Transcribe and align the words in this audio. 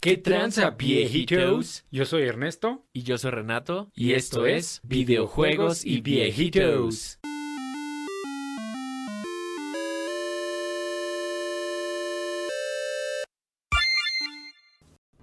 ¿Qué 0.00 0.16
tranza, 0.16 0.70
viejitos? 0.70 1.84
Yo 1.90 2.06
soy 2.06 2.22
Ernesto. 2.22 2.86
Y 2.94 3.02
yo 3.02 3.18
soy 3.18 3.32
Renato. 3.32 3.90
Y 3.94 4.14
esto 4.14 4.46
es 4.46 4.80
Videojuegos 4.82 5.84
y 5.84 6.00
Viejitos. 6.00 7.18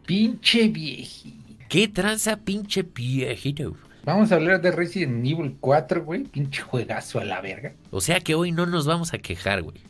Pinche 0.05 0.67
viejito. 0.67 1.55
¿Qué 1.67 1.87
tranza, 1.87 2.37
pinche 2.37 2.83
viejito? 2.83 3.75
Vamos 4.03 4.31
a 4.31 4.35
hablar 4.35 4.61
de 4.61 4.69
Resident 4.69 5.25
Evil 5.25 5.57
4, 5.59 6.05
güey. 6.05 6.25
Pinche 6.25 6.61
juegazo 6.61 7.19
a 7.19 7.25
la 7.25 7.41
verga. 7.41 7.73
O 7.89 7.99
sea 7.99 8.19
que 8.19 8.35
hoy 8.35 8.51
no 8.51 8.67
nos 8.67 8.85
vamos 8.85 9.11
a 9.15 9.17
quejar, 9.17 9.63
güey. 9.63 9.81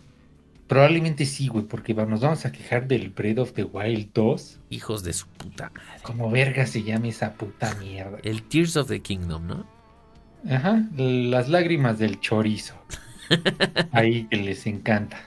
Probablemente 0.68 1.26
sí, 1.26 1.48
güey, 1.48 1.66
porque 1.66 1.94
nos 1.94 2.22
vamos 2.22 2.46
a 2.46 2.52
quejar 2.52 2.88
del 2.88 3.10
Breath 3.10 3.40
of 3.40 3.54
the 3.54 3.64
Wild 3.64 4.10
2. 4.14 4.60
Hijos 4.70 5.04
de 5.04 5.14
su 5.14 5.28
puta 5.28 5.72
madre. 5.74 6.02
Como 6.04 6.30
verga 6.30 6.66
se 6.66 6.84
llama 6.84 7.08
esa 7.08 7.34
puta 7.34 7.74
mierda. 7.76 8.18
El 8.24 8.44
Tears 8.44 8.76
of 8.76 8.90
the 8.90 9.00
Kingdom, 9.00 9.48
¿no? 9.48 9.66
Ajá, 10.50 10.84
las 10.96 11.48
lágrimas 11.48 12.00
del 12.00 12.20
chorizo. 12.20 12.76
Ahí 13.92 14.26
que 14.30 14.38
les 14.38 14.68
encanta. 14.68 15.18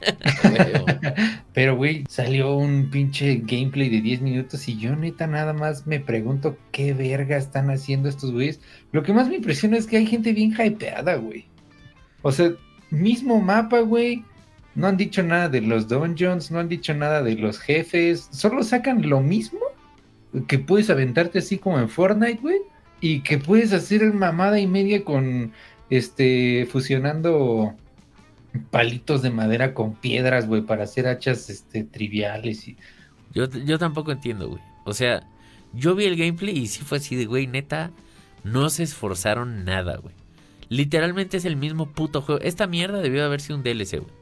Pero, 1.52 1.76
güey, 1.76 2.04
salió 2.08 2.56
un 2.56 2.90
pinche 2.90 3.42
gameplay 3.44 3.88
de 3.88 4.00
10 4.00 4.22
minutos 4.22 4.68
y 4.68 4.78
yo 4.78 4.96
neta 4.96 5.26
nada 5.26 5.52
más 5.52 5.86
me 5.86 6.00
pregunto 6.00 6.56
qué 6.72 6.94
verga 6.94 7.36
están 7.36 7.70
haciendo 7.70 8.08
estos 8.08 8.32
güeyes. 8.32 8.60
Lo 8.92 9.02
que 9.02 9.12
más 9.12 9.28
me 9.28 9.36
impresiona 9.36 9.76
es 9.76 9.86
que 9.86 9.98
hay 9.98 10.06
gente 10.06 10.32
bien 10.32 10.52
hypeada, 10.52 11.16
güey. 11.16 11.46
O 12.22 12.32
sea, 12.32 12.52
mismo 12.90 13.40
mapa, 13.40 13.80
güey. 13.80 14.24
No 14.74 14.86
han 14.86 14.96
dicho 14.96 15.22
nada 15.22 15.48
de 15.48 15.60
los 15.60 15.88
dungeons, 15.88 16.50
no 16.50 16.60
han 16.60 16.68
dicho 16.68 16.94
nada 16.94 17.22
de 17.22 17.34
los 17.34 17.58
jefes. 17.58 18.28
Solo 18.30 18.62
sacan 18.62 19.08
lo 19.08 19.20
mismo 19.20 19.60
que 20.46 20.58
puedes 20.58 20.90
aventarte 20.90 21.40
así 21.40 21.58
como 21.58 21.78
en 21.78 21.88
Fortnite, 21.88 22.40
güey. 22.40 22.58
Y 23.00 23.22
que 23.22 23.38
puedes 23.38 23.72
hacer 23.72 24.12
mamada 24.12 24.60
y 24.60 24.66
media 24.66 25.04
con, 25.04 25.52
este, 25.88 26.68
fusionando 26.70 27.74
palitos 28.70 29.22
de 29.22 29.30
madera 29.30 29.74
con 29.74 29.94
piedras, 29.94 30.46
güey, 30.46 30.62
para 30.62 30.84
hacer 30.84 31.06
hachas 31.06 31.48
este, 31.50 31.84
triviales. 31.84 32.66
Yo, 33.32 33.48
yo 33.48 33.78
tampoco 33.78 34.12
entiendo, 34.12 34.48
güey. 34.48 34.62
O 34.84 34.92
sea, 34.92 35.26
yo 35.72 35.94
vi 35.94 36.04
el 36.04 36.16
gameplay 36.16 36.58
y 36.58 36.66
sí 36.66 36.82
fue 36.82 36.98
así 36.98 37.16
de, 37.16 37.26
güey, 37.26 37.46
neta, 37.46 37.90
no 38.44 38.70
se 38.70 38.82
esforzaron 38.82 39.64
nada, 39.64 39.96
güey. 39.96 40.14
Literalmente 40.68 41.36
es 41.36 41.44
el 41.44 41.56
mismo 41.56 41.90
puto 41.90 42.22
juego. 42.22 42.40
Esta 42.42 42.66
mierda 42.66 43.00
debió 43.00 43.20
de 43.20 43.26
haber 43.26 43.40
sido 43.40 43.56
un 43.56 43.64
DLC, 43.64 43.98
güey. 43.98 44.19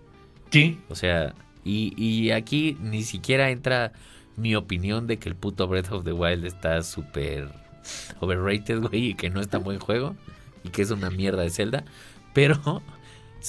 Sí. 0.50 0.78
O 0.88 0.94
sea, 0.94 1.34
y, 1.64 1.94
y 2.02 2.30
aquí 2.30 2.76
ni 2.80 3.02
siquiera 3.02 3.50
entra 3.50 3.92
mi 4.36 4.54
opinión 4.54 5.06
de 5.06 5.18
que 5.18 5.28
el 5.28 5.36
puto 5.36 5.66
Breath 5.68 5.92
of 5.92 6.04
the 6.04 6.12
Wild 6.12 6.44
está 6.44 6.82
súper 6.82 7.50
overrated, 8.20 8.80
güey, 8.88 9.08
y 9.10 9.14
que 9.14 9.30
no 9.30 9.40
es 9.40 9.48
tan 9.48 9.64
buen 9.64 9.78
juego, 9.78 10.16
y 10.64 10.70
que 10.70 10.82
es 10.82 10.90
una 10.90 11.10
mierda 11.10 11.42
de 11.42 11.50
Zelda. 11.50 11.84
Pero, 12.34 12.82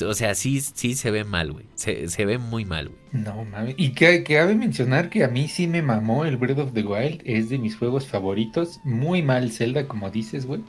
o 0.06 0.14
sea, 0.14 0.36
sí, 0.36 0.62
sí 0.62 0.96
se 0.96 1.12
ve 1.12 1.24
mal, 1.24 1.52
güey. 1.52 1.66
Se, 1.76 2.10
se 2.10 2.26
ve 2.26 2.38
muy 2.38 2.66
mal, 2.66 2.90
güey. 2.90 3.00
No 3.12 3.44
mames. 3.46 3.76
Y 3.78 3.94
que, 3.94 4.24
que 4.24 4.36
cabe 4.36 4.56
mencionar 4.56 5.10
que 5.10 5.24
a 5.24 5.28
mí 5.28 5.48
sí 5.48 5.68
me 5.68 5.82
mamó 5.82 6.26
el 6.26 6.38
Breath 6.38 6.60
of 6.60 6.74
the 6.74 6.84
Wild. 6.84 7.22
Es 7.26 7.50
de 7.50 7.58
mis 7.58 7.76
juegos 7.78 8.08
favoritos. 8.08 8.80
Muy 8.84 9.24
mal 9.24 9.52
Zelda, 9.52 9.88
como 9.88 10.10
dices, 10.12 10.46
güey. 10.46 10.64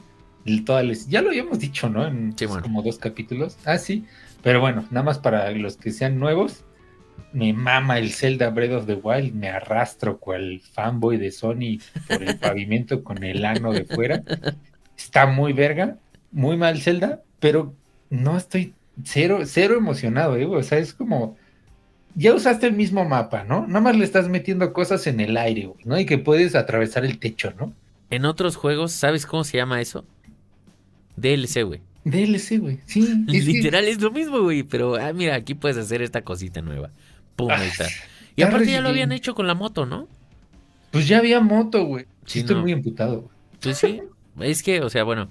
Toda 0.65 0.83
la- 0.83 0.93
Ya 1.07 1.21
lo 1.21 1.29
habíamos 1.29 1.59
dicho, 1.59 1.89
¿no? 1.89 2.05
En 2.07 2.35
Sí, 2.37 2.45
bueno. 2.45 2.63
como 2.63 2.81
dos 2.81 2.97
capítulos. 2.97 3.57
Ah, 3.65 3.77
sí. 3.77 4.05
Pero 4.43 4.59
bueno, 4.59 4.85
nada 4.89 5.03
más 5.03 5.19
para 5.19 5.49
los 5.51 5.77
que 5.77 5.91
sean 5.91 6.19
nuevos. 6.19 6.63
Me 7.33 7.53
mama 7.53 7.97
el 7.99 8.11
Zelda 8.11 8.49
Breath 8.49 8.71
of 8.73 8.85
the 8.87 8.95
Wild. 8.95 9.33
Me 9.35 9.49
arrastro 9.49 10.17
cual 10.17 10.61
fanboy 10.73 11.17
de 11.17 11.31
Sony 11.31 11.79
por 12.07 12.23
el 12.23 12.37
pavimento 12.39 13.03
con 13.03 13.23
el 13.23 13.45
ano 13.45 13.71
de 13.71 13.85
fuera. 13.85 14.23
Está 14.97 15.27
muy 15.27 15.53
verga. 15.53 15.97
Muy 16.31 16.57
mal 16.57 16.79
Zelda. 16.81 17.21
Pero 17.39 17.73
no 18.09 18.35
estoy 18.37 18.73
cero, 19.03 19.39
cero 19.45 19.75
emocionado, 19.77 20.35
¿eh? 20.37 20.45
O 20.45 20.61
sea, 20.63 20.79
es 20.79 20.93
como 20.93 21.37
ya 22.15 22.33
usaste 22.33 22.67
el 22.67 22.73
mismo 22.73 23.05
mapa, 23.05 23.43
¿no? 23.45 23.65
Nada 23.67 23.79
más 23.79 23.95
le 23.95 24.03
estás 24.03 24.27
metiendo 24.27 24.73
cosas 24.73 25.07
en 25.07 25.19
el 25.21 25.37
aire, 25.37 25.71
¿no? 25.85 25.97
Y 25.99 26.05
que 26.05 26.17
puedes 26.17 26.55
atravesar 26.55 27.05
el 27.05 27.19
techo, 27.19 27.53
¿no? 27.57 27.73
En 28.09 28.25
otros 28.25 28.57
juegos, 28.57 28.91
¿sabes 28.91 29.25
cómo 29.25 29.45
se 29.45 29.55
llama 29.57 29.79
eso? 29.79 30.03
DLC, 31.17 31.63
güey. 31.63 31.81
DLC, 32.03 32.57
güey. 32.59 32.79
Sí, 32.85 33.01
es 33.01 33.45
que- 33.45 33.51
Literal 33.51 33.85
es 33.87 34.01
lo 34.01 34.11
mismo, 34.11 34.39
güey. 34.41 34.63
Pero, 34.63 34.95
ah, 34.95 35.13
mira, 35.13 35.35
aquí 35.35 35.53
puedes 35.55 35.77
hacer 35.77 36.01
esta 36.01 36.21
cosita 36.23 36.61
nueva. 36.61 36.91
Pum, 37.35 37.49
ahí 37.51 37.67
está. 37.67 37.87
Y 38.35 38.41
ya 38.41 38.47
aparte 38.47 38.71
ya 38.71 38.81
lo 38.81 38.89
habían 38.89 39.11
hecho 39.11 39.35
con 39.35 39.45
la 39.47 39.53
moto, 39.55 39.85
¿no? 39.85 40.07
Pues 40.91 41.07
ya 41.07 41.19
había 41.19 41.39
moto, 41.41 41.83
güey. 41.85 42.05
Sí, 42.25 42.33
Sí, 42.33 42.39
estoy 42.39 42.55
no. 42.55 42.61
muy 42.63 42.71
emputado, 42.71 43.21
güey. 43.21 43.31
Pues 43.61 43.77
sí. 43.77 44.01
Es 44.39 44.63
que, 44.63 44.81
o 44.81 44.89
sea, 44.89 45.03
bueno, 45.03 45.29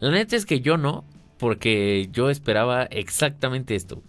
la 0.00 0.10
neta 0.10 0.36
es 0.36 0.44
que 0.46 0.60
yo 0.60 0.76
no, 0.76 1.04
porque 1.38 2.08
yo 2.12 2.28
esperaba 2.30 2.84
exactamente 2.84 3.74
esto. 3.74 4.02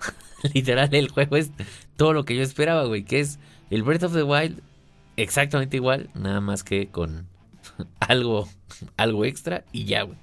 Literal, 0.54 0.88
el 0.94 1.08
juego 1.08 1.36
es 1.36 1.50
todo 1.96 2.12
lo 2.12 2.24
que 2.24 2.36
yo 2.36 2.42
esperaba, 2.42 2.84
güey, 2.84 3.04
que 3.04 3.20
es 3.20 3.38
el 3.70 3.82
Breath 3.82 4.04
of 4.04 4.14
the 4.14 4.22
Wild 4.22 4.60
exactamente 5.16 5.76
igual, 5.76 6.10
nada 6.14 6.40
más 6.40 6.64
que 6.64 6.88
con 6.88 7.26
algo, 8.00 8.48
algo 8.96 9.24
extra 9.24 9.64
y 9.72 9.84
ya, 9.84 10.02
güey. 10.02 10.18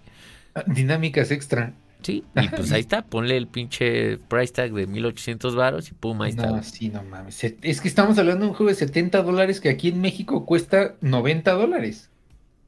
Dinámicas 0.67 1.31
extra. 1.31 1.73
Sí, 2.01 2.23
y 2.35 2.47
pues 2.49 2.71
ahí 2.71 2.81
está, 2.81 3.03
ponle 3.03 3.37
el 3.37 3.47
pinche 3.47 4.17
price 4.17 4.53
tag 4.53 4.73
de 4.73 4.87
1800 4.87 5.55
varos 5.55 5.89
y 5.89 5.93
pum, 5.93 6.21
ahí 6.21 6.31
está. 6.31 6.47
No, 6.47 6.63
sí, 6.63 6.89
no 6.89 7.03
mames. 7.03 7.43
Es 7.43 7.81
que 7.81 7.87
estamos 7.87 8.17
hablando 8.17 8.45
de 8.45 8.51
un 8.51 8.55
juego 8.55 8.69
de 8.69 8.75
70 8.75 9.21
dólares 9.21 9.61
que 9.61 9.69
aquí 9.69 9.89
en 9.89 10.01
México 10.01 10.45
cuesta 10.45 10.95
90 11.01 11.51
dólares. 11.53 12.09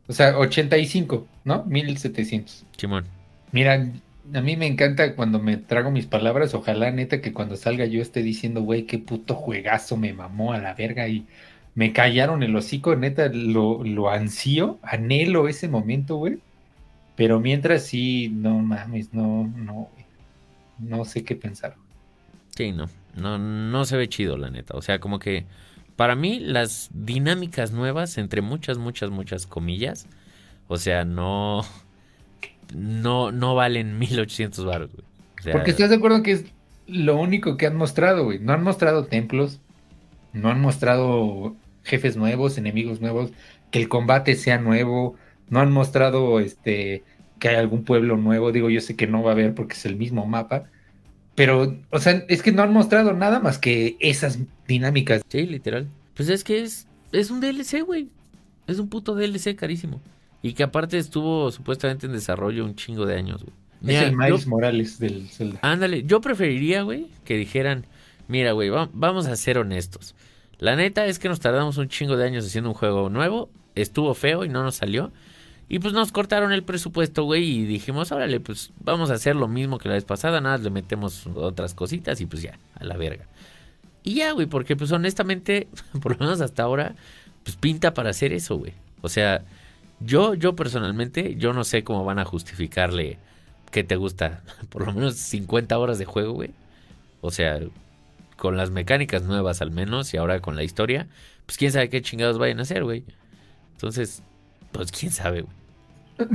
O 0.08 0.14
sea, 0.14 0.38
85, 0.38 1.28
¿no? 1.46 1.64
1700. 1.66 2.66
Simón. 2.78 3.06
Mira, 3.52 3.88
a 4.34 4.42
mí 4.42 4.58
me 4.58 4.68
encanta 4.68 5.16
cuando 5.16 5.40
me 5.40 5.58
trago 5.58 5.92
mis 5.92 6.06
palabras. 6.06 6.54
Ojalá, 6.54 6.92
neta, 6.92 7.22
que 7.22 7.34
cuando 7.34 7.56
salga 7.56 7.86
yo 7.86 8.02
esté 8.02 8.22
diciendo, 8.22 8.62
güey, 8.62 8.84
qué 8.86 9.00
puto 9.00 9.36
juegazo 9.36 9.98
me 9.98 10.14
mamó 10.14 10.54
a 10.54 10.60
la 10.60 10.74
verga 10.74 11.08
y 11.08 11.26
me 11.76 11.94
callaron 11.94 12.44
el 12.44 12.56
hocico. 12.56 12.96
Neta, 12.96 13.30
lo, 13.30 13.84
lo 13.84 14.10
ansío, 14.10 14.80
anhelo 14.82 15.48
ese 15.48 15.70
momento, 15.70 16.18
güey. 16.18 16.40
Pero 17.16 17.40
mientras 17.40 17.84
sí, 17.84 18.30
no 18.30 18.60
mames, 18.60 19.14
no, 19.14 19.52
no. 19.56 19.90
No 20.80 21.06
sé 21.06 21.24
qué 21.24 21.36
pensar. 21.36 21.76
Sí, 22.56 22.72
no, 22.72 22.90
no, 23.16 23.38
no 23.38 23.86
se 23.86 23.98
ve 23.98 24.10
chido, 24.10 24.38
la 24.38 24.50
neta. 24.50 24.76
O 24.76 24.82
sea, 24.82 25.00
como 25.00 25.20
que 25.20 25.46
para 25.96 26.16
mí 26.16 26.40
las 26.40 26.90
dinámicas 26.94 27.72
nuevas, 27.72 28.18
entre 28.18 28.42
muchas, 28.42 28.78
muchas, 28.78 29.10
muchas 29.10 29.48
comillas, 29.48 30.08
o 30.68 30.78
sea, 30.78 31.06
no, 31.06 31.64
no, 32.74 33.32
no 33.32 33.56
valen 33.56 34.00
1800 34.00 34.66
baros, 34.66 34.92
güey. 34.94 35.06
O 35.40 35.42
sea, 35.44 35.54
Porque 35.54 35.72
estás 35.72 35.90
de 35.90 35.98
acuerdo 35.98 36.24
que 36.24 36.32
es 36.32 36.46
lo 36.88 37.20
único 37.20 37.58
que 37.58 37.68
han 37.68 37.76
mostrado, 37.76 38.24
güey. 38.26 38.40
No 38.40 38.54
han 38.54 38.64
mostrado 38.64 39.06
templos, 39.06 39.60
no 40.34 40.50
han 40.50 40.62
mostrado 40.62 41.56
jefes 41.84 42.16
nuevos, 42.18 42.58
enemigos 42.58 43.02
nuevos, 43.02 43.32
que 43.72 43.80
el 43.80 43.90
combate 43.90 44.36
sea 44.36 44.58
nuevo, 44.58 45.16
no 45.50 45.60
han 45.60 45.72
mostrado 45.72 46.40
este 46.40 47.04
que 47.40 47.50
hay 47.50 47.56
algún 47.56 47.84
pueblo 47.84 48.16
nuevo. 48.18 48.52
Digo, 48.52 48.70
yo 48.70 48.80
sé 48.82 48.96
que 48.96 49.08
no 49.08 49.22
va 49.24 49.32
a 49.32 49.34
haber 49.34 49.54
porque 49.54 49.74
es 49.74 49.86
el 49.86 49.96
mismo 49.98 50.26
mapa. 50.26 50.66
Pero, 51.36 51.78
o 51.90 52.00
sea, 52.00 52.24
es 52.30 52.42
que 52.44 52.52
no 52.52 52.62
han 52.62 52.72
mostrado 52.72 53.14
nada 53.14 53.40
más 53.40 53.58
que 53.58 53.98
esas 54.00 54.40
dinámicas. 54.68 55.24
Sí, 55.30 55.46
literal. 55.48 55.88
Pues 56.16 56.30
es 56.30 56.44
que 56.44 56.62
es, 56.62 56.88
es 57.12 57.32
un 57.32 57.42
DLC, 57.42 57.82
güey. 57.84 58.08
Es 58.68 58.80
un 58.80 58.88
puto 58.88 59.16
DLC 59.16 59.56
carísimo. 59.56 60.00
Y 60.42 60.54
que 60.54 60.64
aparte 60.64 60.98
estuvo 60.98 61.52
supuestamente 61.52 62.06
en 62.06 62.14
desarrollo 62.14 62.64
un 62.64 62.76
chingo 62.76 63.06
de 63.06 63.16
años, 63.16 63.42
güey. 63.44 63.54
Mira, 63.82 64.00
es 64.02 64.06
el 64.06 64.12
yo- 64.12 64.18
Miles 64.18 64.48
Morales 64.48 65.00
del 65.00 65.28
Zelda. 65.28 65.60
Ándale, 65.62 66.04
yo 66.04 66.22
preferiría, 66.22 66.84
güey, 66.84 67.08
que 67.26 67.36
dijeran, 67.36 67.86
mira, 68.28 68.52
güey, 68.54 68.70
va- 68.70 68.90
vamos 68.94 69.26
a 69.28 69.36
ser 69.36 69.58
honestos. 69.58 70.16
La 70.60 70.76
neta 70.78 71.06
es 71.08 71.20
que 71.20 71.28
nos 71.30 71.40
tardamos 71.42 71.78
un 71.78 71.90
chingo 71.90 72.16
de 72.16 72.26
años 72.26 72.46
haciendo 72.46 72.70
un 72.70 72.76
juego 72.76 73.10
nuevo, 73.10 73.50
estuvo 73.76 74.14
feo 74.14 74.46
y 74.46 74.50
no 74.50 74.64
nos 74.64 74.76
salió. 74.76 75.12
Y 75.70 75.80
pues 75.80 75.94
nos 75.94 76.12
cortaron 76.12 76.52
el 76.52 76.64
presupuesto, 76.64 77.24
güey, 77.24 77.44
y 77.44 77.66
dijimos, 77.66 78.12
órale, 78.12 78.40
pues 78.40 78.72
vamos 78.84 79.10
a 79.10 79.16
hacer 79.16 79.36
lo 79.36 79.48
mismo 79.48 79.78
que 79.80 79.90
la 79.90 79.96
vez 79.96 80.06
pasada, 80.06 80.42
nada, 80.42 80.58
le 80.58 80.70
metemos 80.70 81.28
otras 81.36 81.74
cositas 81.74 82.22
y 82.22 82.26
pues 82.26 82.42
ya, 82.42 82.58
a 82.76 82.84
la 82.84 82.98
verga. 82.98 83.26
Y 84.04 84.16
ya, 84.16 84.32
güey, 84.34 84.48
porque 84.48 84.76
pues 84.76 84.92
honestamente, 84.92 85.68
por 86.02 86.14
lo 86.14 86.18
menos 86.20 86.42
hasta 86.42 86.64
ahora, 86.64 86.96
pues 87.44 87.56
pinta 87.56 87.94
para 87.94 88.10
hacer 88.10 88.34
eso, 88.34 88.58
güey. 88.58 88.74
O 89.02 89.10
sea, 89.10 89.44
yo, 90.00 90.34
yo 90.34 90.56
personalmente, 90.56 91.36
yo 91.36 91.54
no 91.54 91.64
sé 91.64 91.84
cómo 91.84 92.04
van 92.04 92.20
a 92.20 92.26
justificarle 92.26 93.18
que 93.72 93.84
te 93.84 93.96
gusta, 93.96 94.42
por 94.70 94.86
lo 94.86 94.94
menos 94.94 95.16
50 95.16 95.78
horas 95.78 95.98
de 95.98 96.06
juego, 96.06 96.34
güey. 96.34 96.52
O 97.22 97.32
sea, 97.32 97.60
con 98.38 98.58
las 98.58 98.70
mecánicas 98.72 99.24
nuevas 99.24 99.62
al 99.62 99.72
menos 99.72 100.14
y 100.14 100.18
ahora 100.18 100.42
con 100.42 100.56
la 100.56 100.64
historia, 100.64 101.08
pues 101.46 101.58
quién 101.58 101.72
sabe 101.72 101.90
qué 101.90 102.02
chingados 102.02 102.38
vayan 102.38 102.60
a 102.60 102.64
hacer, 102.64 102.84
güey. 102.84 103.04
Entonces, 103.74 104.24
pues 104.74 104.92
quién 104.92 105.12
sabe, 105.12 105.44
güey. 105.44 105.56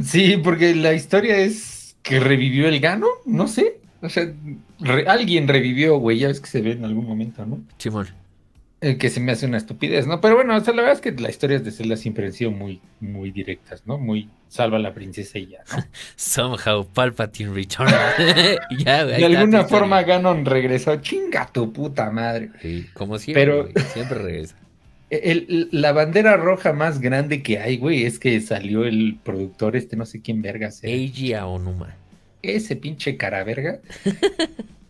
Sí, 0.03 0.37
porque 0.43 0.75
la 0.75 0.95
historia 0.95 1.37
es 1.37 1.97
que 2.03 2.19
revivió 2.21 2.69
el 2.69 2.81
gano, 2.81 3.07
no 3.27 3.47
sé. 3.49 3.81
O 4.01 4.09
sea, 4.09 4.33
re- 4.81 5.07
alguien 5.09 5.49
revivió, 5.49 5.99
güey, 5.99 6.19
ya 6.19 6.29
ves 6.29 6.41
que 6.41 6.47
se 6.49 6.63
ve 6.63 6.73
en 6.73 6.85
algún 6.85 7.07
momento, 7.07 7.45
¿no? 7.45 7.61
Simón. 7.79 8.09
Eh, 8.81 8.97
que 8.97 9.11
se 9.11 9.19
me 9.19 9.33
hace 9.33 9.47
una 9.47 9.57
estupidez, 9.57 10.07
¿no? 10.07 10.21
Pero 10.21 10.37
bueno, 10.37 10.57
o 10.57 10.61
sea, 10.61 10.73
la 10.73 10.83
verdad 10.83 10.95
es 10.97 11.01
que 11.01 11.21
las 11.21 11.33
historias 11.33 11.65
de 11.65 11.73
Zelda 11.73 11.97
siempre 11.97 12.27
han 12.27 12.33
sido 12.33 12.53
muy, 12.53 12.81
muy 13.01 13.33
directas, 13.33 13.83
¿no? 13.87 13.99
Muy 13.99 14.29
salva 14.49 14.77
a 14.77 14.81
la 14.81 14.95
princesa 14.95 15.39
y 15.39 15.49
ya, 15.49 15.65
¿no? 15.77 15.83
Somehow 16.17 16.87
Palpatine 16.87 17.53
returned. 17.53 17.93
ya, 18.79 19.03
güey, 19.05 19.17
de 19.19 19.27
alguna 19.27 19.65
forma 19.65 20.03
Ganon 20.05 20.45
regresó. 20.45 20.95
Chinga 20.97 21.51
tu 21.53 21.73
puta 21.73 22.11
madre. 22.13 22.51
Sí, 22.63 22.87
como 22.95 23.19
siempre. 23.19 23.45
Pero 23.45 23.69
siempre 23.93 24.19
regresa. 24.19 24.55
El, 25.11 25.69
la 25.73 25.93
bandera 25.93 26.37
roja 26.37 26.73
más 26.73 27.01
grande 27.01 27.43
que 27.43 27.59
hay, 27.59 27.79
güey, 27.79 28.05
es 28.05 28.19
que 28.19 28.41
salió 28.41 28.85
el 28.85 29.19
productor, 29.23 29.75
este 29.75 29.97
no 29.97 30.05
sé 30.05 30.21
quién 30.21 30.43
verga. 30.43 30.71
Eiji 30.83 31.33
Aonuma. 31.33 31.97
Ese 32.43 32.77
pinche 32.77 33.17
cara 33.17 33.43
verga. 33.45 33.81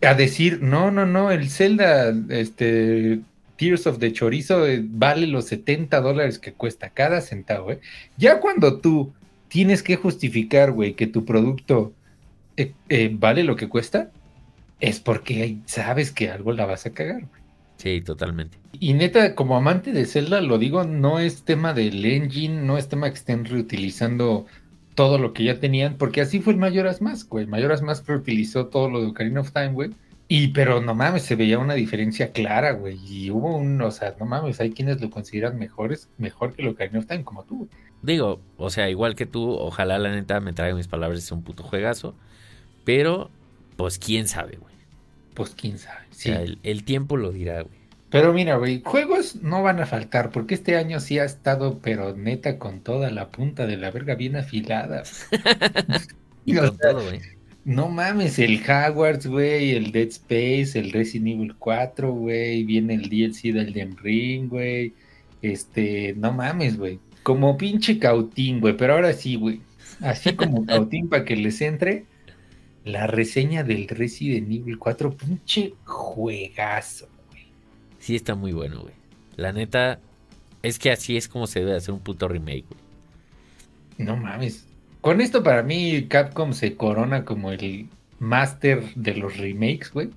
a 0.03 0.15
decir, 0.15 0.61
no, 0.63 0.91
no, 0.91 1.07
no, 1.07 1.31
el 1.31 1.49
Zelda, 1.51 2.15
este, 2.31 3.21
Tears 3.57 3.87
of 3.87 3.99
the 3.99 4.13
Chorizo 4.13 4.67
eh, 4.67 4.83
vale 4.85 5.27
los 5.27 5.47
70 5.47 6.01
dólares 6.01 6.39
que 6.39 6.53
cuesta 6.53 6.91
cada 6.91 7.21
centavo, 7.21 7.73
¿eh? 7.73 7.81
Ya 8.17 8.41
cuando 8.41 8.81
tú 8.81 9.13
tienes 9.49 9.83
que 9.83 9.97
justificar, 9.97 10.73
güey, 10.73 10.95
que 10.95 11.07
tu 11.07 11.25
producto 11.25 11.93
eh, 12.57 13.11
vale 13.13 13.45
lo 13.45 13.57
que 13.57 13.69
cuesta, 13.69 14.11
es 14.81 15.01
porque 15.01 15.59
sabes 15.67 16.13
que 16.13 16.31
algo 16.31 16.53
la 16.53 16.67
vas 16.67 16.87
a 16.87 16.91
cagar, 16.91 17.21
güey. 17.21 17.43
Sí, 17.79 18.03
totalmente. 18.03 18.59
Y 18.79 18.93
neta, 18.93 19.35
como 19.35 19.57
amante 19.57 19.93
de 19.93 20.05
Zelda, 20.05 20.41
lo 20.41 20.59
digo, 20.59 20.85
no 20.85 21.19
es 21.19 21.45
tema 21.45 21.73
del 21.73 22.05
engine, 22.05 22.63
no 22.63 22.77
es 22.77 22.89
tema 22.89 23.09
que 23.09 23.17
estén 23.17 23.47
reutilizando 23.47 24.47
todo 24.95 25.17
lo 25.17 25.33
que 25.33 25.45
ya 25.45 25.59
tenían, 25.59 25.97
porque 25.97 26.21
así 26.21 26.41
fue 26.41 26.53
el 26.53 26.59
Mayoras 26.59 27.01
Mask, 27.01 27.29
güey. 27.31 27.47
Mayoras 27.47 27.83
Mask 27.83 28.07
reutilizó 28.07 28.67
todo 28.67 28.91
lo 28.91 29.01
de 29.01 29.07
Ocarina 29.07 29.41
of 29.41 29.53
Time, 29.53 29.73
güey 29.73 29.91
y 30.31 30.49
pero 30.49 30.83
no 30.83 30.95
mames, 30.95 31.23
se 31.23 31.37
veía 31.37 31.59
una 31.59 31.73
diferencia 31.73 32.33
clara, 32.33 32.73
güey. 32.73 32.99
Y 33.07 33.31
hubo 33.31 33.57
un, 33.57 33.81
o 33.81 33.91
sea, 33.91 34.15
no 34.21 34.27
mames, 34.27 34.61
hay 34.61 34.73
quienes 34.73 35.01
lo 35.01 35.09
consideran 35.09 35.59
mejores, 35.59 36.11
mejor 36.19 36.55
que 36.55 36.63
lo 36.63 36.77
que 36.77 36.85
of 36.85 37.07
Time, 37.07 37.25
como 37.25 37.45
tú, 37.45 37.69
Digo, 38.01 38.41
o 38.59 38.71
sea, 38.71 38.89
igual 38.91 39.17
que 39.17 39.27
tú, 39.27 39.51
ojalá 39.51 39.99
la 39.99 40.13
neta 40.13 40.39
me 40.39 40.53
traiga 40.53 40.77
mis 40.77 40.87
palabras, 40.87 41.19
es 41.19 41.33
un 41.33 41.43
puto 41.43 41.65
juegazo. 41.65 42.15
Pero, 42.85 43.31
pues 43.77 43.99
quién 43.99 44.29
sabe, 44.29 44.57
güey. 44.57 44.75
Pues 45.35 45.55
quién 45.57 45.79
sabe, 45.79 46.05
sí. 46.19 46.59
el, 46.63 46.85
tiempo 46.85 47.17
lo 47.17 47.33
dirá, 47.33 47.63
güey. 47.63 47.79
Pero 48.11 48.33
mira, 48.33 48.57
güey, 48.57 48.83
juegos 48.85 49.37
no 49.37 49.63
van 49.63 49.81
a 49.81 49.87
faltar, 49.87 50.31
porque 50.31 50.55
este 50.55 50.77
año 50.77 50.99
sí 50.99 51.19
ha 51.19 51.25
estado, 51.25 51.79
pero 51.81 52.17
neta, 52.17 52.59
con 52.59 52.81
toda 52.81 53.11
la 53.11 53.29
punta 53.29 53.67
de 53.67 53.77
la 53.77 53.91
verga 53.91 54.15
bien 54.15 54.37
afilada. 54.37 55.03
y 56.47 56.55
con 56.55 56.77
todo, 56.79 57.05
güey. 57.05 57.21
No 57.65 57.89
mames, 57.89 58.39
el 58.39 58.63
Hogwarts, 58.63 59.27
güey, 59.27 59.73
el 59.73 59.93
Dead 59.93 60.09
Space, 60.09 60.79
el 60.79 60.91
Resident 60.91 61.29
Evil 61.29 61.55
4, 61.59 62.11
güey, 62.11 62.65
viene 62.65 62.95
el 62.95 63.11
DLC 63.11 63.53
del 63.53 63.75
Den 63.75 63.95
Ring, 63.99 64.49
güey. 64.49 64.95
Este, 65.43 66.15
no 66.17 66.33
mames, 66.33 66.79
güey. 66.79 66.99
Como 67.23 67.59
pinche 67.59 67.99
cautín, 67.99 68.61
güey, 68.61 68.75
pero 68.75 68.95
ahora 68.95 69.13
sí, 69.13 69.37
güey. 69.37 69.61
Así 70.01 70.35
como 70.35 70.65
cautín 70.67 71.11
para 71.11 71.27
que 71.27 71.37
les 71.37 71.61
entre 71.61 72.07
la 72.93 73.07
reseña 73.07 73.63
del 73.63 73.89
Resident 73.89 74.51
Evil 74.51 74.79
4, 74.79 75.17
pinche 75.17 75.75
juegazo, 75.85 77.09
güey. 77.31 77.47
Sí 77.99 78.17
está 78.17 78.35
muy 78.35 78.53
bueno, 78.53 78.83
güey. 78.83 78.95
La 79.37 79.53
neta 79.53 80.01
es 80.63 80.79
que 80.79 80.91
así 80.91 81.17
es 81.17 81.29
como 81.29 81.47
se 81.47 81.61
debe 81.61 81.77
hacer 81.77 81.95
un 81.95 82.01
puto 82.01 82.29
remake, 82.29 82.65
güey. 82.69 82.81
No 83.99 84.17
mames, 84.17 84.67
con 85.01 85.21
esto 85.21 85.43
para 85.43 85.63
mí 85.63 86.07
Capcom 86.09 86.53
se 86.53 86.77
corona 86.77 87.25
como 87.25 87.51
el 87.53 87.89
máster 88.19 88.83
de 88.95 89.15
los 89.15 89.37
remakes, 89.37 89.93
güey. 89.93 90.11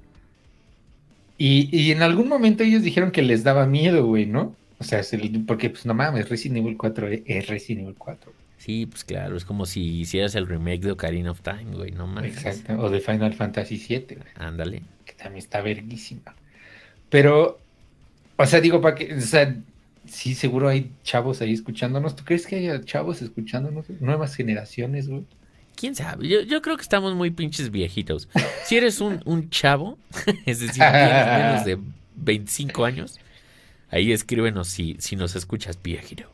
Y, 1.37 1.91
en 1.91 2.03
algún 2.03 2.27
momento 2.27 2.63
ellos 2.63 2.83
dijeron 2.83 3.11
que 3.11 3.23
les 3.23 3.43
daba 3.43 3.65
miedo, 3.65 4.05
güey, 4.05 4.27
¿no? 4.27 4.55
O 4.77 4.83
sea, 4.83 5.01
porque 5.47 5.71
pues 5.71 5.87
no 5.87 5.95
mames, 5.95 6.29
Resident 6.29 6.59
Evil 6.59 6.77
4 6.77 7.07
es 7.25 7.47
Resident 7.47 7.85
Evil 7.85 7.95
4. 7.97 8.31
Sí, 8.61 8.85
pues 8.85 9.03
claro, 9.03 9.35
es 9.37 9.43
como 9.43 9.65
si 9.65 9.81
hicieras 10.01 10.35
el 10.35 10.45
remake 10.45 10.81
de 10.81 10.91
Ocarina 10.91 11.31
of 11.31 11.41
Time, 11.41 11.75
güey, 11.75 11.93
no 11.93 12.05
mames. 12.05 12.37
Exacto, 12.37 12.79
o 12.79 12.91
de 12.91 12.99
Final 12.99 13.33
Fantasy 13.33 13.75
VII, 13.75 14.17
güey. 14.17 14.29
Ándale. 14.35 14.83
Que 15.03 15.13
también 15.13 15.39
está 15.39 15.61
verguísima. 15.61 16.35
Pero, 17.09 17.59
o 18.37 18.45
sea, 18.45 18.61
digo, 18.61 18.79
para 18.79 18.93
que, 18.93 19.15
o 19.15 19.21
sea, 19.21 19.55
sí, 20.05 20.35
seguro 20.35 20.69
hay 20.69 20.91
chavos 21.01 21.41
ahí 21.41 21.53
escuchándonos. 21.53 22.15
¿Tú 22.15 22.23
crees 22.23 22.45
que 22.45 22.57
haya 22.57 22.79
chavos 22.83 23.23
escuchándonos? 23.23 23.89
Nuevas 23.99 24.35
generaciones, 24.35 25.09
güey. 25.09 25.23
¿Quién 25.75 25.95
sabe? 25.95 26.27
Yo, 26.27 26.61
creo 26.61 26.77
que 26.77 26.83
estamos 26.83 27.15
muy 27.15 27.31
pinches 27.31 27.71
viejitos. 27.71 28.29
Si 28.65 28.77
eres 28.77 29.01
un, 29.01 29.23
un 29.25 29.49
chavo, 29.49 29.97
es 30.45 30.59
decir, 30.59 30.83
tienes 30.83 31.25
menos 31.25 31.65
de 31.65 31.79
25 32.17 32.85
años, 32.85 33.19
ahí 33.89 34.11
escríbenos 34.11 34.67
si, 34.67 34.97
si 34.99 35.15
nos 35.15 35.35
escuchas 35.35 35.81
viejito. 35.81 36.25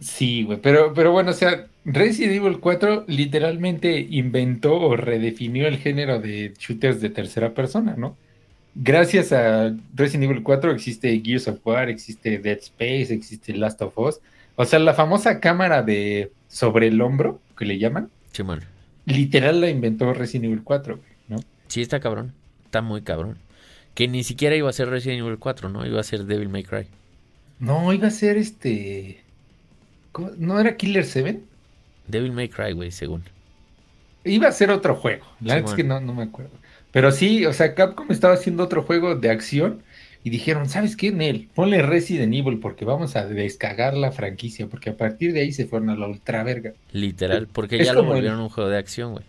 Sí, 0.00 0.42
güey, 0.42 0.60
pero, 0.60 0.92
pero 0.92 1.12
bueno, 1.12 1.30
o 1.30 1.34
sea, 1.34 1.68
Resident 1.86 2.34
Evil 2.34 2.60
4 2.60 3.04
literalmente 3.06 3.98
inventó 4.10 4.78
o 4.78 4.96
redefinió 4.96 5.66
el 5.66 5.78
género 5.78 6.20
de 6.20 6.52
shooters 6.58 7.00
de 7.00 7.10
tercera 7.10 7.54
persona, 7.54 7.94
¿no? 7.96 8.16
gracias 8.76 9.32
a 9.32 9.74
Resident 9.94 10.30
Evil 10.30 10.42
4 10.42 10.72
existe 10.72 11.20
Gears 11.24 11.48
of 11.48 11.66
War, 11.66 11.88
existe 11.88 12.38
Dead 12.38 12.58
Space, 12.58 13.12
existe 13.12 13.54
Last 13.54 13.80
of 13.82 13.98
Us. 13.98 14.20
O 14.56 14.64
sea, 14.64 14.78
la 14.78 14.94
famosa 14.94 15.40
cámara 15.40 15.82
de 15.82 16.30
sobre 16.48 16.88
el 16.88 17.00
hombro, 17.00 17.40
que 17.58 17.64
le 17.64 17.78
llaman. 17.78 18.10
Sí, 18.32 18.42
man. 18.42 18.60
Literal 19.06 19.60
la 19.60 19.70
inventó 19.70 20.12
Resident 20.12 20.46
Evil 20.46 20.62
4, 20.62 20.98
¿no? 21.28 21.38
Sí, 21.68 21.82
está 21.82 22.00
cabrón. 22.00 22.32
Está 22.64 22.82
muy 22.82 23.02
cabrón. 23.02 23.38
Que 23.94 24.08
ni 24.08 24.24
siquiera 24.24 24.56
iba 24.56 24.68
a 24.68 24.72
ser 24.72 24.88
Resident 24.88 25.20
Evil 25.20 25.38
4, 25.38 25.68
¿no? 25.68 25.86
Iba 25.86 26.00
a 26.00 26.04
ser 26.04 26.24
Devil 26.24 26.48
May 26.48 26.64
Cry. 26.64 26.86
No, 27.58 27.92
iba 27.92 28.08
a 28.08 28.10
ser 28.10 28.36
este. 28.36 29.22
¿No 30.38 30.58
era 30.58 30.76
Killer 30.76 31.04
7? 31.04 31.40
Devil 32.08 32.32
May 32.32 32.48
Cry, 32.48 32.72
güey, 32.72 32.90
según. 32.90 33.22
Iba 34.24 34.48
a 34.48 34.52
ser 34.52 34.70
otro 34.70 34.94
juego. 34.96 35.24
La 35.40 35.54
verdad 35.54 35.70
es 35.70 35.76
que 35.76 35.84
no, 35.84 36.00
no 36.00 36.14
me 36.14 36.24
acuerdo. 36.24 36.52
Pero 36.92 37.12
sí, 37.12 37.44
o 37.46 37.52
sea, 37.52 37.74
Capcom 37.74 38.10
estaba 38.10 38.34
haciendo 38.34 38.64
otro 38.64 38.82
juego 38.82 39.14
de 39.14 39.30
acción 39.30 39.82
y 40.24 40.30
dijeron, 40.30 40.68
¿sabes 40.68 40.96
qué, 40.96 41.12
Nel? 41.12 41.48
Ponle 41.54 41.82
Resident 41.82 42.34
Evil 42.34 42.58
porque 42.58 42.84
vamos 42.84 43.14
a 43.14 43.26
descagar 43.26 43.94
la 43.94 44.10
franquicia, 44.10 44.66
porque 44.66 44.90
a 44.90 44.96
partir 44.96 45.32
de 45.32 45.40
ahí 45.40 45.52
se 45.52 45.66
fueron 45.66 45.90
a 45.90 45.96
la 45.96 46.08
ultra 46.08 46.42
verga. 46.42 46.72
Literal, 46.92 47.46
porque 47.52 47.84
ya 47.84 47.92
lo 47.92 48.02
volvieron 48.02 48.40
un 48.40 48.48
juego 48.48 48.68
de 48.68 48.78
acción, 48.78 49.12
güey. 49.12 49.24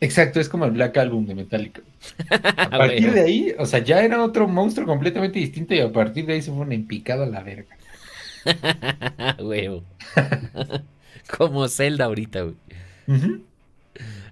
Exacto, 0.00 0.40
es 0.40 0.48
como 0.48 0.64
el 0.64 0.70
Black 0.70 0.96
Album 0.98 1.26
de 1.26 1.34
Metallica. 1.34 1.82
A 2.30 2.70
partir 2.70 3.12
de 3.12 3.20
ahí, 3.20 3.54
o 3.58 3.66
sea, 3.66 3.80
ya 3.80 4.02
era 4.02 4.22
otro 4.22 4.48
monstruo 4.48 4.86
completamente 4.86 5.38
distinto 5.38 5.74
y 5.74 5.80
a 5.80 5.92
partir 5.92 6.24
de 6.24 6.34
ahí 6.34 6.42
se 6.42 6.50
fueron 6.50 6.72
en 6.72 6.86
picado 6.86 7.24
a 7.24 7.26
la 7.26 7.42
verga. 7.42 7.76
Huevo. 9.38 9.84
como 11.36 11.68
Zelda 11.68 12.06
ahorita, 12.06 12.42
güey. 12.42 12.54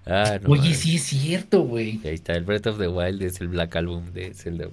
Ah, 0.05 0.39
Oye, 0.45 0.73
sí 0.73 0.95
es 0.95 1.03
cierto, 1.03 1.61
güey. 1.61 1.99
Ahí 2.03 2.15
está, 2.15 2.33
el 2.33 2.43
Breath 2.43 2.67
of 2.67 2.79
the 2.79 2.87
Wild 2.87 3.21
es 3.21 3.41
el 3.41 3.49
Black 3.49 3.75
Album 3.75 4.11
de 4.13 4.33
Zelda. 4.33 4.69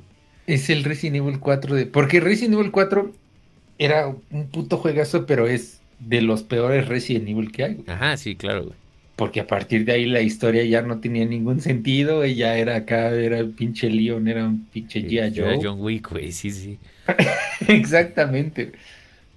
Es 0.46 0.70
el 0.70 0.84
Resident 0.84 1.16
Evil 1.16 1.40
4 1.40 1.74
de... 1.74 1.86
Porque 1.86 2.20
Resident 2.20 2.54
Evil 2.54 2.70
4 2.70 3.12
era 3.78 4.06
un 4.06 4.46
puto 4.48 4.78
juegazo, 4.78 5.26
pero 5.26 5.46
es 5.46 5.80
de 5.98 6.22
los 6.22 6.42
peores 6.42 6.88
Resident 6.88 7.28
Evil 7.28 7.52
que 7.52 7.64
hay. 7.64 7.84
Ajá, 7.86 8.16
sí, 8.16 8.36
claro, 8.36 8.64
güey. 8.64 8.76
Porque 9.16 9.40
a 9.40 9.46
partir 9.46 9.86
de 9.86 9.92
ahí 9.92 10.04
la 10.04 10.20
historia 10.20 10.62
ya 10.64 10.82
no 10.82 11.00
tenía 11.00 11.24
ningún 11.24 11.60
sentido, 11.62 12.22
ella 12.22 12.56
era 12.58 12.76
acá, 12.76 13.08
era 13.10 13.38
el 13.38 13.50
pinche 13.50 13.88
Leon, 13.88 14.28
era 14.28 14.44
un 14.44 14.66
pinche 14.66 15.00
G.I. 15.00 15.32
Joe. 15.34 15.54
Era 15.54 15.58
John 15.62 15.80
Wick, 15.80 16.10
güey, 16.10 16.32
sí, 16.32 16.50
sí. 16.50 16.78
Exactamente. 17.68 18.72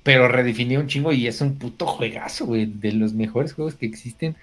Pero 0.03 0.27
redefinió 0.27 0.79
un 0.79 0.87
chingo 0.87 1.11
y 1.11 1.27
es 1.27 1.41
un 1.41 1.57
puto 1.57 1.85
juegazo, 1.85 2.45
güey, 2.45 2.65
de 2.65 2.93
los 2.93 3.13
mejores 3.13 3.53
juegos 3.53 3.75
que 3.75 3.85
existen. 3.85 4.35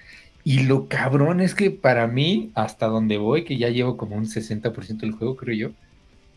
Y 0.45 0.61
lo 0.65 0.89
cabrón 0.89 1.41
es 1.41 1.55
que 1.55 1.71
para 1.71 2.07
mí, 2.07 2.51
hasta 2.55 2.87
donde 2.87 3.19
voy, 3.19 3.45
que 3.45 3.57
ya 3.57 3.69
llevo 3.71 3.97
como 3.97 4.17
un 4.17 4.27
60% 4.27 4.99
del 4.99 5.13
juego, 5.13 5.37
creo 5.37 5.57
yo, 5.57 5.75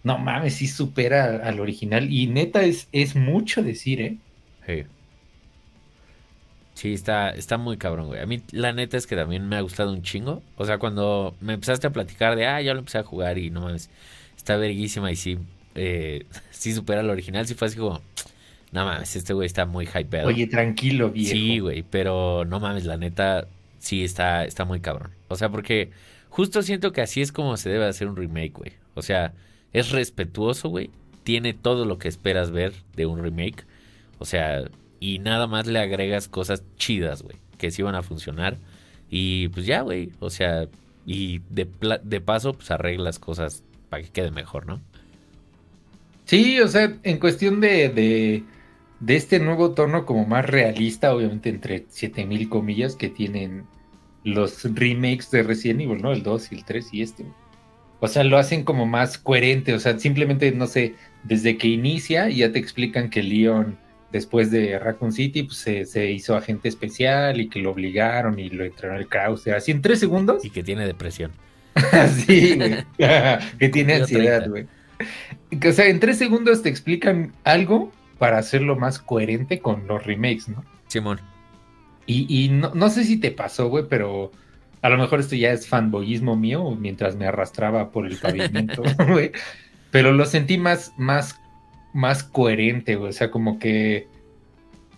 no 0.03 0.17
mames, 0.17 0.55
sí 0.55 0.67
supera 0.67 1.47
al 1.47 1.59
original. 1.59 2.11
Y 2.11 2.27
neta, 2.27 2.63
es, 2.63 2.87
es 2.91 3.15
mucho 3.15 3.61
decir, 3.63 4.01
¿eh? 4.01 4.17
Sí. 4.65 4.85
Sí, 6.73 6.93
está, 6.93 7.31
está 7.31 7.57
muy 7.57 7.77
cabrón, 7.77 8.07
güey. 8.07 8.21
A 8.21 8.25
mí 8.25 8.41
la 8.51 8.71
neta 8.71 8.95
es 8.97 9.05
que 9.05 9.15
también 9.17 9.47
me 9.49 9.57
ha 9.57 9.61
gustado 9.61 9.91
un 9.91 10.01
chingo. 10.01 10.41
O 10.55 10.65
sea, 10.65 10.77
cuando 10.77 11.35
me 11.41 11.53
empezaste 11.53 11.87
a 11.87 11.91
platicar 11.91 12.37
de, 12.37 12.47
ah, 12.47 12.61
ya 12.61 12.73
lo 12.73 12.79
empecé 12.79 12.99
a 12.99 13.03
jugar 13.03 13.37
y 13.37 13.49
no 13.49 13.61
mames, 13.61 13.89
está 14.37 14.55
verguísima 14.55 15.11
y 15.11 15.17
sí, 15.17 15.39
eh, 15.75 16.25
sí 16.51 16.73
supera 16.73 17.01
al 17.01 17.09
original, 17.09 17.45
sí 17.47 17.53
fue 17.55 17.67
así 17.67 17.77
como, 17.77 18.01
no 18.71 18.85
mames, 18.85 19.15
este 19.15 19.33
güey 19.33 19.45
está 19.45 19.65
muy 19.65 19.87
hypeado. 19.87 20.27
Oye, 20.27 20.47
tranquilo, 20.47 21.09
viejo. 21.09 21.31
Sí, 21.31 21.59
güey, 21.59 21.83
pero 21.83 22.45
no 22.45 22.59
mames, 22.59 22.85
la 22.85 22.97
neta, 22.97 23.47
sí 23.79 24.03
está, 24.03 24.45
está 24.45 24.65
muy 24.65 24.79
cabrón. 24.79 25.11
O 25.27 25.35
sea, 25.35 25.49
porque 25.49 25.91
justo 26.29 26.61
siento 26.61 26.91
que 26.91 27.01
así 27.01 27.21
es 27.21 27.31
como 27.31 27.57
se 27.57 27.69
debe 27.69 27.85
hacer 27.85 28.07
un 28.07 28.15
remake, 28.15 28.53
güey. 28.53 28.73
O 28.93 29.01
sea, 29.01 29.33
es 29.73 29.91
respetuoso, 29.91 30.69
güey. 30.69 30.91
Tiene 31.23 31.53
todo 31.53 31.85
lo 31.85 31.97
que 31.97 32.07
esperas 32.07 32.51
ver 32.51 32.73
de 32.95 33.05
un 33.05 33.21
remake. 33.23 33.65
O 34.19 34.25
sea, 34.25 34.63
y 34.99 35.19
nada 35.19 35.47
más 35.47 35.67
le 35.67 35.79
agregas 35.79 36.27
cosas 36.27 36.63
chidas, 36.77 37.23
güey, 37.23 37.37
que 37.57 37.71
sí 37.71 37.81
van 37.81 37.95
a 37.95 38.03
funcionar. 38.03 38.57
Y 39.09 39.47
pues 39.49 39.65
ya, 39.65 39.81
güey. 39.81 40.11
O 40.19 40.29
sea, 40.29 40.67
y 41.05 41.39
de, 41.49 41.67
de 42.03 42.21
paso, 42.21 42.53
pues 42.53 42.69
arreglas 42.69 43.17
cosas 43.17 43.63
para 43.89 44.03
que 44.03 44.09
quede 44.09 44.31
mejor, 44.31 44.67
¿no? 44.67 44.81
Sí, 46.25 46.59
o 46.59 46.67
sea, 46.67 46.95
en 47.01 47.17
cuestión 47.17 47.59
de, 47.59 47.89
de, 47.89 48.43
de 48.99 49.15
este 49.15 49.39
nuevo 49.39 49.71
tono 49.71 50.05
como 50.05 50.25
más 50.25 50.45
realista, 50.45 51.13
obviamente 51.13 51.49
entre 51.49 51.85
7000 51.89 52.49
comillas 52.49 52.95
que 52.95 53.09
tienen 53.09 53.65
los 54.23 54.63
remakes 54.75 55.31
de 55.31 55.43
Resident 55.43 55.81
Evil, 55.81 56.01
¿no? 56.01 56.11
El 56.11 56.23
2 56.23 56.51
y 56.51 56.55
el 56.55 56.65
3 56.65 56.93
y 56.93 57.01
este. 57.01 57.25
O 58.01 58.07
sea, 58.07 58.23
lo 58.23 58.37
hacen 58.37 58.63
como 58.63 58.85
más 58.85 59.17
coherente, 59.17 59.73
o 59.73 59.79
sea, 59.79 59.99
simplemente, 59.99 60.51
no 60.51 60.67
sé, 60.67 60.95
desde 61.23 61.57
que 61.57 61.67
inicia 61.67 62.29
ya 62.29 62.51
te 62.51 62.59
explican 62.59 63.09
que 63.09 63.23
Leon, 63.23 63.77
después 64.11 64.51
de 64.51 64.79
Raccoon 64.79 65.11
City, 65.11 65.43
pues 65.43 65.57
se, 65.57 66.11
hizo 66.11 66.35
agente 66.35 66.69
especial 66.69 67.39
y 67.41 67.49
que 67.49 67.59
lo 67.59 67.71
obligaron 67.71 68.39
y 68.39 68.49
lo 68.49 68.63
entrenó 68.63 68.95
el 68.95 69.07
Krauser, 69.07 69.55
así 69.55 69.71
en 69.71 69.81
tres 69.81 69.99
segundos. 69.99 70.43
Y 70.45 70.49
que 70.49 70.63
tiene 70.63 70.85
depresión. 70.85 71.31
sí, 72.25 72.55
güey. 72.55 72.85
que 73.59 73.69
tiene 73.69 73.95
ansiedad, 73.95 74.47
güey. 74.47 74.65
O 75.65 75.71
sea, 75.71 75.87
en 75.87 75.99
tres 75.99 76.17
segundos 76.17 76.61
te 76.61 76.69
explican 76.69 77.33
algo 77.43 77.91
para 78.19 78.37
hacerlo 78.37 78.75
más 78.75 78.99
coherente 78.99 79.59
con 79.59 79.87
los 79.87 80.05
remakes, 80.05 80.49
¿no? 80.49 80.63
Simón. 80.87 81.19
Y, 82.05 82.49
no, 82.49 82.89
sé 82.89 83.03
si 83.03 83.17
te 83.17 83.29
pasó, 83.29 83.69
güey, 83.69 83.85
pero 83.87 84.31
a 84.81 84.89
lo 84.89 84.97
mejor 84.97 85.19
esto 85.19 85.35
ya 85.35 85.51
es 85.51 85.67
fanboyismo 85.67 86.35
mío 86.35 86.71
mientras 86.71 87.15
me 87.15 87.27
arrastraba 87.27 87.91
por 87.91 88.07
el 88.07 88.17
pavimento, 88.17 88.81
güey. 89.07 89.31
Pero 89.91 90.11
lo 90.11 90.25
sentí 90.25 90.57
más, 90.57 90.91
más, 90.97 91.39
más 91.93 92.23
coherente, 92.23 92.95
güey. 92.95 93.09
O 93.09 93.13
sea, 93.13 93.29
como 93.29 93.59
que 93.59 94.07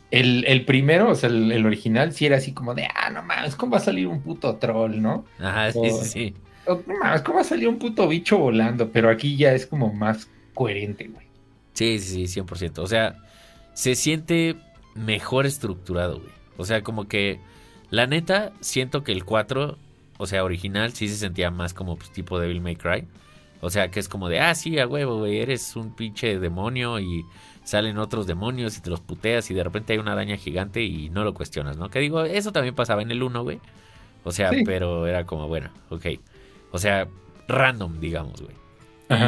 el, 0.09 0.63
primero, 0.65 1.09
o 1.09 1.15
sea, 1.15 1.29
el, 1.29 1.65
original, 1.65 2.13
sí 2.13 2.27
era 2.27 2.37
así 2.37 2.53
como 2.53 2.73
de, 2.75 2.87
ah, 2.95 3.09
no 3.09 3.23
mames, 3.23 3.57
¿cómo 3.57 3.73
va 3.73 3.79
a 3.79 3.81
salir 3.81 4.07
un 4.07 4.21
puto 4.21 4.55
troll, 4.55 5.01
no? 5.01 5.25
Ajá, 5.37 5.73
sí, 5.73 5.79
sí, 5.89 6.05
sí. 6.05 6.35
no 6.65 6.81
mames, 7.01 7.23
¿cómo 7.23 7.35
va 7.35 7.41
a 7.41 7.45
salir 7.45 7.67
un 7.67 7.77
puto 7.77 8.07
bicho 8.07 8.37
volando? 8.37 8.89
Pero 8.89 9.09
aquí 9.09 9.35
ya 9.35 9.51
es 9.53 9.65
como 9.65 9.93
más 9.93 10.29
coherente, 10.53 11.09
güey. 11.09 11.30
Sí, 11.81 11.99
sí, 11.99 12.27
sí, 12.27 12.41
100%. 12.41 12.77
O 12.79 12.87
sea, 12.87 13.17
se 13.73 13.95
siente 13.95 14.55
mejor 14.93 15.47
estructurado, 15.47 16.19
güey. 16.19 16.31
O 16.57 16.65
sea, 16.65 16.83
como 16.83 17.07
que 17.07 17.39
la 17.89 18.05
neta, 18.05 18.53
siento 18.59 19.03
que 19.03 19.11
el 19.11 19.25
4, 19.25 19.77
o 20.17 20.27
sea, 20.27 20.43
original, 20.43 20.93
sí 20.93 21.07
se 21.07 21.15
sentía 21.15 21.49
más 21.49 21.73
como 21.73 21.97
pues, 21.97 22.11
tipo 22.11 22.39
Devil 22.39 22.61
May 22.61 22.75
Cry. 22.75 23.07
O 23.61 23.71
sea, 23.71 23.89
que 23.89 23.99
es 23.99 24.07
como 24.09 24.29
de, 24.29 24.39
ah, 24.39 24.53
sí, 24.53 24.77
a 24.77 24.87
huevo, 24.87 25.17
güey, 25.19 25.39
eres 25.39 25.75
un 25.75 25.95
pinche 25.95 26.37
demonio 26.37 26.99
y 26.99 27.25
salen 27.63 27.97
otros 27.97 28.27
demonios 28.27 28.77
y 28.77 28.81
te 28.81 28.91
los 28.91 29.01
puteas 29.01 29.49
y 29.49 29.53
de 29.55 29.63
repente 29.63 29.93
hay 29.93 29.99
una 29.99 30.13
araña 30.13 30.37
gigante 30.37 30.83
y 30.83 31.09
no 31.09 31.23
lo 31.23 31.33
cuestionas, 31.33 31.77
¿no? 31.77 31.89
Que 31.89 31.99
digo, 31.99 32.23
eso 32.23 32.51
también 32.51 32.75
pasaba 32.75 33.01
en 33.01 33.09
el 33.09 33.23
1, 33.23 33.43
güey. 33.43 33.59
O 34.23 34.31
sea, 34.31 34.51
pero 34.65 35.07
era 35.07 35.25
como, 35.25 35.47
bueno, 35.47 35.71
ok. 35.89 36.05
O 36.71 36.77
sea, 36.77 37.07
random, 37.47 37.99
digamos, 37.99 38.41
güey. 38.41 38.60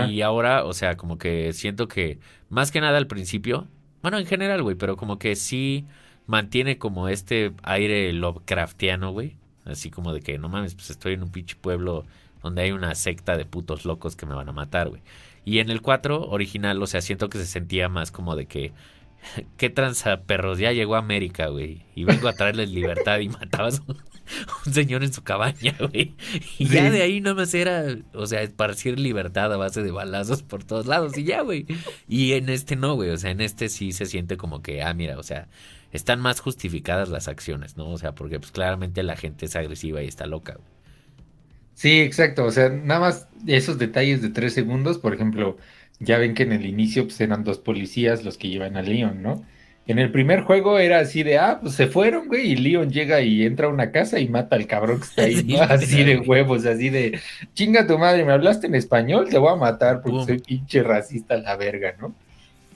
Y 0.10 0.22
ahora, 0.22 0.66
o 0.66 0.74
sea, 0.74 0.96
como 0.98 1.18
que 1.18 1.54
siento 1.54 1.88
que 1.88 2.20
más 2.50 2.72
que 2.72 2.82
nada 2.82 2.98
al 2.98 3.08
principio, 3.08 3.68
bueno, 4.02 4.18
en 4.18 4.25
general, 4.25 4.62
güey, 4.63 4.75
pero 4.75 4.98
como 4.98 5.18
que 5.20 5.36
sí 5.36 5.86
mantiene 6.28 6.78
como 6.78 7.08
este 7.10 7.54
aire 7.63 8.12
Lovecraftiano, 8.13 9.12
güey. 9.12 9.38
Así 9.66 9.90
como 9.90 10.13
de 10.13 10.22
que, 10.22 10.38
no 10.38 10.50
mames, 10.50 10.75
pues 10.75 10.90
estoy 10.90 11.13
en 11.13 11.24
un 11.24 11.32
pinche 11.32 11.56
pueblo 11.56 12.06
donde 12.42 12.63
hay 12.63 12.72
una 12.72 12.96
secta 12.96 13.38
de 13.38 13.46
putos 13.46 13.86
locos 13.86 14.16
que 14.16 14.25
me 14.25 14.36
van 14.36 14.50
a 14.50 14.52
matar, 14.52 14.90
güey. 14.90 15.02
Y 15.46 15.60
en 15.60 15.70
el 15.70 15.82
4 15.82 16.30
original, 16.30 16.82
o 16.82 16.88
sea, 16.88 17.02
siento 17.02 17.30
que 17.30 17.38
se 17.38 17.46
sentía 17.46 17.90
más 17.90 18.12
como 18.12 18.36
de 18.36 18.46
que, 18.46 18.74
¿qué 19.58 19.70
tranza, 19.70 20.22
perros? 20.24 20.60
Ya 20.60 20.72
llegó 20.74 20.96
a 20.96 21.00
América, 21.00 21.48
güey. 21.48 21.84
Y 21.96 22.04
vengo 22.04 22.28
a 22.28 22.34
traerles 22.34 22.72
libertad 22.72 23.20
y 23.20 23.30
matabas 23.30 23.82
un 24.65 24.74
señor 24.74 25.03
en 25.03 25.13
su 25.13 25.24
cabaña, 25.24 25.75
güey. 25.80 26.15
Y 26.58 26.68
ya 26.68 26.89
de 26.89 27.01
ahí 27.01 27.22
nada 27.22 27.36
más 27.36 27.53
era, 27.53 27.96
o 28.13 28.25
sea, 28.25 28.42
esparcir 28.42 29.00
libertad 29.00 29.51
a 29.53 29.58
base 29.58 29.84
de 29.84 29.92
balazos 29.92 30.44
por 30.44 30.63
todos 30.63 30.86
lados 30.86 31.18
y 31.18 31.24
ya, 31.24 31.42
güey. 31.42 31.65
Y 32.08 32.34
en 32.34 32.50
este 32.50 32.75
no, 32.75 32.96
güey. 32.96 33.10
O 33.10 33.18
sea, 33.18 33.32
en 33.32 33.42
este 33.42 33.70
sí 33.70 33.92
se 33.92 34.06
siente 34.06 34.38
como 34.38 34.62
que, 34.62 34.82
ah, 34.82 34.94
mira, 34.94 35.18
o 35.18 35.24
sea, 35.24 35.48
están 35.92 36.20
más 36.20 36.39
justificadas 36.39 37.10
las 37.10 37.27
acciones, 37.27 37.77
¿no? 37.77 37.89
O 37.89 37.98
sea, 37.98 38.13
porque 38.13 38.39
pues 38.39 38.51
claramente 38.51 39.03
la 39.03 39.15
gente 39.15 39.46
es 39.46 39.56
agresiva 39.56 40.01
y 40.03 40.08
está 40.08 40.25
loca, 40.25 40.53
güey. 40.53 40.74
Sí, 41.75 42.01
exacto. 42.01 42.46
O 42.46 42.51
sea, 42.51 42.70
nada 42.70 43.00
más 43.00 43.27
esos 43.48 43.77
detalles 43.77 44.22
de 44.22 44.30
tres 44.30 44.53
segundos, 44.53 45.00
por 45.00 45.13
ejemplo, 45.13 45.58
ya 46.00 46.18
ven 46.18 46.34
que 46.34 46.44
en 46.44 46.51
el 46.51 46.65
inicio 46.65 47.06
pues, 47.06 47.20
eran 47.22 47.44
dos 47.44 47.60
policías 47.60 48.24
los 48.24 48.38
que 48.38 48.50
llevan 48.50 48.77
a 48.77 48.82
Leon, 48.82 49.22
¿no? 49.22 49.46
En 49.86 50.00
el 50.00 50.12
primer 50.12 50.42
juego 50.42 50.80
era 50.80 51.00
así 51.00 51.24
de, 51.24 51.38
ah, 51.38 51.60
pues 51.62 51.75
se 51.75 51.88
fueron, 51.88 52.28
güey, 52.28 52.52
y 52.52 52.56
Leon 52.56 52.90
llega 52.90 53.20
y 53.20 53.44
entra 53.44 53.68
a 53.68 53.70
una 53.70 53.92
casa 53.92 54.18
y 54.20 54.30
mata 54.30 54.56
al 54.56 54.66
cabrón 54.66 55.00
que 55.00 55.06
está 55.06 55.24
ahí, 55.24 55.58
Así 55.60 56.04
de 56.04 56.20
huevos, 56.20 56.66
así 56.66 56.90
de, 56.90 57.20
chinga 57.54 57.86
tu 57.86 57.98
madre, 57.98 58.24
me 58.24 58.32
hablaste 58.32 58.68
en 58.68 58.75
español, 58.75 59.28
te 59.30 59.38
voy 59.38 59.52
a 59.52 59.58
matar 59.58 60.02
porque 60.02 60.25
soy 60.25 60.40
pinche 60.40 60.84
racista 60.84 61.36
a 61.36 61.40
la 61.40 61.58
verga, 61.58 61.96
¿no? 62.00 62.16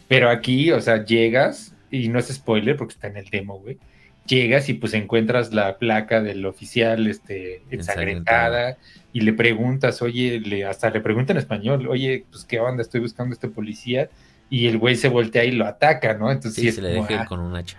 Pero 0.10 0.30
aquí, 0.30 0.72
o 0.72 0.82
sea, 0.82 1.06
llegas, 1.06 1.74
y 1.90 2.10
no 2.10 2.20
es 2.20 2.28
spoiler 2.28 2.76
porque 2.76 2.94
está 2.94 3.08
en 3.08 3.18
el 3.18 3.30
demo, 3.30 3.58
güey, 3.60 3.78
llegas 4.26 4.68
y 4.68 4.74
pues 4.74 4.94
encuentras 4.94 5.54
la 5.54 5.78
placa 5.78 6.22
del 6.22 6.46
oficial 6.46 7.08
este, 7.08 7.62
ensangrentada. 7.72 8.78
y 9.14 9.22
le 9.22 9.32
preguntas, 9.32 10.02
oye, 10.02 10.42
le, 10.42 10.66
hasta 10.66 10.90
le 10.90 11.00
pregunta 11.00 11.32
en 11.32 11.40
español, 11.40 11.88
oye, 11.88 12.26
pues 12.30 12.44
qué 12.44 12.60
onda, 12.60 12.82
estoy 12.82 13.00
buscando 13.00 13.32
a 13.32 13.36
este 13.36 13.48
policía 13.48 14.10
y 14.50 14.68
el 14.68 14.78
güey 14.78 14.96
se 14.96 15.10
voltea 15.10 15.44
y 15.44 15.52
lo 15.52 15.66
ataca, 15.66 16.14
¿no? 16.14 16.32
Entonces 16.32 16.64
sí, 16.64 16.72
se 16.72 16.82
le 16.82 16.90
deja 16.90 17.22
ah, 17.22 17.26
con 17.26 17.40
un 17.40 17.56
hacha. 17.56 17.78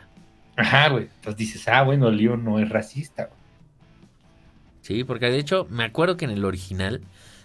Ajá, 0.56 0.88
güey. 0.88 1.04
Entonces 1.16 1.36
dices, 1.36 1.68
ah, 1.68 1.82
bueno, 1.82 2.10
Leon 2.10 2.44
no 2.44 2.58
es 2.58 2.68
racista. 2.68 3.24
Güey. 3.24 3.38
Sí, 4.82 5.04
porque 5.04 5.26
de 5.26 5.38
hecho 5.38 5.66
me 5.70 5.84
acuerdo 5.84 6.16
que 6.16 6.24
en 6.24 6.30
el 6.30 6.44
original 6.44 7.02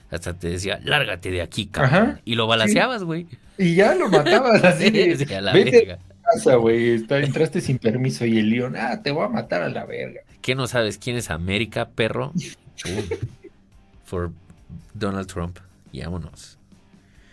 hasta 0.10 0.34
te 0.34 0.50
decía, 0.50 0.80
lárgate 0.84 1.32
de 1.32 1.42
aquí, 1.42 1.68
cabrón. 1.68 1.94
Ajá, 1.94 2.22
y 2.24 2.36
lo 2.36 2.48
balaseabas, 2.48 3.03
güey. 3.03 3.27
Y 3.58 3.75
ya 3.75 3.96
lo 3.96 4.10
matabas 4.10 4.63
así. 4.63 5.15
sí, 5.15 5.34
a 5.34 5.42
la 5.42 5.53
verga. 5.53 6.00
casa, 6.22 6.56
güey. 6.56 7.03
Entraste 7.10 7.62
sin 7.62 7.80
permiso 7.80 8.25
y 8.25 8.38
el 8.38 8.50
Leon, 8.50 8.75
ah, 8.75 9.01
te 9.01 9.12
voy 9.12 9.25
a 9.25 9.30
matar 9.30 9.63
a 9.63 9.70
la 9.70 9.86
verga. 9.86 10.22
¿Qué 10.42 10.56
no 10.56 10.68
sabes 10.68 10.98
quién 10.98 11.15
es 11.15 11.32
América, 11.32 11.89
perro? 11.89 12.32
For 14.06 14.32
Donald 14.94 15.27
Trump. 15.27 15.58
Y 15.92 16.01
vámonos. 16.01 16.58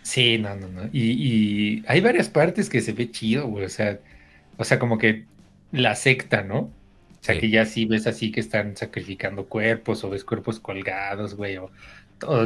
Sí, 0.03 0.39
no, 0.39 0.55
no, 0.57 0.69
no. 0.69 0.89
Y, 0.93 1.85
hay 1.87 2.01
varias 2.01 2.29
partes 2.29 2.69
que 2.69 2.81
se 2.81 2.93
ve 2.93 3.11
chido, 3.11 3.47
güey. 3.47 3.65
O 3.65 3.69
sea, 3.69 3.99
o 4.57 4.65
sea, 4.65 4.79
como 4.79 4.99
que 4.99 5.27
la 5.73 5.95
secta, 5.95 6.43
¿no? 6.43 6.59
O 6.59 7.23
sea, 7.23 7.39
que 7.39 7.51
ya 7.51 7.67
sí 7.67 7.85
ves 7.85 8.07
así 8.07 8.33
que 8.33 8.41
están 8.41 8.77
sacrificando 8.77 9.47
cuerpos 9.47 10.03
o 10.05 10.11
ves 10.11 10.25
cuerpos 10.25 10.59
colgados, 10.59 11.35
güey, 11.35 11.59
o, 11.59 11.71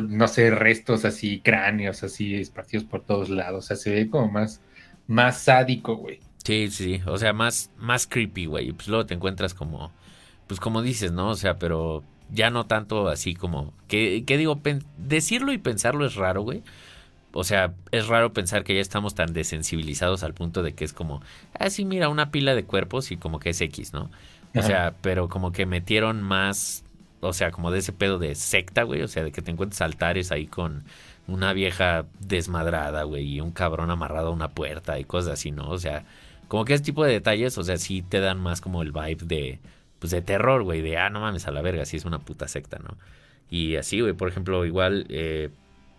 no 0.09 0.27
sé, 0.27 0.51
restos 0.51 1.05
así, 1.05 1.41
cráneos 1.41 2.03
así 2.03 2.35
esparcidos 2.35 2.85
por 2.85 3.03
todos 3.03 3.29
lados. 3.29 3.65
O 3.65 3.69
sea, 3.69 3.77
se 3.77 3.91
ve 3.91 4.11
como 4.11 4.31
más, 4.31 4.61
más 5.07 5.39
sádico, 5.43 5.97
güey. 5.97 6.19
Sí, 6.45 6.69
sí, 6.71 7.01
o 7.07 7.17
sea, 7.19 7.33
más, 7.33 7.71
más 7.79 8.07
creepy, 8.07 8.47
güey. 8.47 8.73
Pues 8.73 8.89
luego 8.89 9.07
te 9.07 9.15
encuentras 9.15 9.55
como, 9.55 9.93
pues 10.49 10.59
como 10.59 10.83
dices, 10.83 11.13
¿no? 11.13 11.31
O 11.31 11.37
sea, 11.37 11.59
pero 11.59 12.03
ya 12.31 12.51
no 12.51 12.67
tanto 12.67 13.09
así 13.09 13.35
como, 13.35 13.73
que, 13.87 14.25
que 14.27 14.37
digo, 14.37 14.61
decirlo 14.99 15.53
y 15.53 15.59
pensarlo 15.59 16.05
es 16.05 16.17
raro, 16.17 16.43
güey 16.43 16.63
o 17.35 17.45
sea, 17.45 17.75
es 17.91 18.07
raro 18.07 18.33
pensar 18.33 18.63
que 18.63 18.75
ya 18.75 18.81
estamos 18.81 19.15
tan 19.15 19.33
desensibilizados 19.33 20.23
al 20.23 20.35
punto 20.35 20.63
de 20.63 20.73
que 20.73 20.85
es 20.85 20.93
como, 20.93 21.21
ah, 21.59 21.69
sí, 21.69 21.85
mira, 21.85 22.09
una 22.09 22.31
pila 22.31 22.55
de 22.55 22.65
cuerpos 22.65 23.11
y 23.11 23.17
como 23.17 23.41
que 23.41 23.51
es 23.51 23.61
X, 23.61 23.93
¿no? 23.93 24.11
O 24.57 24.63
sea, 24.63 24.95
pero 25.03 25.29
como 25.29 25.51
que 25.51 25.67
metieron 25.67 26.23
más, 26.23 26.85
o 27.21 27.33
sea, 27.33 27.51
como 27.51 27.73
de 27.73 27.81
ese 27.81 27.93
pedo 27.93 28.21
de 28.21 28.37
secta, 28.37 28.85
güey, 28.85 29.03
o 29.03 29.09
sea, 29.09 29.25
de 29.25 29.33
que 29.33 29.43
te 29.43 29.51
encuentres 29.51 29.81
altares 29.81 30.31
ahí 30.31 30.47
con 30.47 30.85
una 31.27 31.53
vieja 31.53 32.07
desmadrada, 32.21 33.03
güey, 33.03 33.25
y 33.25 33.41
un 33.41 33.51
cabrón 33.51 33.91
amarrado 33.91 34.29
a 34.29 34.33
una 34.33 34.51
puerta 34.51 35.01
y 35.01 35.05
cosas 35.05 35.33
así, 35.33 35.51
¿no? 35.51 35.69
O 35.71 35.79
sea, 35.79 36.05
como 36.47 36.65
que 36.65 36.75
ese 36.75 36.85
tipo 36.85 37.05
de 37.05 37.13
detalles, 37.13 37.59
o 37.59 37.65
sea, 37.65 37.79
sí 37.79 38.03
te 38.03 38.21
dan 38.21 38.41
más 38.41 38.61
como 38.61 38.83
el 38.83 38.93
vibe 38.93 39.25
de, 39.25 39.59
pues 39.99 40.13
de 40.13 40.23
terror, 40.23 40.63
güey, 40.63 40.83
de, 40.83 40.99
ah, 40.99 41.11
no 41.11 41.21
mames, 41.21 41.49
a 41.49 41.51
la 41.51 41.63
verga, 41.63 41.85
sí 41.85 41.97
es 41.97 42.05
una 42.05 42.21
puta 42.21 42.47
secta, 42.47 42.79
¿no? 42.79 42.97
Y 43.51 43.75
así, 43.75 44.01
güey, 44.01 44.13
por 44.13 44.29
ejemplo, 44.29 44.65
igual, 44.65 45.07
eh, 45.09 45.51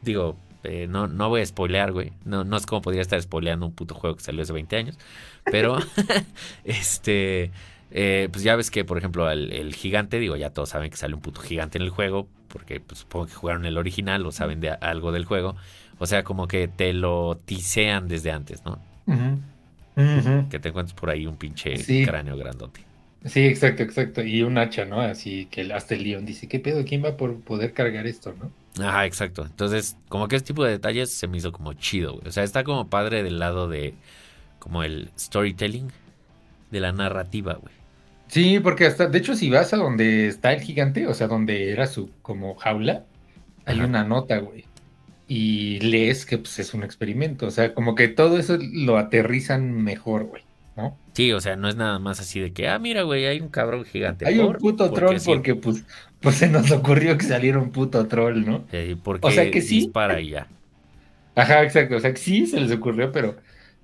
digo, 0.01 0.37
este, 0.65 0.87
no, 0.87 1.07
no 1.07 1.29
voy 1.29 1.41
a 1.41 1.45
spoilear, 1.45 1.91
güey. 1.91 2.11
No, 2.23 2.43
no 2.43 2.57
es 2.57 2.65
como 2.65 2.81
podría 2.81 3.01
estar 3.01 3.21
spoileando 3.21 3.65
un 3.65 3.73
puto 3.73 3.95
juego 3.95 4.15
que 4.15 4.23
salió 4.23 4.41
hace 4.41 4.53
20 4.53 4.75
años. 4.75 4.97
Pero, 5.45 5.77
este, 6.63 7.51
eh, 7.91 8.29
pues 8.31 8.43
ya 8.43 8.55
ves 8.55 8.71
que, 8.71 8.83
por 8.83 8.97
ejemplo, 8.97 9.29
el, 9.29 9.73
gigante, 9.75 10.19
digo, 10.19 10.35
ya 10.35 10.49
todos 10.49 10.69
saben 10.69 10.89
que 10.89 10.97
sale 10.97 11.13
un 11.13 11.21
puto 11.21 11.41
gigante 11.41 11.77
en 11.77 11.83
el 11.83 11.89
juego, 11.89 12.27
porque 12.47 12.79
pues, 12.79 12.99
supongo 12.99 13.27
que 13.27 13.33
jugaron 13.33 13.65
el 13.65 13.77
original 13.77 14.25
o 14.25 14.31
saben 14.31 14.59
de 14.59 14.69
algo 14.69 15.11
del 15.11 15.25
juego. 15.25 15.55
O 15.99 16.07
sea, 16.07 16.23
como 16.23 16.47
que 16.47 16.67
te 16.67 16.93
lo 16.93 17.37
tisean 17.45 18.07
desde 18.07 18.31
antes, 18.31 18.63
¿no? 18.65 18.79
Que 20.49 20.59
te 20.59 20.69
encuentres 20.69 20.93
por 20.93 21.09
ahí 21.09 21.25
un 21.25 21.37
pinche 21.37 21.75
cráneo 22.05 22.35
grandote. 22.35 22.81
Sí, 23.25 23.45
exacto, 23.45 23.81
exacto. 23.81 24.23
Y 24.23 24.43
un 24.43 24.57
hacha, 24.57 24.85
¿no? 24.85 24.99
Así 24.99 25.47
que 25.49 25.61
hasta 25.73 25.95
el 25.95 26.03
león 26.03 26.25
dice, 26.25 26.47
¿qué 26.47 26.59
pedo? 26.59 26.83
¿Quién 26.83 27.03
va 27.03 27.17
por 27.17 27.39
poder 27.39 27.73
cargar 27.73 28.05
esto, 28.05 28.35
no? 28.37 28.51
Ajá, 28.79 29.05
exacto. 29.05 29.45
Entonces, 29.45 29.97
como 30.09 30.27
que 30.27 30.35
este 30.35 30.47
tipo 30.47 30.63
de 30.65 30.71
detalles 30.71 31.11
se 31.11 31.27
me 31.27 31.37
hizo 31.37 31.51
como 31.51 31.73
chido, 31.73 32.13
güey. 32.13 32.27
O 32.27 32.31
sea, 32.31 32.43
está 32.43 32.63
como 32.63 32.89
padre 32.89 33.23
del 33.23 33.39
lado 33.39 33.69
de 33.69 33.95
como 34.59 34.83
el 34.83 35.11
storytelling, 35.17 35.91
de 36.71 36.79
la 36.79 36.91
narrativa, 36.91 37.53
güey. 37.55 37.73
Sí, 38.27 38.59
porque 38.59 38.85
hasta, 38.87 39.07
de 39.07 39.19
hecho, 39.19 39.35
si 39.35 39.49
vas 39.49 39.73
a 39.73 39.77
donde 39.77 40.27
está 40.27 40.53
el 40.53 40.61
gigante, 40.61 41.07
o 41.07 41.13
sea, 41.13 41.27
donde 41.27 41.71
era 41.71 41.87
su 41.87 42.11
como 42.21 42.55
jaula, 42.55 43.05
hay 43.65 43.81
una 43.81 44.03
nota, 44.03 44.39
güey. 44.39 44.65
y 45.27 45.79
lees 45.81 46.25
que 46.25 46.37
pues, 46.39 46.59
es 46.59 46.73
un 46.73 46.83
experimento. 46.83 47.47
O 47.47 47.51
sea, 47.51 47.73
como 47.73 47.95
que 47.95 48.07
todo 48.09 48.37
eso 48.39 48.57
lo 48.59 48.97
aterrizan 48.97 49.71
mejor, 49.83 50.25
güey, 50.25 50.44
¿no? 50.75 50.97
Sí, 51.13 51.31
o 51.31 51.39
sea, 51.39 51.55
no 51.55 51.67
es 51.69 51.75
nada 51.75 51.99
más 51.99 52.19
así 52.19 52.39
de 52.39 52.51
que, 52.51 52.67
ah, 52.67 52.79
mira, 52.79 53.03
güey, 53.03 53.25
hay 53.25 53.39
un 53.39 53.49
cabrón 53.49 53.85
gigante. 53.85 54.27
Hay 54.27 54.39
un 54.39 54.53
puto 54.53 54.91
troll 54.91 55.17
porque 55.25 55.55
pues, 55.55 55.83
pues 56.19 56.35
se 56.35 56.49
nos 56.49 56.71
ocurrió 56.71 57.17
que 57.17 57.25
saliera 57.25 57.57
un 57.57 57.71
puto 57.71 58.05
troll, 58.07 58.45
¿no? 58.45 58.65
Sí, 58.71 58.97
porque 59.01 59.27
o 59.27 59.31
sea 59.31 59.49
que 59.49 59.61
sí. 59.61 59.81
Dispara 59.81 60.19
y 60.19 60.31
ya. 60.31 60.47
Ajá, 61.35 61.63
exacto. 61.63 61.95
O 61.95 61.99
sea, 61.99 62.11
que 62.11 62.19
sí 62.19 62.47
se 62.47 62.59
les 62.59 62.71
ocurrió, 62.71 63.11
pero 63.11 63.35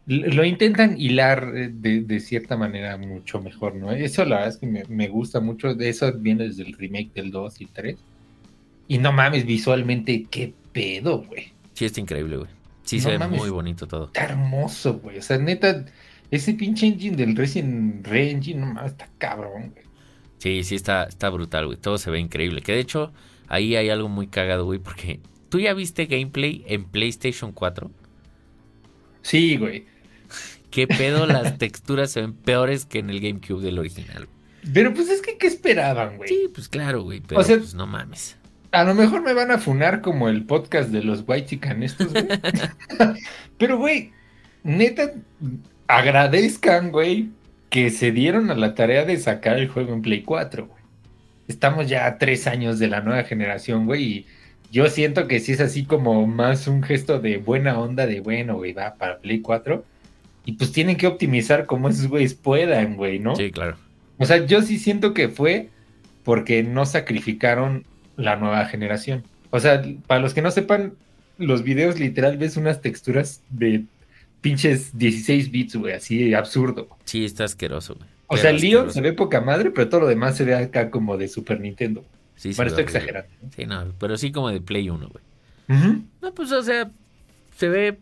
lo 0.07 0.43
intentan 0.43 1.00
hilar 1.00 1.53
eh, 1.55 1.69
de, 1.71 2.19
cierta 2.19 2.57
manera 2.57 2.98
mucho 2.98 3.41
mejor, 3.41 3.75
¿no? 3.75 3.91
Eso 3.91 4.25
la 4.25 4.38
verdad 4.38 4.50
es 4.50 4.57
que 4.57 4.67
me, 4.67 5.07
gusta 5.07 5.39
mucho. 5.39 5.74
De 5.75 5.89
eso 5.89 6.12
viene 6.13 6.48
desde 6.48 6.63
el 6.63 6.74
remake 6.74 7.13
del 7.13 7.31
2 7.31 7.62
y 7.62 7.65
3. 7.67 7.98
Y 8.88 8.98
no 8.98 9.13
mames, 9.13 9.45
visualmente, 9.45 10.25
qué 10.29 10.53
pedo, 10.71 11.24
güey. 11.24 11.53
Sí, 11.74 11.86
está 11.86 12.01
increíble, 12.01 12.38
güey. 12.38 12.50
Sí, 12.83 13.00
se 13.00 13.17
ve 13.17 13.27
muy 13.27 13.50
bonito 13.50 13.88
todo. 13.88 14.07
Está 14.07 14.24
hermoso, 14.24 15.00
güey. 15.00 15.19
O 15.19 15.21
sea, 15.21 15.38
neta, 15.38 15.86
ese 16.31 16.53
pinche 16.53 16.88
engine 16.88 17.17
del 17.17 17.35
Resident 17.35 18.07
Re-Engine, 18.07 18.61
no 18.61 18.67
mames, 18.67 18.93
está 18.93 19.09
cabrón, 19.17 19.71
güey. 19.71 19.85
Sí, 20.38 20.63
sí, 20.63 20.75
está, 20.75 21.03
está 21.03 21.29
brutal, 21.29 21.67
güey. 21.67 21.77
Todo 21.77 21.97
se 21.97 22.09
ve 22.09 22.19
increíble. 22.19 22.61
Que 22.61 22.71
de 22.71 22.79
hecho, 22.79 23.11
ahí 23.47 23.75
hay 23.75 23.89
algo 23.89 24.09
muy 24.09 24.27
cagado, 24.27 24.65
güey, 24.65 24.79
porque 24.79 25.19
tú 25.50 25.59
ya 25.59 25.73
viste 25.73 26.07
gameplay 26.07 26.63
en 26.67 26.85
PlayStation 26.85 27.51
4. 27.51 27.91
Sí, 29.21 29.57
güey. 29.57 29.85
¿Qué 30.71 30.88
pedo? 30.88 31.25
Las 31.27 31.57
texturas 31.57 32.11
se 32.11 32.21
ven 32.21 32.33
peores 32.33 32.85
que 32.85 33.00
en 33.00 33.09
el 33.09 33.19
GameCube 33.19 33.61
del 33.61 33.77
original. 33.77 34.27
Pero 34.73 34.93
pues 34.93 35.09
es 35.09 35.21
que, 35.21 35.38
¿qué 35.38 35.47
esperaban, 35.47 36.17
güey? 36.17 36.29
Sí, 36.29 36.50
pues 36.53 36.69
claro, 36.69 37.03
güey. 37.03 37.19
Pero 37.19 37.43
pues 37.43 37.73
no 37.75 37.85
mames. 37.85 38.38
A 38.71 38.83
lo 38.85 38.95
mejor 38.95 39.21
me 39.21 39.33
van 39.33 39.51
a 39.51 39.57
funar 39.57 40.01
como 40.01 40.29
el 40.29 40.45
podcast 40.45 40.89
de 40.89 41.03
los 41.03 41.23
White 41.27 41.47
Chican 41.47 41.83
estos, 41.83 42.13
güey. 42.13 42.27
pero, 43.57 43.77
güey, 43.77 44.13
neta, 44.63 45.11
agradezcan, 45.98 46.91
güey, 46.91 47.29
que 47.69 47.89
se 47.89 48.12
dieron 48.12 48.50
a 48.50 48.55
la 48.55 48.75
tarea 48.75 49.05
de 49.05 49.17
sacar 49.17 49.57
el 49.57 49.67
juego 49.67 49.93
en 49.93 50.01
Play 50.01 50.24
4, 50.24 50.67
güey. 50.67 50.81
Estamos 51.48 51.89
ya 51.89 52.05
a 52.05 52.17
tres 52.17 52.48
años 52.48 52.79
de 52.79 52.88
la 52.88 53.01
nueva 53.01 53.24
generación, 53.24 53.86
güey, 53.86 54.03
y 54.03 54.25
yo 54.71 54.89
siento 54.89 55.27
que 55.27 55.39
sí 55.39 55.51
es 55.51 55.60
así 55.60 55.83
como 55.83 56.25
más 56.27 56.67
un 56.67 56.81
gesto 56.81 57.19
de 57.19 57.38
buena 57.38 57.77
onda, 57.77 58.07
de 58.07 58.21
bueno, 58.21 58.55
güey, 58.55 58.71
va 58.71 58.95
para 58.95 59.19
Play 59.19 59.41
4. 59.41 59.83
Y 60.45 60.53
pues 60.53 60.71
tienen 60.71 60.95
que 60.95 61.07
optimizar 61.07 61.65
como 61.65 61.89
esos 61.89 62.07
güeyes 62.07 62.33
puedan, 62.33 62.95
güey, 62.95 63.19
¿no? 63.19 63.36
Sí, 63.36 63.51
claro. 63.51 63.77
O 64.17 64.25
sea, 64.25 64.45
yo 64.45 64.62
sí 64.62 64.79
siento 64.79 65.13
que 65.13 65.27
fue 65.27 65.69
porque 66.24 66.63
no 66.63 66.86
sacrificaron 66.86 67.86
la 68.15 68.38
nueva 68.38 68.65
generación. 68.65 69.24
O 69.50 69.60
sea, 69.60 69.83
para 70.07 70.21
los 70.21 70.33
que 70.33 70.41
no 70.41 70.51
sepan, 70.51 70.93
los 71.38 71.63
videos 71.63 72.00
literal 72.00 72.38
ves 72.38 72.55
unas 72.55 72.81
texturas 72.81 73.41
de 73.50 73.83
pinches 74.41 74.98
16 74.98 75.51
bits, 75.51 75.75
güey, 75.75 75.93
así 75.93 76.33
absurdo. 76.33 76.89
Sí, 77.05 77.25
está 77.25 77.45
asqueroso, 77.45 77.95
güey. 77.95 78.10
O 78.27 78.38
sea, 78.38 78.50
el 78.51 78.62
Leon 78.62 78.91
se 78.91 79.01
ve 79.01 79.13
poca 79.13 79.41
madre, 79.41 79.71
pero 79.71 79.89
todo 79.89 80.01
lo 80.01 80.07
demás 80.07 80.38
se 80.38 80.45
ve 80.45 80.55
acá 80.55 80.89
como 80.89 81.17
de 81.17 81.27
Super 81.27 81.60
Nintendo. 81.60 82.03
Sí, 82.36 82.53
bueno, 82.55 82.69
estoy 82.69 82.86
exagerando. 82.86 83.29
Sí, 83.55 83.65
no, 83.65 83.93
pero 84.00 84.17
sí 84.17 84.31
como 84.31 84.50
de 84.50 84.62
Play 84.62 84.89
1, 84.89 85.10
güey. 85.10 85.24
No, 86.21 86.33
pues, 86.33 86.51
o 86.51 86.63
sea, 86.63 86.89
se 87.57 87.69
ve 87.69 87.98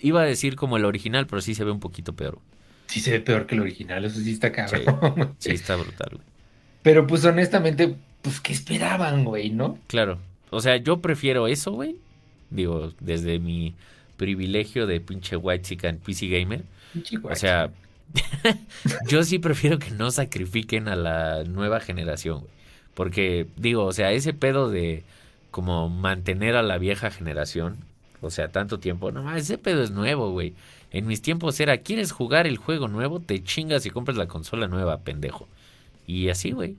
Iba 0.00 0.22
a 0.22 0.24
decir 0.24 0.56
como 0.56 0.76
el 0.76 0.84
original, 0.84 1.26
pero 1.26 1.40
sí 1.40 1.54
se 1.54 1.64
ve 1.64 1.70
un 1.70 1.80
poquito 1.80 2.14
peor. 2.14 2.38
Sí 2.86 3.00
se 3.00 3.12
ve 3.12 3.20
peor 3.20 3.46
que 3.46 3.54
el 3.54 3.62
original, 3.62 4.04
eso 4.04 4.20
sí 4.20 4.32
está 4.32 4.52
cabrón. 4.52 5.34
Sí, 5.38 5.50
está 5.50 5.76
brutal, 5.76 6.10
güey. 6.12 6.24
Pero 6.82 7.06
pues 7.06 7.24
honestamente, 7.24 7.96
pues 8.22 8.40
¿qué 8.40 8.52
esperaban, 8.52 9.24
güey, 9.24 9.50
no? 9.50 9.78
Claro. 9.86 10.18
O 10.50 10.60
sea, 10.60 10.76
yo 10.76 11.00
prefiero 11.00 11.48
eso, 11.48 11.72
güey. 11.72 11.96
Digo, 12.50 12.92
desde 13.00 13.38
mi 13.40 13.74
privilegio 14.16 14.86
de 14.86 15.00
pinche 15.00 15.36
white 15.36 15.64
chicken 15.64 15.98
PC 15.98 16.28
gamer. 16.28 16.64
o 17.22 17.34
sea, 17.34 17.70
yo 19.08 19.22
sí 19.24 19.38
prefiero 19.38 19.78
que 19.78 19.90
no 19.90 20.10
sacrifiquen 20.10 20.88
a 20.88 20.96
la 20.96 21.44
nueva 21.44 21.80
generación, 21.80 22.40
güey. 22.40 22.52
Porque, 22.94 23.46
digo, 23.56 23.84
o 23.84 23.92
sea, 23.92 24.12
ese 24.12 24.32
pedo 24.32 24.70
de 24.70 25.04
como 25.50 25.88
mantener 25.90 26.56
a 26.56 26.62
la 26.62 26.78
vieja 26.78 27.10
generación, 27.10 27.78
o 28.22 28.30
sea, 28.30 28.48
tanto 28.48 28.78
tiempo. 28.78 29.12
No 29.12 29.22
más, 29.22 29.42
ese 29.42 29.58
pedo 29.58 29.82
es 29.82 29.90
nuevo, 29.90 30.30
güey. 30.30 30.54
En 30.90 31.06
mis 31.06 31.20
tiempos 31.22 31.60
era, 31.60 31.78
¿quieres 31.78 32.12
jugar 32.12 32.46
el 32.46 32.56
juego 32.56 32.88
nuevo? 32.88 33.20
Te 33.20 33.42
chingas 33.42 33.84
y 33.86 33.90
compras 33.90 34.16
la 34.16 34.28
consola 34.28 34.66
nueva, 34.68 35.00
pendejo. 35.00 35.48
Y 36.06 36.28
así, 36.30 36.52
güey. 36.52 36.76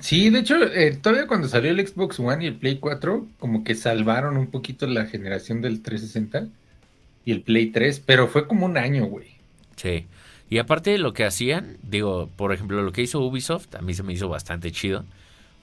Sí, 0.00 0.30
de 0.30 0.40
hecho, 0.40 0.62
eh, 0.62 0.96
todavía 1.00 1.26
cuando 1.26 1.48
salió 1.48 1.70
el 1.70 1.86
Xbox 1.86 2.18
One 2.20 2.44
y 2.44 2.48
el 2.48 2.56
Play 2.56 2.78
4, 2.78 3.26
como 3.38 3.64
que 3.64 3.74
salvaron 3.74 4.36
un 4.36 4.48
poquito 4.48 4.86
la 4.86 5.06
generación 5.06 5.62
del 5.62 5.82
360 5.82 6.48
y 7.24 7.32
el 7.32 7.42
Play 7.42 7.66
3, 7.66 8.00
pero 8.00 8.28
fue 8.28 8.46
como 8.46 8.66
un 8.66 8.76
año, 8.76 9.06
güey. 9.06 9.36
Sí. 9.76 10.06
Y 10.48 10.58
aparte 10.58 10.90
de 10.90 10.98
lo 10.98 11.12
que 11.12 11.24
hacían, 11.24 11.78
digo, 11.82 12.28
por 12.36 12.52
ejemplo, 12.52 12.82
lo 12.82 12.92
que 12.92 13.02
hizo 13.02 13.20
Ubisoft, 13.20 13.74
a 13.74 13.82
mí 13.82 13.94
se 13.94 14.02
me 14.02 14.12
hizo 14.12 14.28
bastante 14.28 14.70
chido. 14.70 15.04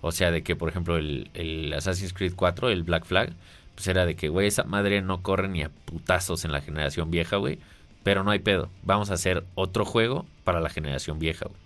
O 0.02 0.12
sea, 0.12 0.32
de 0.32 0.44
que, 0.44 0.56
por 0.56 0.68
ejemplo, 0.68 0.98
el, 0.98 1.30
el 1.34 1.72
Assassin's 1.74 2.12
Creed 2.12 2.34
4, 2.36 2.70
el 2.70 2.84
Black 2.84 3.06
Flag, 3.06 3.32
pues 3.76 3.88
era 3.88 4.06
de 4.06 4.16
que, 4.16 4.30
güey, 4.30 4.48
esa 4.48 4.64
madre 4.64 5.02
no 5.02 5.22
corre 5.22 5.48
ni 5.48 5.64
a 5.64 5.70
putazos 5.70 6.44
en 6.44 6.52
la 6.52 6.62
generación 6.62 7.10
vieja, 7.10 7.38
güey. 7.38 7.60
Pero 8.04 8.24
no 8.24 8.32
hay 8.32 8.40
pedo. 8.40 8.70
Vamos 8.84 9.12
a 9.12 9.14
hacer 9.14 9.46
otro 9.56 9.86
juego 9.86 10.26
para 10.44 10.60
la 10.60 10.70
generación 10.70 11.20
vieja, 11.20 11.46
güey. 11.46 11.58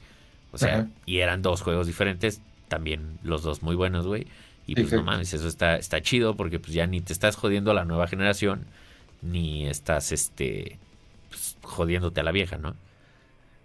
O 0.52 0.58
sea, 0.58 0.88
y 1.06 1.20
eran 1.20 1.42
dos 1.42 1.62
juegos 1.62 1.88
diferentes, 1.88 2.42
también 2.68 3.20
los 3.24 3.44
dos 3.44 3.64
muy 3.64 3.76
buenos, 3.76 4.06
güey. 4.06 4.28
Y 4.66 4.76
pues 4.76 4.92
no 4.92 5.02
mames, 5.02 5.34
eso 5.34 5.48
está, 5.48 5.78
está 5.78 6.02
chido 6.02 6.36
porque 6.36 6.60
pues 6.60 6.74
ya 6.74 6.86
ni 6.88 7.00
te 7.00 7.14
estás 7.14 7.38
jodiendo 7.38 7.72
a 7.72 7.74
la 7.74 7.86
nueva 7.86 8.08
generación, 8.08 8.66
ni 9.22 9.66
estás, 9.66 10.12
este, 10.12 10.78
pues, 11.30 11.56
jodiéndote 11.62 12.20
a 12.20 12.24
la 12.24 12.34
vieja, 12.34 12.58
¿no? 12.58 12.76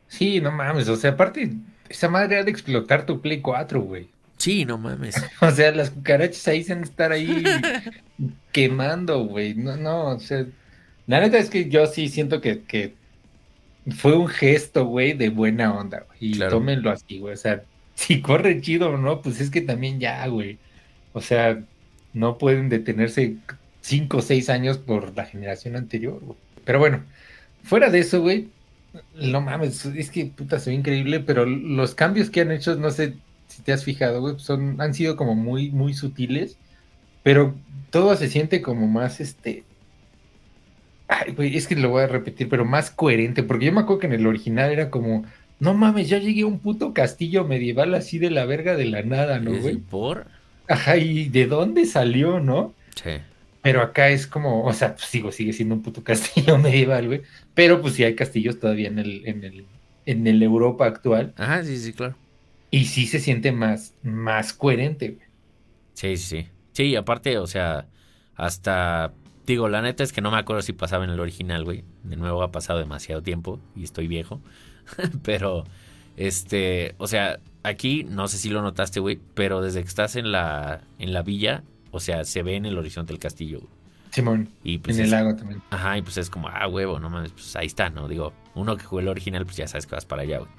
Sí, 0.07 0.41
no 0.41 0.53
mames, 0.53 0.89
o 0.89 0.97
sea, 0.97 1.13
aparte, 1.13 1.55
esa 1.89 2.09
madre 2.09 2.39
ha 2.39 2.45
de 2.45 2.53
explotar 2.53 3.05
tu 3.05 3.21
Play 3.21 3.41
4, 3.41 3.81
güey. 3.81 4.09
Sí, 4.37 4.65
no 4.65 4.79
mames. 4.79 5.17
o 5.41 5.51
sea, 5.51 5.73
las 5.73 5.91
cucarachas 5.91 6.47
ahí 6.49 6.63
se 6.63 6.73
han 6.73 6.83
de 6.83 6.89
estar 6.89 7.11
ahí 7.13 7.43
quemando, 8.53 9.25
güey. 9.25 9.55
No, 9.55 9.77
no, 9.77 10.07
o 10.09 10.21
sea, 10.21 10.47
la 11.07 11.21
neta 11.21 11.39
es 11.39 11.51
que 11.51 11.69
yo 11.69 11.87
sí 11.87 12.09
siento 12.09 12.41
que, 12.41 12.95
fue 13.97 14.17
un 14.17 14.29
gesto, 14.29 14.85
güey, 14.85 15.15
de 15.15 15.31
buena 15.31 15.75
onda, 15.75 16.05
güey. 16.07 16.19
Y 16.21 16.39
tómenlo 16.39 16.91
así, 16.91 17.19
güey. 17.19 17.35
O 17.35 17.37
sea, 17.37 17.65
si 18.03 18.21
corre 18.21 18.61
chido 18.61 18.91
o 18.91 18.97
no, 18.99 19.23
pues 19.23 19.41
es 19.41 19.51
que 19.51 19.61
también 19.61 20.01
ya, 20.01 20.27
güey. 20.27 20.59
O 21.13 21.21
sea, 21.21 21.63
no 22.13 22.39
pueden 22.39 22.69
detenerse 22.69 23.37
cinco 23.81 24.19
o 24.19 24.23
seis 24.23 24.51
años 24.51 24.79
por 24.79 25.17
la 25.17 25.25
generación 25.27 25.77
anterior, 25.77 26.19
güey. 26.21 26.39
Pero 26.65 26.79
bueno, 26.79 27.05
fuera 27.63 27.91
de 27.91 28.01
eso, 28.01 28.21
güey, 28.21 28.49
no 29.15 29.41
mames, 29.41 29.87
es 29.87 30.11
que 30.11 30.27
puta, 30.27 30.59
se 30.59 30.71
ve 30.71 30.77
increíble, 30.77 31.21
pero 31.21 31.47
los 31.47 31.95
cambios 31.95 32.31
que 32.31 32.41
han 32.41 32.53
hecho, 32.53 32.77
no 32.77 32.91
sé, 32.91 33.15
si 33.49 33.63
te 33.63 33.73
has 33.73 33.85
fijado, 33.85 34.21
güey, 34.21 34.39
son, 34.39 34.81
han 34.81 34.95
sido 34.95 35.17
como 35.17 35.35
muy, 35.35 35.71
muy 35.71 35.95
sutiles, 35.95 36.59
pero 37.23 37.55
todo 37.91 38.17
se 38.17 38.29
siente 38.29 38.63
como 38.63 38.89
más, 38.89 39.21
este, 39.21 39.65
ay, 41.09 41.33
güey, 41.35 41.57
es 41.57 41.67
que 41.69 41.77
lo 41.77 41.91
voy 41.91 42.03
a 42.03 42.07
repetir, 42.09 42.49
pero 42.49 42.65
más 42.65 42.91
coherente, 42.91 43.43
porque 43.43 43.67
yo 43.67 43.73
me 43.73 43.81
acuerdo 43.81 44.01
que 44.01 44.07
en 44.09 44.15
el 44.15 44.27
original 44.27 44.71
era 44.73 44.91
como, 44.91 45.25
no 45.63 45.75
mames, 45.75 46.09
ya 46.09 46.19
llegué 46.19 46.43
a 46.43 46.47
un 46.47 46.59
puto 46.59 46.93
castillo 46.93 47.45
medieval 47.45 47.95
así 47.95 48.19
de 48.19 48.31
la 48.31 48.45
verga 48.47 48.75
de 48.75 48.87
la 48.87 49.03
nada, 49.03 49.39
¿no, 49.39 49.57
güey? 49.57 49.77
¿Por? 49.77 50.27
Ajá, 50.67 50.97
¿y 50.97 51.29
de 51.29 51.47
dónde 51.47 51.87
salió, 51.87 52.41
no? 52.41 52.75
Sí. 52.97 53.11
Pero 53.63 53.81
acá 53.81 54.09
es 54.09 54.27
como, 54.27 54.65
o 54.65 54.73
sea, 54.73 54.97
pues 54.97 55.07
sigo, 55.07 55.31
sigue 55.31 55.53
siendo 55.53 55.77
un 55.77 55.83
puto 55.83 56.03
castillo 56.05 56.59
medieval, 56.59 57.07
güey. 57.07 57.23
Pero 57.55 57.81
pues 57.81 57.95
sí 57.95 58.03
hay 58.03 58.17
castillos 58.17 58.59
todavía 58.59 58.89
en 58.89 58.99
el, 58.99 59.23
en 59.25 59.45
el, 59.45 59.65
en 60.05 60.27
el 60.27 60.43
Europa 60.43 60.85
actual. 60.85 61.33
Ajá, 61.37 61.63
sí, 61.63 61.79
sí, 61.79 61.93
claro. 61.93 62.17
Y 62.73 62.87
sí 62.87 63.07
se 63.07 63.21
siente 63.21 63.53
más, 63.53 63.95
más 64.03 64.53
coherente, 64.53 65.11
güey. 65.11 65.27
Sí, 65.95 66.17
sí, 66.17 66.39
sí. 66.39 66.49
Sí, 66.73 66.97
aparte, 66.97 67.39
o 67.39 67.47
sea, 67.47 67.87
hasta. 68.35 69.13
Digo, 69.47 69.69
la 69.69 69.81
neta 69.81 70.03
es 70.03 70.13
que 70.13 70.23
no 70.23 70.33
me 70.33 70.39
acuerdo 70.39 70.63
si 70.63 70.73
pasaba 70.73 71.05
en 71.05 71.11
el 71.11 71.21
original, 71.21 71.63
güey. 71.63 71.85
De 72.03 72.17
nuevo 72.17 72.43
ha 72.43 72.51
pasado 72.51 72.81
demasiado 72.81 73.23
tiempo 73.23 73.61
y 73.77 73.85
estoy 73.85 74.09
viejo. 74.09 74.41
pero, 75.23 75.65
este, 76.17 76.95
o 76.99 77.07
sea, 77.07 77.39
aquí 77.63 78.05
no 78.05 78.29
sé 78.29 78.39
si 78.39 78.49
lo 78.49 78.63
notaste, 78.63 79.01
güey, 79.01 79.21
pero 79.35 79.61
desde 79.61 79.83
que 79.83 79.89
estás 79.89 80.17
en 80.17 80.33
la, 80.33 80.83
en 80.99 81.13
la 81.13 81.23
villa, 81.23 81.63
o 81.91 82.01
sea, 82.01 82.25
se 82.25 82.43
ve 82.43 82.57
en 82.57 82.67
el 82.67 82.79
horizonte 82.79 83.13
el 83.13 83.19
castillo, 83.19 83.61
güey. 83.61 83.83
Simón. 84.13 84.51
Y 84.63 84.79
pues 84.79 84.99
en 84.99 85.05
el 85.05 85.11
lago 85.11 85.35
también. 85.35 85.63
Ajá, 85.71 85.97
y 85.97 86.03
pues 86.03 86.19
es 86.19 86.29
como, 86.29 86.49
ah, 86.49 86.69
huevo, 86.69 87.01
no 87.01 87.09
mames, 87.09 87.33
pues 87.33 87.57
ahí 87.57 87.67
está, 87.67 87.89
¿no? 87.89 88.09
Digo, 88.09 88.35
uno 88.55 88.77
que 88.77 88.85
jugó 88.85 89.01
el 89.01 89.09
original, 89.09 89.47
pues 89.47 89.57
ya 89.57 89.67
sabes 89.67 89.87
que 89.87 89.95
vas 89.95 90.05
para 90.05 90.23
allá, 90.23 90.39
güey. 90.39 90.51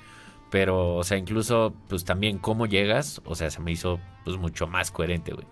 Pero, 0.49 0.95
o 0.95 1.03
sea, 1.03 1.17
incluso, 1.17 1.75
pues 1.88 2.03
también 2.03 2.39
cómo 2.39 2.65
llegas, 2.65 3.21
o 3.25 3.36
sea, 3.36 3.51
se 3.51 3.59
me 3.59 3.71
hizo, 3.71 3.99
pues, 4.23 4.38
mucho 4.38 4.67
más 4.67 4.91
coherente, 4.91 5.33
güey. 5.33 5.45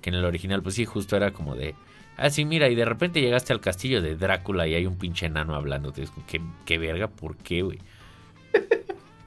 Que 0.00 0.10
en 0.10 0.16
el 0.16 0.24
original, 0.24 0.62
pues 0.62 0.74
sí, 0.74 0.84
justo 0.84 1.16
era 1.16 1.32
como 1.32 1.54
de, 1.54 1.76
ah, 2.16 2.30
sí, 2.30 2.44
mira, 2.44 2.68
y 2.68 2.74
de 2.74 2.84
repente 2.84 3.20
llegaste 3.20 3.52
al 3.52 3.60
castillo 3.60 4.02
de 4.02 4.16
Drácula 4.16 4.66
y 4.66 4.74
hay 4.74 4.86
un 4.86 4.96
pinche 4.96 5.26
enano 5.26 5.54
hablando. 5.54 5.92
¿Qué, 5.92 6.40
qué 6.64 6.78
verga? 6.78 7.08
¿Por 7.08 7.36
qué, 7.36 7.62
güey? 7.62 7.78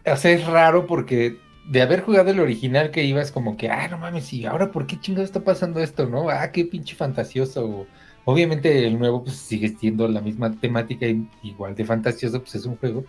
O 0.06 0.16
sea, 0.18 0.32
es 0.32 0.46
raro 0.46 0.88
porque 0.88 1.38
de 1.70 1.82
haber 1.82 2.02
jugado 2.02 2.32
el 2.32 2.40
original 2.40 2.90
que 2.92 3.04
ibas 3.04 3.32
como 3.32 3.56
que, 3.56 3.70
ah, 3.70 3.88
no 3.90 3.98
mames, 4.00 4.34
y 4.34 4.46
ahora 4.46 4.72
por 4.72 4.88
qué 4.88 5.00
chingados 5.00 5.30
está 5.30 5.44
pasando 5.44 5.80
esto, 5.82 6.08
¿no? 6.08 6.30
Ah, 6.30 6.52
qué 6.52 6.66
pinche 6.66 6.96
fantasioso. 6.96 7.86
Obviamente 8.26 8.88
el 8.88 8.98
nuevo 8.98 9.24
pues 9.24 9.38
sigue 9.38 9.70
siendo 9.70 10.08
la 10.08 10.22
misma 10.22 10.52
temática, 10.60 11.06
igual 11.44 11.76
de 11.76 11.86
fantasioso, 11.86 12.42
pues 12.42 12.56
es 12.56 12.66
un 12.66 12.78
juego, 12.78 13.06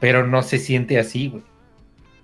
pero 0.00 0.26
no 0.26 0.42
se 0.42 0.58
siente 0.58 0.98
así, 0.98 1.28
güey. 1.28 1.42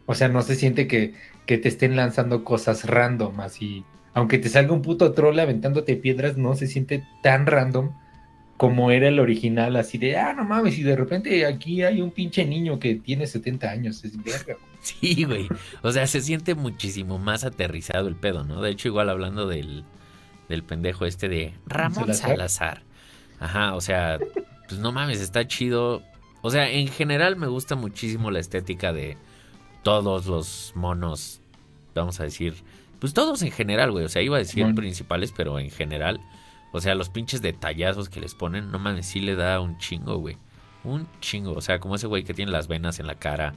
O 0.07 0.15
sea, 0.15 0.29
no 0.29 0.43
se 0.43 0.55
siente 0.57 0.87
que, 0.87 1.15
que 1.47 1.59
te 1.59 1.69
estén 1.69 1.97
lanzando 1.97 2.45
cosas 2.45 2.85
random, 2.85 3.41
así. 3.41 3.85
Aunque 4.15 4.39
te 4.39 4.49
salga 4.49 4.73
un 4.73 4.83
puto 4.83 5.13
troll 5.13 5.39
aventándote 5.39 5.97
piedras, 5.97 6.37
no 6.37 6.55
se 6.55 6.67
siente 6.67 7.05
tan 7.23 7.47
random 7.47 7.91
como 8.61 8.91
era 8.91 9.09
el 9.09 9.19
original, 9.19 9.75
así 9.77 9.97
de, 9.97 10.19
ah, 10.19 10.35
no 10.35 10.45
mames, 10.45 10.77
y 10.77 10.83
de 10.83 10.95
repente 10.95 11.47
aquí 11.47 11.83
hay 11.83 12.03
un 12.03 12.11
pinche 12.11 12.45
niño 12.45 12.79
que 12.79 12.97
tiene 12.97 13.27
70 13.27 13.71
años, 13.71 14.05
es 14.05 14.23
verga. 14.23 14.59
Sí, 14.83 15.25
güey. 15.25 15.49
O 15.81 15.91
sea, 15.93 16.07
se 16.07 16.21
siente 16.21 16.55
muchísimo 16.55 17.19
más 17.19 17.45
aterrizado 17.45 18.07
el 18.07 18.17
pedo, 18.17 18.45
¿no? 18.45 18.61
De 18.61 18.71
hecho, 18.71 18.89
igual 18.89 19.09
hablando 19.09 19.47
del, 19.47 19.85
del 20.51 20.63
pendejo 20.63 21.07
este 21.07 21.31
de 21.31 21.55
Ramón 21.65 22.15
Salazar. 22.15 22.83
Ajá, 23.39 23.75
o 23.75 23.81
sea, 23.81 24.19
pues 24.69 24.79
no 24.79 24.93
mames, 24.93 25.23
está 25.23 25.47
chido. 25.47 26.03
O 26.43 26.51
sea, 26.51 26.71
en 26.71 26.89
general 26.89 27.37
me 27.37 27.47
gusta 27.47 27.77
muchísimo 27.77 28.31
la 28.31 28.41
estética 28.41 28.93
de 28.93 29.17
todos 29.83 30.27
los 30.27 30.73
monos, 30.75 31.41
vamos 31.95 32.21
a 32.21 32.25
decir, 32.25 32.57
pues 32.99 33.15
todos 33.15 33.41
en 33.41 33.53
general, 33.53 33.91
güey. 33.91 34.05
O 34.05 34.11
sea, 34.11 34.21
iba 34.21 34.37
a 34.37 34.41
decir 34.41 34.75
principales, 34.75 35.33
pero 35.35 35.59
en 35.59 35.71
general 35.71 36.21
o 36.73 36.81
sea, 36.81 36.95
los 36.95 37.09
pinches 37.09 37.43
detallazos 37.43 38.09
que 38.09 38.21
les 38.21 38.35
ponen, 38.35 38.71
no 38.71 38.79
mames, 38.79 39.07
sí 39.07 39.21
le 39.21 39.35
da 39.35 39.61
un 39.61 39.79
chingo, 39.79 40.19
güey. 40.19 40.37
Un 40.85 41.09
chingo. 41.21 41.53
O 41.53 41.61
sea, 41.61 41.81
como 41.81 41.97
ese 41.97 42.07
güey 42.07 42.23
que 42.23 42.35
tiene 42.35 42.53
las 42.53 42.69
venas 42.69 43.01
en 43.01 43.07
la 43.07 43.17
cara, 43.17 43.55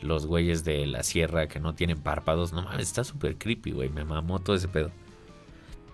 los 0.00 0.26
güeyes 0.26 0.64
de 0.64 0.86
la 0.86 1.02
sierra 1.02 1.46
que 1.46 1.60
no 1.60 1.74
tienen 1.74 1.98
párpados, 1.98 2.52
no 2.52 2.62
mames, 2.62 2.88
está 2.88 3.04
súper 3.04 3.36
creepy, 3.36 3.72
güey. 3.72 3.90
Me 3.90 4.04
mamó 4.04 4.40
todo 4.40 4.56
ese 4.56 4.68
pedo. 4.68 4.90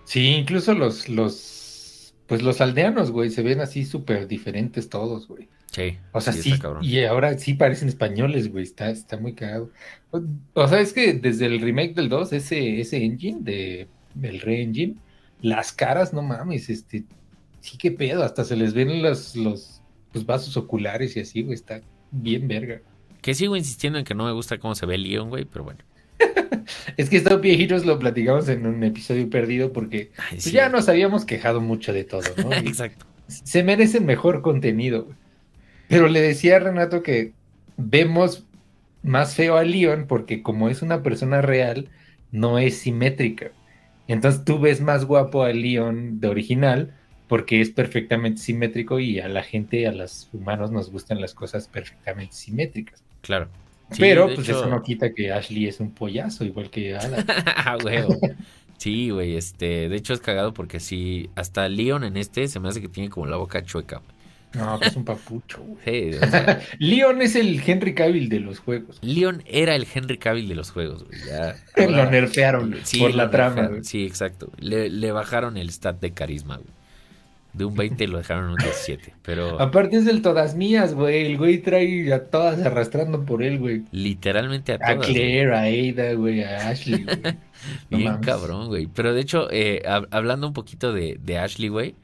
Sí, 0.05 0.27
incluso 0.27 0.73
los, 0.73 1.09
los, 1.09 2.13
pues 2.27 2.41
los 2.41 2.61
aldeanos, 2.61 3.11
güey, 3.11 3.29
se 3.29 3.43
ven 3.43 3.59
así 3.61 3.85
súper 3.85 4.27
diferentes 4.27 4.89
todos, 4.89 5.27
güey. 5.27 5.49
Sí. 5.71 5.97
O 6.11 6.19
sea, 6.19 6.33
sí, 6.33 6.53
y 6.81 7.03
ahora 7.05 7.37
sí 7.37 7.53
parecen 7.53 7.87
españoles, 7.87 8.51
güey, 8.51 8.63
está, 8.63 8.89
está 8.89 9.17
muy 9.17 9.33
cagado. 9.33 9.69
O, 10.53 10.67
sea, 10.67 10.81
es 10.81 10.91
que 10.91 11.13
desde 11.13 11.45
el 11.45 11.61
remake 11.61 11.93
del 11.93 12.09
2, 12.09 12.33
ese, 12.33 12.81
ese 12.81 12.97
engine 12.97 13.39
de, 13.41 13.87
del 14.13 14.41
re-engine, 14.41 14.97
las 15.41 15.71
caras, 15.71 16.13
no 16.13 16.21
mames, 16.21 16.69
este, 16.69 17.03
sí 17.59 17.77
que 17.77 17.91
pedo, 17.91 18.23
hasta 18.23 18.43
se 18.43 18.55
les 18.55 18.73
ven 18.73 19.01
los, 19.01 19.35
los, 19.35 19.81
vasos 20.25 20.57
oculares 20.57 21.15
y 21.15 21.21
así, 21.21 21.41
güey, 21.41 21.55
está 21.55 21.81
bien 22.11 22.47
verga. 22.47 22.81
Que 23.21 23.33
sigo 23.33 23.55
insistiendo 23.55 23.99
en 23.99 24.05
que 24.05 24.15
no 24.15 24.25
me 24.25 24.31
gusta 24.31 24.57
cómo 24.57 24.75
se 24.75 24.85
ve 24.85 24.97
Leon, 24.97 25.29
güey, 25.29 25.45
pero 25.45 25.63
bueno. 25.63 25.79
es 26.97 27.09
que 27.09 27.17
estos 27.17 27.39
viejitos 27.41 27.85
lo 27.85 27.97
platicamos 27.97 28.49
en 28.49 28.65
un 28.65 28.83
episodio 28.83 29.29
perdido 29.29 29.71
porque 29.71 30.11
pues, 30.29 30.51
ya 30.51 30.69
nos 30.69 30.89
habíamos 30.89 31.25
quejado 31.25 31.61
mucho 31.61 31.93
de 31.93 32.03
todo, 32.03 32.23
¿no? 32.37 32.53
Exacto. 32.53 33.05
Se 33.27 33.63
merecen 33.63 34.05
mejor 34.05 34.41
contenido. 34.41 35.05
Güey. 35.05 35.15
Pero 35.87 36.07
le 36.07 36.21
decía 36.21 36.57
a 36.57 36.59
Renato 36.59 37.03
que 37.03 37.33
vemos 37.77 38.45
más 39.03 39.35
feo 39.35 39.57
a 39.57 39.63
Leon 39.63 40.05
porque 40.07 40.41
como 40.41 40.69
es 40.69 40.81
una 40.81 41.03
persona 41.03 41.41
real, 41.41 41.89
no 42.31 42.59
es 42.59 42.77
simétrica. 42.77 43.51
Entonces 44.07 44.43
tú 44.43 44.59
ves 44.59 44.81
más 44.81 45.05
guapo 45.05 45.43
al 45.43 45.61
Leon 45.61 46.19
de 46.19 46.27
original 46.27 46.93
porque 47.27 47.61
es 47.61 47.69
perfectamente 47.69 48.41
simétrico 48.41 48.99
y 48.99 49.19
a 49.19 49.29
la 49.29 49.41
gente, 49.41 49.87
a 49.87 49.93
los 49.93 50.29
humanos 50.33 50.69
nos 50.71 50.91
gustan 50.91 51.21
las 51.21 51.33
cosas 51.33 51.67
perfectamente 51.69 52.33
simétricas. 52.33 53.01
Claro. 53.21 53.47
Pero 53.97 54.33
pues 54.33 54.49
eso 54.49 54.65
no 54.67 54.81
quita 54.83 55.13
que 55.13 55.31
Ashley 55.31 55.67
es 55.67 55.79
un 55.79 55.91
pollazo, 55.91 56.43
igual 56.45 56.69
que 56.69 56.95
Alan. 56.95 57.25
Ah, 57.45 57.77
sí, 58.77 59.09
güey, 59.11 59.35
este, 59.35 59.89
de 59.89 59.95
hecho 59.95 60.13
es 60.13 60.19
cagado 60.19 60.53
porque 60.53 60.79
sí, 60.79 61.29
hasta 61.35 61.69
Leon 61.69 62.03
en 62.03 62.17
este 62.17 62.47
se 62.47 62.59
me 62.59 62.69
hace 62.69 62.81
que 62.81 62.89
tiene 62.89 63.09
como 63.09 63.27
la 63.27 63.37
boca 63.37 63.63
chueca. 63.63 64.01
No, 64.53 64.79
que 64.79 64.87
es 64.87 64.95
un 64.95 65.05
papucho. 65.05 65.63
Sí, 65.85 66.11
Leon 66.79 67.21
es 67.21 67.35
el 67.35 67.61
Henry 67.65 67.93
Cavill 67.93 68.27
de 68.29 68.39
los 68.39 68.59
juegos. 68.59 68.99
Leon 69.01 69.43
era 69.45 69.75
el 69.75 69.87
Henry 69.93 70.17
Cavill 70.17 70.49
de 70.49 70.55
los 70.55 70.71
juegos, 70.71 71.05
güey. 71.05 71.19
Ya, 71.25 71.55
lo 71.87 72.09
nerfearon 72.09 72.75
por 72.99 73.15
la 73.15 73.29
trama. 73.29 73.69
Sí, 73.83 74.05
exacto. 74.05 74.51
Le, 74.59 74.89
le, 74.89 75.11
bajaron 75.11 75.57
el 75.57 75.69
stat 75.69 76.01
de 76.01 76.11
carisma, 76.11 76.57
güey. 76.57 76.69
De 77.53 77.65
un 77.65 77.75
20 77.75 78.07
lo 78.07 78.17
dejaron 78.17 78.51
un 78.51 78.57
17. 78.57 79.13
Pero... 79.23 79.59
Aparte 79.59 79.97
es 79.97 80.05
del 80.05 80.21
todas 80.21 80.55
mías, 80.55 80.93
güey. 80.93 81.25
El 81.25 81.37
güey 81.37 81.57
trae 81.57 82.13
a 82.13 82.23
todas 82.23 82.65
arrastrando 82.65 83.25
por 83.25 83.43
él, 83.43 83.59
güey. 83.59 83.83
Literalmente 83.91 84.71
a 84.73 84.77
todas. 84.77 84.95
A 84.95 84.99
Claire, 84.99 85.53
a 85.53 85.63
Ada, 85.63 86.13
güey, 86.13 86.43
a 86.43 86.69
Ashley, 86.69 87.03
güey. 87.03 87.17
Bien 87.89 88.17
cabrón, 88.19 88.67
güey. 88.67 88.87
Pero 88.87 89.13
de 89.13 89.19
hecho, 89.19 89.49
eh, 89.51 89.83
hablando 90.11 90.47
un 90.47 90.53
poquito 90.53 90.93
de, 90.93 91.19
de 91.21 91.37
Ashley, 91.39 91.67
güey 91.67 91.95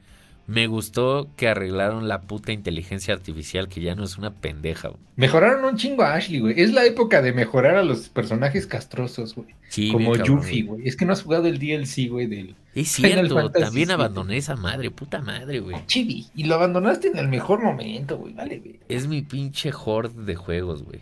me 0.48 0.66
gustó 0.66 1.28
que 1.36 1.46
arreglaron 1.46 2.08
la 2.08 2.22
puta 2.22 2.52
inteligencia 2.52 3.12
artificial, 3.12 3.68
que 3.68 3.82
ya 3.82 3.94
no 3.94 4.02
es 4.02 4.16
una 4.16 4.32
pendeja. 4.32 4.88
Güey. 4.88 5.00
Mejoraron 5.16 5.62
un 5.66 5.76
chingo 5.76 6.02
a 6.02 6.14
Ashley, 6.14 6.40
güey. 6.40 6.58
Es 6.58 6.72
la 6.72 6.86
época 6.86 7.20
de 7.20 7.34
mejorar 7.34 7.76
a 7.76 7.82
los 7.82 8.08
personajes 8.08 8.66
castrosos, 8.66 9.34
güey. 9.34 9.48
Sí, 9.68 9.92
Como 9.92 10.16
Yuffie, 10.16 10.62
güey. 10.62 10.88
Es 10.88 10.96
que 10.96 11.04
no 11.04 11.12
has 11.12 11.22
jugado 11.22 11.48
el 11.48 11.58
DLC, 11.58 12.08
güey, 12.08 12.26
del... 12.26 12.54
Es 12.74 12.92
cierto, 12.92 13.50
también 13.50 13.90
abandoné 13.90 14.38
esa 14.38 14.56
madre, 14.56 14.90
puta 14.90 15.20
madre, 15.20 15.60
güey. 15.60 15.76
Chibi, 15.84 16.28
y 16.34 16.44
lo 16.44 16.54
abandonaste 16.54 17.08
en 17.08 17.18
el 17.18 17.28
mejor 17.28 17.62
momento, 17.62 18.16
güey. 18.16 18.32
Vale, 18.32 18.58
güey. 18.60 18.80
Es 18.88 19.06
mi 19.06 19.20
pinche 19.20 19.70
horde 19.70 20.24
de 20.24 20.34
juegos, 20.34 20.82
güey. 20.82 21.00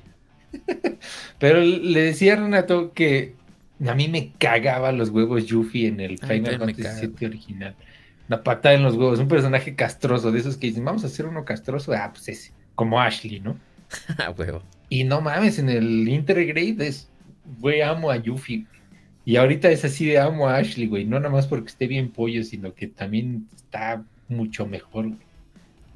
Pero 1.39 1.61
le 1.61 2.01
decía 2.01 2.33
a 2.33 2.37
Renato 2.37 2.93
que 2.93 3.35
a 3.87 3.95
mí 3.95 4.09
me 4.09 4.33
cagaba 4.39 4.91
los 4.91 5.11
huevos 5.11 5.47
Yuffie 5.47 5.87
en 5.87 6.01
el 6.01 6.19
Final 6.19 6.59
Fantasy 6.59 7.07
VII 7.07 7.27
original. 7.29 7.77
Una 8.29 8.43
patada 8.43 8.75
en 8.75 8.83
los 8.83 8.95
huevos, 8.97 9.19
un 9.19 9.29
personaje 9.29 9.75
castroso, 9.75 10.33
de 10.33 10.41
esos 10.41 10.57
que 10.57 10.69
dicen, 10.69 10.85
vamos 10.85 11.05
a 11.05 11.07
hacer 11.07 11.27
uno 11.27 11.45
castroso, 11.45 11.93
ah, 11.93 12.11
pues 12.13 12.29
ese, 12.29 12.53
como 12.75 13.01
Ashley, 13.01 13.41
¿no? 13.41 13.57
Huevo. 14.37 14.63
Y 14.89 15.05
no 15.05 15.21
mames, 15.21 15.59
en 15.59 15.69
el 15.69 16.09
Intergrade 16.09 16.87
es, 16.87 17.09
güey, 17.61 17.83
amo 17.83 18.11
a 18.11 18.17
Yuffie. 18.17 18.67
Y 19.25 19.37
ahorita 19.37 19.71
es 19.71 19.85
así 19.85 20.07
de 20.07 20.19
amo 20.19 20.49
a 20.49 20.57
Ashley, 20.57 20.87
güey, 20.87 21.05
no 21.05 21.19
nada 21.19 21.33
más 21.33 21.47
porque 21.47 21.69
esté 21.69 21.87
bien 21.87 22.11
pollo, 22.11 22.45
sino 22.45 22.75
que 22.75 22.87
también 22.87 23.49
está 23.55 24.05
mucho 24.29 24.67
mejor, 24.67 25.09
güey. 25.09 25.27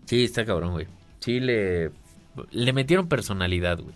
Sí, 0.07 0.25
está 0.25 0.45
cabrón, 0.45 0.73
güey. 0.73 0.87
Sí, 1.21 1.39
le, 1.39 1.91
le 2.51 2.73
metieron 2.73 3.09
personalidad, 3.09 3.79
güey. 3.79 3.95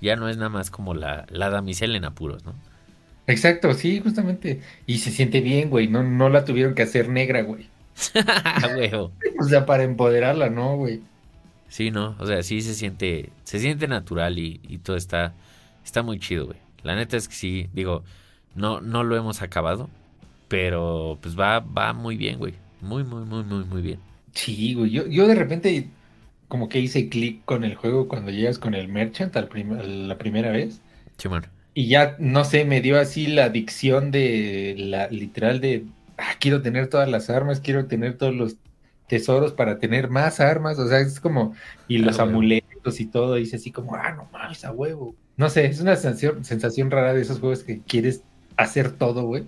Ya 0.00 0.14
no 0.16 0.28
es 0.28 0.36
nada 0.36 0.50
más 0.50 0.70
como 0.70 0.94
la, 0.94 1.26
la 1.30 1.50
damisela 1.50 1.96
en 1.96 2.04
apuros, 2.04 2.44
¿no? 2.44 2.54
Exacto, 3.26 3.74
sí, 3.74 4.00
justamente. 4.00 4.60
Y 4.86 4.98
se 4.98 5.10
siente 5.10 5.40
bien, 5.40 5.70
güey. 5.70 5.88
No, 5.88 6.02
no 6.02 6.28
la 6.28 6.44
tuvieron 6.44 6.74
que 6.74 6.82
hacer 6.82 7.08
negra, 7.08 7.42
güey. 7.42 7.68
o 9.40 9.44
sea, 9.44 9.66
para 9.66 9.84
empoderarla, 9.84 10.50
¿no, 10.50 10.76
güey? 10.76 11.00
Sí, 11.68 11.90
no, 11.90 12.14
o 12.18 12.26
sea, 12.26 12.42
sí 12.42 12.60
se 12.60 12.74
siente, 12.74 13.30
se 13.44 13.58
siente 13.58 13.88
natural 13.88 14.38
y, 14.38 14.58
todo 14.82 14.96
está, 14.96 15.34
está 15.84 16.02
muy 16.02 16.18
chido, 16.18 16.46
güey. 16.46 16.58
La 16.82 16.94
neta 16.94 17.16
es 17.16 17.28
que 17.28 17.34
sí, 17.34 17.68
digo, 17.72 18.04
no, 18.54 18.80
no 18.80 19.02
lo 19.02 19.16
hemos 19.16 19.42
acabado, 19.42 19.88
pero 20.48 21.18
pues 21.20 21.38
va, 21.38 21.60
va 21.60 21.92
muy 21.92 22.16
bien, 22.16 22.38
güey. 22.38 22.54
Muy, 22.80 23.02
muy, 23.02 23.24
muy, 23.24 23.42
muy, 23.42 23.64
muy 23.64 23.82
bien. 23.82 23.98
Sí, 24.32 24.74
güey. 24.74 24.90
Yo, 24.90 25.06
yo 25.06 25.26
de 25.26 25.34
repente 25.34 25.88
como 26.48 26.68
que 26.68 26.78
hice 26.78 27.08
clic 27.08 27.44
con 27.44 27.64
el 27.64 27.74
juego 27.74 28.06
cuando 28.08 28.30
llegas 28.30 28.58
con 28.58 28.74
el 28.74 28.88
merchant 28.88 29.36
al 29.36 29.48
la 30.08 30.18
primera 30.18 30.50
vez. 30.52 30.80
Sí, 31.16 31.28
bueno. 31.28 31.48
Y 31.74 31.88
ya, 31.88 32.16
no 32.18 32.44
sé, 32.44 32.64
me 32.64 32.80
dio 32.80 32.98
así 32.98 33.26
la 33.26 33.46
adicción 33.46 34.10
de 34.10 34.74
la 34.78 35.08
literal 35.08 35.60
de 35.60 35.84
ah, 36.18 36.34
quiero 36.40 36.62
tener 36.62 36.88
todas 36.88 37.08
las 37.08 37.30
armas, 37.30 37.60
quiero 37.60 37.86
tener 37.86 38.16
todos 38.16 38.34
los 38.34 38.56
tesoros 39.08 39.52
para 39.52 39.78
tener 39.78 40.08
más 40.10 40.40
armas, 40.40 40.78
o 40.78 40.88
sea, 40.88 41.00
es 41.00 41.20
como, 41.20 41.54
y 41.88 41.98
los 41.98 42.18
amuletos 42.18 43.00
y 43.00 43.06
todo, 43.06 43.34
dice 43.34 43.56
así 43.56 43.70
como, 43.70 43.94
ah, 43.94 44.12
no 44.12 44.28
mames, 44.32 44.64
a 44.64 44.72
huevo. 44.72 45.14
No 45.36 45.48
sé, 45.48 45.66
es 45.66 45.80
una 45.80 45.96
sensación, 45.96 46.44
sensación 46.44 46.90
rara 46.90 47.14
de 47.14 47.22
esos 47.22 47.38
juegos 47.38 47.62
que 47.62 47.80
quieres 47.80 48.22
hacer 48.56 48.90
todo, 48.92 49.22
güey. 49.24 49.44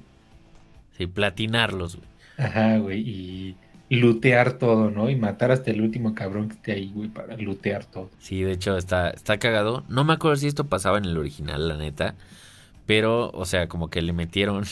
Sí, 0.96 1.06
platinarlos, 1.06 1.96
güey. 1.96 2.08
Ajá, 2.36 2.78
güey, 2.78 3.00
y 3.00 3.56
lootear 3.90 4.52
todo, 4.54 4.90
¿no? 4.90 5.08
Y 5.10 5.16
matar 5.16 5.50
hasta 5.50 5.70
el 5.70 5.80
último 5.80 6.14
cabrón 6.14 6.48
que 6.48 6.54
esté 6.54 6.72
ahí, 6.72 6.92
güey, 6.94 7.08
para 7.08 7.36
lootear 7.36 7.84
todo. 7.86 8.10
Sí, 8.18 8.42
de 8.42 8.52
hecho, 8.52 8.76
está, 8.76 9.10
está 9.10 9.38
cagado. 9.38 9.84
No 9.88 10.04
me 10.04 10.12
acuerdo 10.12 10.36
si 10.36 10.46
esto 10.46 10.64
pasaba 10.64 10.98
en 10.98 11.06
el 11.06 11.16
original, 11.16 11.68
la 11.68 11.76
neta. 11.76 12.14
Pero, 12.86 13.30
o 13.32 13.44
sea, 13.44 13.68
como 13.68 13.90
que 13.90 14.02
le 14.02 14.12
metieron 14.12 14.64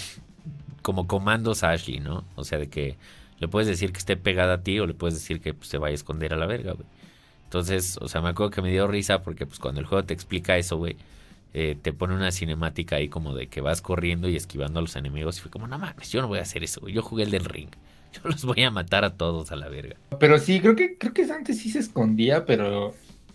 como 0.86 1.08
comandos 1.08 1.64
a 1.64 1.72
Ashley, 1.72 1.98
¿no? 1.98 2.24
O 2.36 2.44
sea, 2.44 2.60
de 2.60 2.68
que 2.68 2.96
le 3.40 3.48
puedes 3.48 3.66
decir 3.66 3.90
que 3.90 3.98
esté 3.98 4.16
pegada 4.16 4.54
a 4.54 4.62
ti 4.62 4.78
o 4.78 4.86
le 4.86 4.94
puedes 4.94 5.14
decir 5.14 5.40
que 5.40 5.52
pues, 5.52 5.68
se 5.68 5.78
vaya 5.78 5.90
a 5.90 5.94
esconder 5.96 6.32
a 6.32 6.36
la 6.36 6.46
verga, 6.46 6.74
güey. 6.74 6.86
Entonces, 7.42 7.98
o 8.00 8.06
sea, 8.06 8.20
me 8.20 8.28
acuerdo 8.28 8.52
que 8.52 8.62
me 8.62 8.70
dio 8.70 8.86
risa 8.86 9.20
porque 9.20 9.46
pues 9.46 9.58
cuando 9.58 9.80
el 9.80 9.86
juego 9.88 10.04
te 10.04 10.14
explica 10.14 10.56
eso, 10.56 10.76
güey, 10.76 10.96
eh, 11.54 11.76
te 11.82 11.92
pone 11.92 12.14
una 12.14 12.30
cinemática 12.30 12.94
ahí 12.94 13.08
como 13.08 13.34
de 13.34 13.48
que 13.48 13.60
vas 13.60 13.82
corriendo 13.82 14.28
y 14.28 14.36
esquivando 14.36 14.78
a 14.78 14.82
los 14.82 14.94
enemigos 14.94 15.38
y 15.38 15.40
fue 15.40 15.50
como, 15.50 15.66
no 15.66 15.76
mames, 15.76 16.12
yo 16.12 16.22
no 16.22 16.28
voy 16.28 16.38
a 16.38 16.42
hacer 16.42 16.62
eso, 16.62 16.80
güey. 16.80 16.94
Yo 16.94 17.02
jugué 17.02 17.24
el 17.24 17.32
del 17.32 17.46
ring. 17.46 17.70
Yo 18.12 18.20
los 18.30 18.44
voy 18.44 18.62
a 18.62 18.70
matar 18.70 19.04
a 19.04 19.16
todos 19.16 19.50
a 19.50 19.56
la 19.56 19.68
verga. 19.68 19.96
Pero 20.20 20.38
sí, 20.38 20.60
creo 20.60 20.76
que, 20.76 20.98
creo 20.98 21.12
que 21.12 21.24
antes 21.24 21.58
sí 21.58 21.68
se 21.68 21.80
escondía, 21.80 22.46
pero 22.46 22.94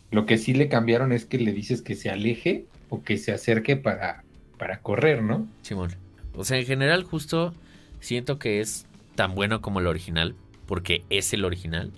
lo 0.09 0.25
que 0.25 0.37
sí 0.37 0.53
le 0.53 0.69
cambiaron 0.69 1.11
es 1.11 1.25
que 1.25 1.37
le 1.37 1.51
dices 1.51 1.81
que 1.81 1.95
se 1.95 2.09
aleje 2.09 2.65
o 2.87 3.03
que 3.03 3.17
se 3.17 3.33
acerque 3.33 3.75
para 3.75 4.23
para 4.61 4.77
correr, 4.77 5.23
¿no? 5.23 5.47
Simón. 5.63 5.89
O 6.35 6.43
sea, 6.43 6.57
en 6.57 6.65
general 6.65 7.03
justo 7.03 7.53
siento 7.99 8.39
que 8.39 8.61
es 8.61 8.85
tan 9.15 9.35
bueno 9.35 9.61
como 9.61 9.79
el 9.79 9.87
original, 9.87 10.35
porque 10.65 11.03
es 11.09 11.33
el 11.33 11.45
original. 11.45 11.91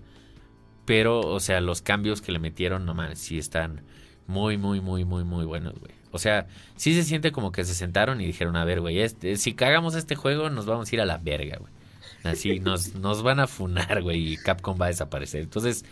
Pero, 0.86 1.22
o 1.22 1.40
sea, 1.40 1.62
los 1.62 1.82
cambios 1.82 2.22
que 2.22 2.32
le 2.32 2.40
metieron, 2.40 2.86
no 2.86 2.94
mames, 2.94 3.20
sí 3.20 3.38
están 3.38 3.82
muy, 4.28 4.58
muy, 4.58 4.82
muy, 4.82 5.06
muy, 5.06 5.24
muy 5.24 5.46
buenos, 5.46 5.80
güey. 5.80 5.94
O 6.12 6.20
sea, 6.20 6.48
sí 6.76 6.94
se 6.94 7.04
siente 7.04 7.32
como 7.32 7.52
que 7.52 7.64
se 7.64 7.74
sentaron 7.74 8.22
y 8.22 8.26
dijeron, 8.26 8.56
a 8.56 8.66
ver, 8.66 8.82
güey, 8.82 9.00
este, 9.00 9.38
si 9.38 9.54
cagamos 9.54 9.96
este 9.96 10.16
juego, 10.16 10.50
nos 10.50 10.66
vamos 10.66 10.92
a 10.92 10.96
ir 10.96 11.02
a 11.02 11.06
la 11.06 11.18
verga, 11.18 11.58
güey. 11.58 11.72
Así, 12.24 12.60
nos, 12.62 12.96
nos 12.96 13.24
van 13.24 13.40
a 13.40 13.48
funar, 13.48 14.02
güey, 14.02 14.34
y 14.34 14.38
Capcom 14.38 14.78
va 14.80 14.86
a 14.86 14.90
desaparecer. 14.90 15.42
Entonces, 15.42 15.86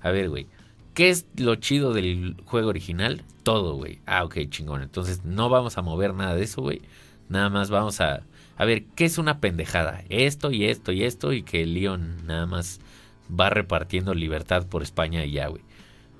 a 0.00 0.10
ver, 0.10 0.30
güey, 0.30 0.46
¿qué 0.94 1.10
es 1.10 1.26
lo 1.36 1.56
chido 1.56 1.92
del 1.92 2.36
juego 2.44 2.68
original? 2.68 3.22
Todo, 3.42 3.74
güey. 3.74 4.00
Ah, 4.06 4.24
ok, 4.24 4.38
chingón. 4.48 4.82
Entonces, 4.82 5.24
no 5.24 5.48
vamos 5.48 5.76
a 5.76 5.82
mover 5.82 6.14
nada 6.14 6.34
de 6.34 6.44
eso, 6.44 6.62
güey. 6.62 6.80
Nada 7.28 7.48
más 7.50 7.70
vamos 7.70 8.00
a... 8.00 8.22
A 8.58 8.64
ver, 8.64 8.84
¿qué 8.94 9.04
es 9.04 9.18
una 9.18 9.40
pendejada? 9.40 10.02
Esto 10.08 10.50
y 10.50 10.64
esto 10.64 10.92
y 10.92 11.04
esto 11.04 11.32
y 11.32 11.42
que 11.42 11.66
Leon 11.66 12.26
nada 12.26 12.46
más 12.46 12.80
va 13.28 13.50
repartiendo 13.50 14.14
libertad 14.14 14.66
por 14.66 14.82
España 14.82 15.24
y 15.24 15.32
ya, 15.32 15.48
güey. 15.48 15.62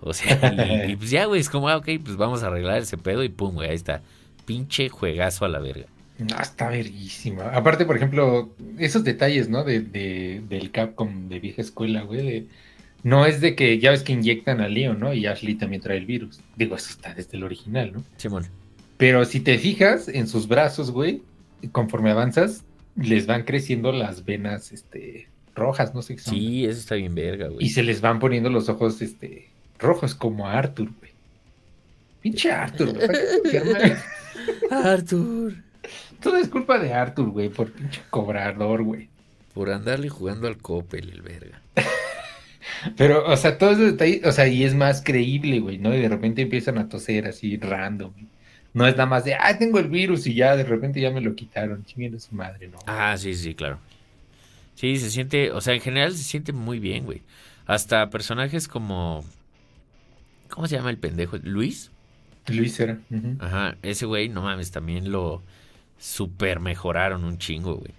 O 0.01 0.12
sea, 0.12 0.87
y, 0.88 0.97
pues 0.97 1.11
ya, 1.11 1.25
güey, 1.25 1.40
es 1.40 1.49
como, 1.49 1.69
ah, 1.69 1.77
ok, 1.79 1.88
pues 2.05 2.16
vamos 2.16 2.42
a 2.42 2.49
arreglar 2.49 2.79
ese 2.79 2.99
pedo 2.99 3.25
y 3.25 3.29
pum, 3.29 3.55
güey, 3.55 3.71
ahí 3.71 3.75
está. 3.75 4.03
Pinche 4.45 4.88
juegazo 4.88 5.45
a 5.45 5.49
la 5.49 5.59
verga. 5.59 5.87
No, 6.19 6.38
está 6.40 6.69
verguísima. 6.71 7.45
Aparte, 7.51 7.85
por 7.85 7.97
ejemplo, 7.97 8.55
esos 8.79 9.05
detalles, 9.05 9.49
¿no? 9.49 9.64
De, 9.64 9.81
de, 9.81 10.42
del 10.49 10.71
Capcom 10.71 11.29
de 11.29 11.40
vieja 11.40 11.62
escuela, 11.62 12.03
güey. 12.03 12.49
no 13.03 13.27
es 13.27 13.40
de 13.40 13.55
que 13.55 13.79
ya 13.79 13.90
ves 13.90 14.03
que 14.03 14.12
inyectan 14.12 14.61
a 14.61 14.69
Leon, 14.69 14.99
¿no? 15.01 15.12
Y 15.14 15.27
Ashley 15.27 15.57
también 15.57 15.83
trae 15.83 15.99
el 15.99 16.07
virus. 16.07 16.40
Digo, 16.57 16.77
eso 16.77 16.90
está 16.90 17.14
desde 17.14 17.37
el 17.37 17.45
original, 17.45 17.92
¿no? 17.92 18.05
Simón. 18.16 18.47
Pero 18.97 19.25
si 19.25 19.41
te 19.41 19.59
fijas 19.59 20.09
en 20.09 20.27
sus 20.27 20.49
brazos, 20.49 20.91
güey, 20.91 21.23
conforme 21.73 22.11
avanzas, 22.11 22.65
les 22.97 23.27
van 23.27 23.45
creciendo 23.45 23.93
las 23.93 24.25
venas, 24.25 24.73
este, 24.73 25.29
rojas, 25.55 25.95
no 25.95 26.03
sé 26.03 26.17
qué 26.17 26.23
son. 26.23 26.35
Sí, 26.35 26.65
eso 26.65 26.81
está 26.81 26.95
bien 26.95 27.15
verga, 27.15 27.49
güey. 27.49 27.65
Y 27.65 27.71
se 27.71 27.83
les 27.83 28.01
van 28.01 28.19
poniendo 28.19 28.49
los 28.49 28.69
ojos, 28.69 29.03
este, 29.03 29.49
rojos 29.79 30.15
como 30.15 30.47
a 30.47 30.59
Arthur, 30.59 30.91
güey. 30.99 31.13
Pinche 32.23 32.51
Arthur, 32.51 32.95
güey. 32.95 33.93
Arthur. 34.71 35.55
Todo 36.23 36.37
es 36.39 36.49
culpa 36.49 36.79
de 36.79 36.93
Arthur, 36.93 37.31
güey, 37.31 37.49
por 37.51 37.71
pinche 37.73 38.01
cobrador, 38.11 38.83
güey. 38.83 39.09
Por 39.53 39.71
andarle 39.71 40.09
jugando 40.09 40.49
al 40.49 40.59
Coppel, 40.59 41.11
el 41.11 41.23
verga. 41.23 41.63
Pero, 42.97 43.27
o 43.27 43.37
sea, 43.37 43.59
todo 43.59 43.71
eso 43.71 43.97
ahí, 44.03 44.21
o 44.25 44.33
sea, 44.33 44.49
y 44.49 44.65
es 44.65 44.75
más 44.75 45.03
creíble, 45.03 45.61
güey, 45.61 45.79
¿no? 45.79 45.95
Y 45.95 46.01
de 46.01 46.09
repente 46.09 46.43
empiezan 46.43 46.79
a 46.79 46.89
toser 46.89 47.27
así 47.27 47.57
random. 47.57 48.13
No 48.77 48.87
es 48.87 48.95
nada 48.95 49.07
más 49.07 49.25
de, 49.25 49.35
ah, 49.35 49.57
tengo 49.57 49.79
el 49.79 49.89
virus 49.89 50.27
y 50.27 50.35
ya 50.35 50.55
de 50.55 50.62
repente 50.62 51.01
ya 51.01 51.11
me 51.11 51.23
lo 51.23 51.35
quitaron. 51.35 51.83
Chinguen 51.87 52.21
su 52.21 52.35
madre, 52.35 52.69
¿no? 52.69 52.77
Ah, 52.87 53.17
sí, 53.17 53.35
sí, 53.35 53.55
claro. 53.55 53.79
Sí, 54.75 54.99
se 54.99 55.09
siente, 55.09 55.51
o 55.51 55.62
sea, 55.62 55.73
en 55.73 55.81
general 55.81 56.12
se 56.12 56.23
siente 56.23 56.53
muy 56.53 56.79
bien, 56.79 57.07
güey. 57.07 57.23
Hasta 57.65 58.11
personajes 58.11 58.69
como. 58.69 59.25
¿Cómo 60.51 60.67
se 60.67 60.77
llama 60.77 60.91
el 60.91 60.99
pendejo? 60.99 61.39
¿Luis? 61.43 61.91
Luis 62.49 62.79
era. 62.79 62.99
Ajá, 63.39 63.79
ese 63.81 64.05
güey, 64.05 64.29
no 64.29 64.43
mames, 64.43 64.71
también 64.73 65.11
lo 65.11 65.43
super 65.99 66.61
mejoraron 66.61 67.25
un 67.25 67.39
chingo, 67.39 67.77
güey. 67.77 67.93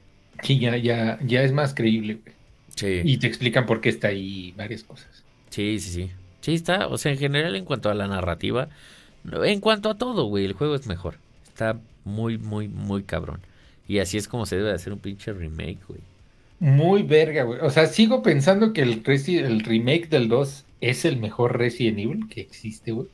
Sí, 0.44 0.60
ya, 0.60 0.78
ya, 0.78 1.18
ya 1.24 1.42
es 1.42 1.54
más 1.54 1.74
creíble, 1.74 2.20
güey. 2.24 2.36
Sí. 2.76 3.02
Y 3.04 3.18
te 3.18 3.26
explican 3.26 3.66
por 3.66 3.82
qué 3.82 3.90
está 3.90 4.10
ahí 4.10 4.54
varias 4.56 4.84
cosas. 4.84 5.24
Sí, 5.50 5.80
sí, 5.80 5.90
sí. 5.90 6.12
Sí, 6.42 6.54
está, 6.54 6.86
o 6.86 7.00
sea, 7.00 7.12
en 7.14 7.18
general, 7.18 7.56
en 7.56 7.66
cuanto 7.66 7.90
a 7.90 7.96
la 7.96 8.08
narrativa, 8.08 8.70
en 9.44 9.60
cuanto 9.60 9.90
a 9.90 9.98
todo, 9.98 10.26
güey, 10.26 10.46
el 10.46 10.54
juego 10.54 10.76
es 10.76 10.88
mejor. 10.88 11.16
Está 11.48 11.80
muy, 12.04 12.38
muy, 12.38 12.68
muy 12.68 13.04
cabrón. 13.04 13.42
Y 13.88 14.00
así 14.00 14.18
es 14.18 14.28
como 14.28 14.46
se 14.46 14.58
debe 14.58 14.72
hacer 14.72 14.94
un 14.94 15.00
pinche 15.00 15.34
remake, 15.34 15.80
güey. 15.88 16.02
Muy 16.60 17.04
verga, 17.04 17.44
güey. 17.44 17.60
O 17.62 17.70
sea, 17.70 17.86
sigo 17.88 18.24
pensando 18.24 18.74
que 18.74 18.82
el, 18.82 19.04
el 19.06 19.60
remake 19.62 20.10
del 20.10 20.28
2 20.28 20.66
es 20.82 21.06
el 21.06 21.18
mejor 21.18 21.58
Resident 21.58 22.00
Evil 22.00 22.28
que 22.30 22.42
existe, 22.42 22.92
güey. 22.92 23.08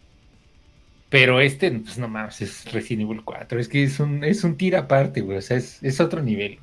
Pero 1.09 1.41
este, 1.41 1.69
pues 1.69 1.99
no 1.99 2.07
mames, 2.07 2.41
es 2.41 2.71
Resident 2.71 3.03
Evil 3.03 3.21
4. 3.23 3.59
Es 3.59 3.67
que 3.67 3.83
es 3.83 3.99
un, 3.99 4.23
es 4.23 4.43
un 4.43 4.57
tira 4.57 4.79
aparte, 4.79 5.21
güey. 5.21 5.37
O 5.37 5.41
sea, 5.41 5.57
es, 5.57 5.99
otro 5.99 6.23
nivel. 6.23 6.57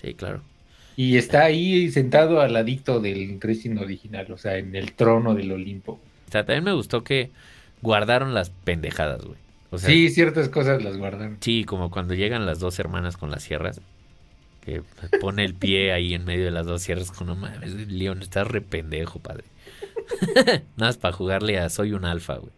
Sí, 0.00 0.14
claro. 0.14 0.40
Y 0.96 1.16
está 1.16 1.44
ahí 1.44 1.90
sentado 1.90 2.40
al 2.40 2.54
ladito 2.54 3.00
del 3.00 3.40
Resident 3.40 3.80
original, 3.80 4.30
o 4.32 4.38
sea, 4.38 4.56
en 4.56 4.74
el 4.74 4.92
trono 4.92 5.34
del 5.34 5.52
Olimpo. 5.52 5.92
O 6.28 6.30
sea, 6.30 6.44
también 6.44 6.64
me 6.64 6.72
gustó 6.72 7.04
que 7.04 7.30
guardaron 7.82 8.34
las 8.34 8.50
pendejadas, 8.50 9.24
güey. 9.24 9.38
sí, 9.78 10.10
ciertas 10.10 10.48
cosas 10.48 10.82
las 10.82 10.96
guardaron. 10.96 11.38
Sí, 11.40 11.64
como 11.64 11.90
cuando 11.90 12.14
llegan 12.14 12.46
las 12.46 12.60
dos 12.60 12.78
hermanas 12.78 13.16
con 13.16 13.30
las 13.30 13.42
sierras 13.42 13.80
que 14.60 14.82
pone 15.20 15.44
el 15.44 15.54
pie 15.54 15.92
ahí 15.92 16.14
en 16.14 16.24
medio 16.24 16.44
de 16.44 16.50
las 16.50 16.66
dos 16.66 16.82
sierras 16.82 17.10
con 17.10 17.26
no 17.26 17.36
mames, 17.36 17.74
León, 17.88 18.20
estás 18.22 18.46
re 18.46 18.60
pendejo, 18.60 19.18
padre. 19.18 19.44
Nada 20.36 20.62
más 20.76 20.98
para 20.98 21.14
jugarle 21.14 21.58
a 21.58 21.68
Soy 21.68 21.92
un 21.92 22.04
alfa, 22.04 22.36
güey. 22.36 22.52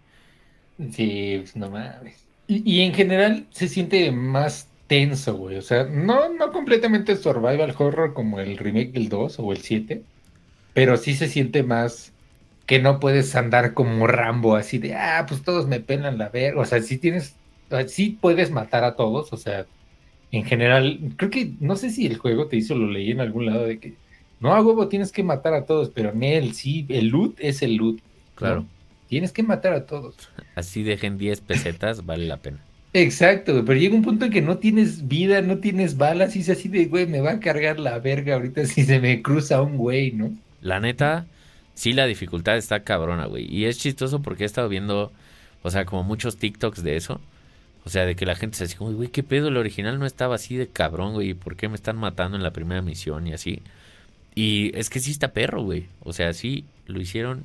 Sí, 0.90 1.37
pues 1.38 1.56
no 1.56 1.70
mames. 1.70 2.24
Y, 2.48 2.80
en 2.80 2.92
general 2.92 3.46
se 3.50 3.68
siente 3.68 4.11
más 4.11 4.68
tenso, 4.88 5.37
güey. 5.37 5.56
O 5.56 5.62
sea, 5.62 5.85
no, 5.85 6.28
no 6.32 6.52
completamente 6.52 7.16
survival 7.16 7.74
horror 7.78 8.14
como 8.14 8.40
el 8.40 8.58
remake 8.58 8.92
del 8.92 9.08
2 9.08 9.38
o 9.38 9.52
el 9.52 9.58
7, 9.58 10.02
pero 10.74 10.96
sí 10.96 11.14
se 11.14 11.28
siente 11.28 11.62
más 11.62 12.12
que 12.66 12.81
no 12.81 13.01
puedes 13.01 13.35
andar 13.37 13.75
como 13.75 14.07
Rambo 14.07 14.57
así 14.57 14.79
de, 14.79 14.94
ah, 14.94 15.25
pues 15.29 15.42
todos 15.42 15.66
me 15.66 15.81
pelan 15.81 16.18
la 16.18 16.29
verga. 16.29 16.61
O 16.61 16.64
sea, 16.64 16.81
sí 16.83 16.98
tienes, 16.98 17.37
sí 17.87 18.18
puedes 18.20 18.51
matar 18.51 18.85
a 18.85 18.96
todos, 18.96 19.33
o 19.33 19.37
sea, 19.37 19.66
en 20.31 20.44
general, 20.44 20.98
creo 21.16 21.31
que, 21.31 21.53
no 21.61 21.77
sé 21.77 21.90
si 21.90 22.07
el 22.07 22.16
juego 22.16 22.46
te 22.46 22.57
hizo, 22.57 22.75
lo 22.75 22.90
leí 22.90 23.11
en 23.11 23.20
algún 23.20 23.46
lado 23.46 23.66
de 23.66 23.79
que, 23.79 23.94
no, 24.40 24.55
a 24.55 24.62
huevo, 24.62 24.88
tienes 24.88 25.12
que 25.12 25.22
matar 25.22 25.55
a 25.55 25.66
todos, 25.66 25.90
pero 25.90 26.11
en 26.11 26.22
él 26.22 26.55
sí, 26.55 26.87
el 26.88 27.09
loot 27.09 27.37
es 27.38 27.62
el 27.62 27.77
loot. 27.77 28.01
Claro. 28.35 28.64
Tienes 29.09 29.31
que 29.31 29.42
matar 29.42 29.75
a 29.75 29.87
todos. 29.87 30.16
Así 30.55 30.83
dejen 30.83 31.18
10 31.18 31.42
pesetas, 31.42 32.07
vale 32.07 32.27
la 32.27 32.38
pena. 32.38 32.59
Exacto, 32.94 33.62
pero 33.64 33.79
llega 33.79 33.94
un 33.94 34.03
punto 34.03 34.27
en 34.27 34.33
que 34.33 34.42
no 34.42 34.59
tienes 34.59 35.09
vida, 35.09 35.40
no 35.42 35.59
tienes 35.59 35.96
balas, 35.96 36.37
y 36.37 36.40
es 36.40 36.51
así 36.51 36.68
de, 36.68 36.87
güey, 36.87 37.07
me 37.07 37.22
va 37.22 37.33
a 37.33 37.40
cargar 37.40 37.81
la 37.81 37.98
verga 37.98 38.35
ahorita 38.35 38.66
si 38.66 38.85
se 38.85 39.01
me 39.01 39.22
cruza 39.22 39.62
un 39.62 39.79
güey, 39.79 40.12
¿no? 40.12 40.31
La 40.61 40.79
neta, 40.79 41.27
sí 41.82 41.92
la 41.92 42.06
dificultad 42.06 42.56
está 42.56 42.84
cabrona, 42.84 43.26
güey. 43.26 43.52
Y 43.52 43.64
es 43.64 43.76
chistoso 43.76 44.22
porque 44.22 44.44
he 44.44 44.46
estado 44.46 44.68
viendo, 44.68 45.10
o 45.64 45.70
sea, 45.72 45.84
como 45.84 46.04
muchos 46.04 46.36
TikToks 46.36 46.84
de 46.84 46.94
eso. 46.94 47.20
O 47.84 47.90
sea, 47.90 48.06
de 48.06 48.14
que 48.14 48.24
la 48.24 48.36
gente 48.36 48.56
se 48.56 48.64
dice, 48.64 48.76
güey, 48.78 49.08
qué 49.08 49.24
pedo, 49.24 49.48
el 49.48 49.56
original 49.56 49.98
no 49.98 50.06
estaba 50.06 50.36
así 50.36 50.54
de 50.56 50.68
cabrón, 50.68 51.14
güey, 51.14 51.34
¿por 51.34 51.56
qué 51.56 51.68
me 51.68 51.74
están 51.74 51.96
matando 51.96 52.36
en 52.36 52.44
la 52.44 52.52
primera 52.52 52.82
misión 52.82 53.26
y 53.26 53.32
así? 53.32 53.62
Y 54.36 54.70
es 54.78 54.90
que 54.90 55.00
sí 55.00 55.10
está 55.10 55.32
perro, 55.32 55.64
güey. 55.64 55.88
O 56.04 56.12
sea, 56.12 56.32
sí 56.34 56.66
lo 56.86 57.00
hicieron 57.00 57.42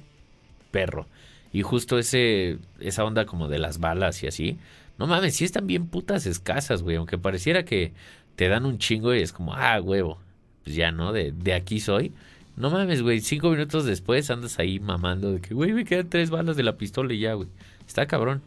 perro. 0.70 1.08
Y 1.52 1.64
justo 1.64 1.98
ese, 1.98 2.60
esa 2.80 3.06
onda 3.06 3.26
como 3.26 3.48
de 3.48 3.58
las 3.58 3.80
balas 3.80 4.22
y 4.22 4.28
así. 4.28 4.60
No 5.00 5.08
mames, 5.08 5.36
sí 5.36 5.46
están 5.46 5.66
bien 5.66 5.88
putas 5.88 6.28
escasas, 6.28 6.84
güey. 6.84 6.98
Aunque 6.98 7.18
pareciera 7.18 7.66
que 7.66 7.92
te 8.36 8.50
dan 8.50 8.68
un 8.68 8.78
chingo 8.78 9.16
y 9.16 9.22
es 9.22 9.34
como, 9.34 9.56
ah, 9.56 9.82
huevo. 9.82 10.20
Pues 10.64 10.76
ya, 10.76 10.92
¿no? 10.92 11.12
De, 11.12 11.32
de 11.32 11.54
aquí 11.56 11.80
soy. 11.80 12.14
No 12.58 12.72
mames, 12.72 13.04
güey. 13.04 13.22
Cinco 13.22 13.52
minutos 13.52 13.86
después 13.86 14.30
andas 14.32 14.58
ahí 14.60 14.80
mamando 14.80 15.32
de 15.32 15.40
que, 15.42 15.54
güey, 15.54 15.74
me 15.74 15.86
quedan 15.86 16.10
tres 16.10 16.32
balas 16.32 16.58
de 16.58 16.64
la 16.64 16.78
pistola 16.78 17.14
y 17.14 17.20
ya, 17.20 17.34
güey. 17.34 17.48
Está 17.88 18.08
cabrón. 18.08 18.42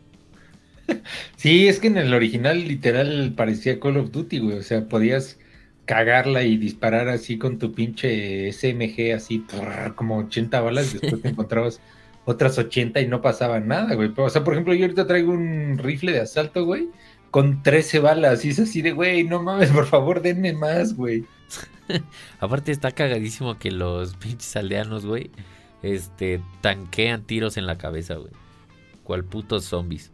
Sí, 1.36 1.68
es 1.68 1.78
que 1.78 1.86
en 1.86 1.96
el 1.96 2.12
original 2.12 2.66
literal 2.66 3.32
parecía 3.36 3.78
Call 3.78 3.96
of 3.96 4.10
Duty, 4.10 4.40
güey. 4.40 4.58
O 4.58 4.62
sea, 4.62 4.88
podías 4.88 5.38
cagarla 5.84 6.42
y 6.42 6.56
disparar 6.56 7.08
así 7.08 7.38
con 7.38 7.58
tu 7.58 7.72
pinche 7.72 8.52
SMG, 8.52 9.14
así 9.14 9.46
como 9.94 10.18
80 10.18 10.60
balas. 10.60 10.92
Después 11.00 11.22
te 11.22 11.28
encontrabas 11.28 11.80
otras 12.24 12.58
80 12.58 13.00
y 13.00 13.06
no 13.06 13.22
pasaba 13.22 13.60
nada, 13.60 13.94
güey. 13.94 14.12
O 14.16 14.30
sea, 14.30 14.44
por 14.44 14.54
ejemplo, 14.54 14.74
yo 14.74 14.84
ahorita 14.84 15.06
traigo 15.06 15.32
un 15.32 15.78
rifle 15.78 16.12
de 16.12 16.20
asalto, 16.20 16.64
güey, 16.64 16.90
con 17.30 17.62
13 17.62 18.00
balas. 18.00 18.44
Y 18.44 18.50
es 18.50 18.58
así 18.58 18.82
de, 18.82 18.92
güey, 18.92 19.24
no 19.24 19.42
mames, 19.42 19.70
por 19.70 19.86
favor, 19.86 20.22
denme 20.22 20.52
más, 20.52 20.94
güey. 20.94 21.24
Aparte 22.40 22.72
está 22.72 22.92
cagadísimo 22.92 23.58
que 23.58 23.70
los 23.70 24.16
pinches 24.16 24.56
aldeanos, 24.56 25.06
güey, 25.06 25.30
este, 25.82 26.40
tanquean 26.60 27.22
tiros 27.22 27.56
en 27.56 27.66
la 27.66 27.78
cabeza, 27.78 28.14
güey. 28.14 28.32
Cual 29.04 29.24
putos 29.24 29.64
zombies. 29.64 30.10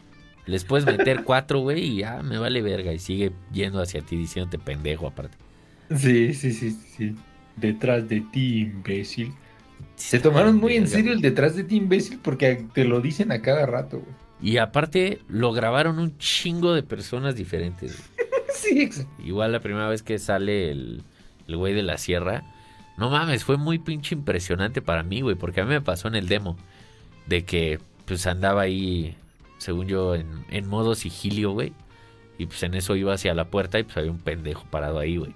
Les 0.47 0.65
puedes 0.65 0.87
meter 0.87 1.23
cuatro, 1.25 1.61
güey, 1.61 1.81
y 1.85 1.97
ya 1.99 2.23
me 2.23 2.39
vale 2.39 2.63
verga. 2.63 2.93
Y 2.93 2.99
sigue 2.99 3.33
yendo 3.53 3.81
hacia 3.81 4.03
ti 4.03 4.17
diciéndote 4.17 4.59
pendejo, 4.59 5.07
aparte. 5.07 5.37
Sí, 5.95 6.35
sí, 6.35 6.53
sí, 6.53 6.71
sí. 6.71 7.15
Detrás 7.57 8.09
de 8.09 8.21
ti, 8.21 8.61
imbécil. 8.61 9.33
Se 9.97 10.19
tomaron 10.19 10.57
muy 10.57 10.77
en 10.77 10.89
serio 10.89 11.13
el 11.13 11.21
detrás 11.21 11.57
de 11.57 11.65
ti, 11.65 11.77
imbécil, 11.77 12.19
porque 12.23 12.67
te 12.75 12.85
lo 12.85 13.01
dicen 13.01 13.33
a 13.33 13.41
cada 13.41 13.67
rato, 13.67 14.01
güey. 14.01 14.26
Y 14.41 14.59
aparte, 14.59 15.21
lo 15.29 15.53
grabaron 15.53 15.99
un 15.99 16.19
chingo 16.19 16.75
de 16.75 16.83
personas 16.83 17.37
diferentes. 17.37 18.11
sí, 18.55 18.83
exacto. 18.83 19.23
Igual 19.23 19.53
la 19.53 19.61
primera 19.61 19.89
vez 19.89 20.03
que 20.03 20.19
sale 20.19 20.71
el, 20.71 21.03
el 21.49 21.57
güey 21.57 21.75
de 21.75 21.83
la 21.83 21.99
sierra. 21.99 22.45
No 22.99 23.11
mames, 23.11 23.45
fue 23.45 23.57
muy 23.57 23.79
pinche 23.79 24.15
impresionante 24.15 24.83
para 24.83 25.03
mí, 25.03 25.21
güey, 25.21 25.37
porque 25.37 25.61
a 25.61 25.65
mí 25.65 25.71
me 25.71 25.81
pasó 25.81 26.09
en 26.09 26.15
el 26.15 26.29
demo. 26.29 26.57
De 27.27 27.45
que, 27.45 27.81
pues 28.07 28.27
andaba 28.27 28.63
ahí 28.63 29.17
según 29.59 29.87
yo, 29.89 30.15
en, 30.15 30.69
modo 30.69 30.95
sigilio, 30.95 31.53
güey. 31.53 31.73
Y 32.39 32.47
pues 32.47 32.63
en 32.63 32.75
eso 32.75 32.97
iba 32.97 33.15
hacia 33.15 33.35
la 33.35 33.47
puerta 33.47 33.79
y 33.79 33.85
pues 33.85 33.97
había 33.97 34.11
un 34.11 34.19
pendejo 34.19 34.67
parado 34.71 34.99
ahí, 34.99 35.17
güey. 35.17 35.35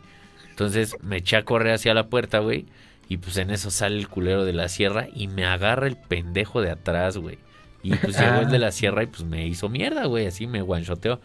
Entonces 0.51 0.97
me 1.03 1.19
eché 1.19 1.37
a 1.37 1.45
correr 1.45 1.75
hacia 1.75 1.95
la 1.95 2.09
puerta, 2.09 2.41
güey. 2.41 2.67
Y 3.09 3.17
pues 3.17 3.37
en 3.39 3.51
eso 3.51 3.71
sale 3.71 3.97
el 3.97 4.09
culero 4.09 4.45
de 4.45 4.53
la 4.53 4.69
sierra 4.69 5.09
y 5.13 5.27
me 5.27 5.45
agarra 5.45 5.87
el 5.87 5.97
pendejo 5.97 6.61
de 6.61 6.71
atrás, 6.71 7.17
güey. 7.17 7.39
Y 7.83 7.95
pues 7.95 8.19
llegó 8.19 8.40
el 8.40 8.51
de 8.51 8.59
la 8.59 8.73
sierra 8.73 9.03
y 9.03 9.07
pues 9.07 9.25
me 9.25 9.47
hizo 9.47 9.69
mierda, 9.69 10.07
güey. 10.07 10.27
Así 10.27 10.47
me 10.47 10.62
guanchoteó. 10.62 11.21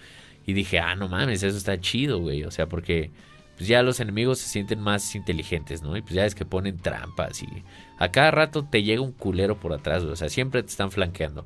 Y 0.45 0.53
dije, 0.53 0.79
ah, 0.79 0.95
no 0.95 1.07
mames, 1.09 1.43
eso 1.43 1.57
está 1.57 1.79
chido, 1.79 2.19
güey. 2.19 2.43
O 2.43 2.51
sea, 2.51 2.67
porque 2.67 3.11
pues 3.57 3.67
ya 3.67 3.81
los 3.83 3.99
enemigos 3.99 4.39
se 4.39 4.49
sienten 4.49 4.79
más 4.79 5.15
inteligentes, 5.15 5.81
¿no? 5.81 5.95
Y 5.95 6.01
pues 6.01 6.13
ya 6.13 6.25
es 6.25 6.35
que 6.35 6.45
ponen 6.45 6.77
trampas 6.77 7.41
y 7.41 7.47
a 7.97 8.11
cada 8.11 8.31
rato 8.31 8.65
te 8.65 8.83
llega 8.83 9.01
un 9.01 9.11
culero 9.11 9.59
por 9.59 9.73
atrás, 9.73 10.03
güey. 10.03 10.13
O 10.13 10.17
sea, 10.17 10.29
siempre 10.29 10.61
te 10.61 10.69
están 10.69 10.91
flanqueando. 10.91 11.45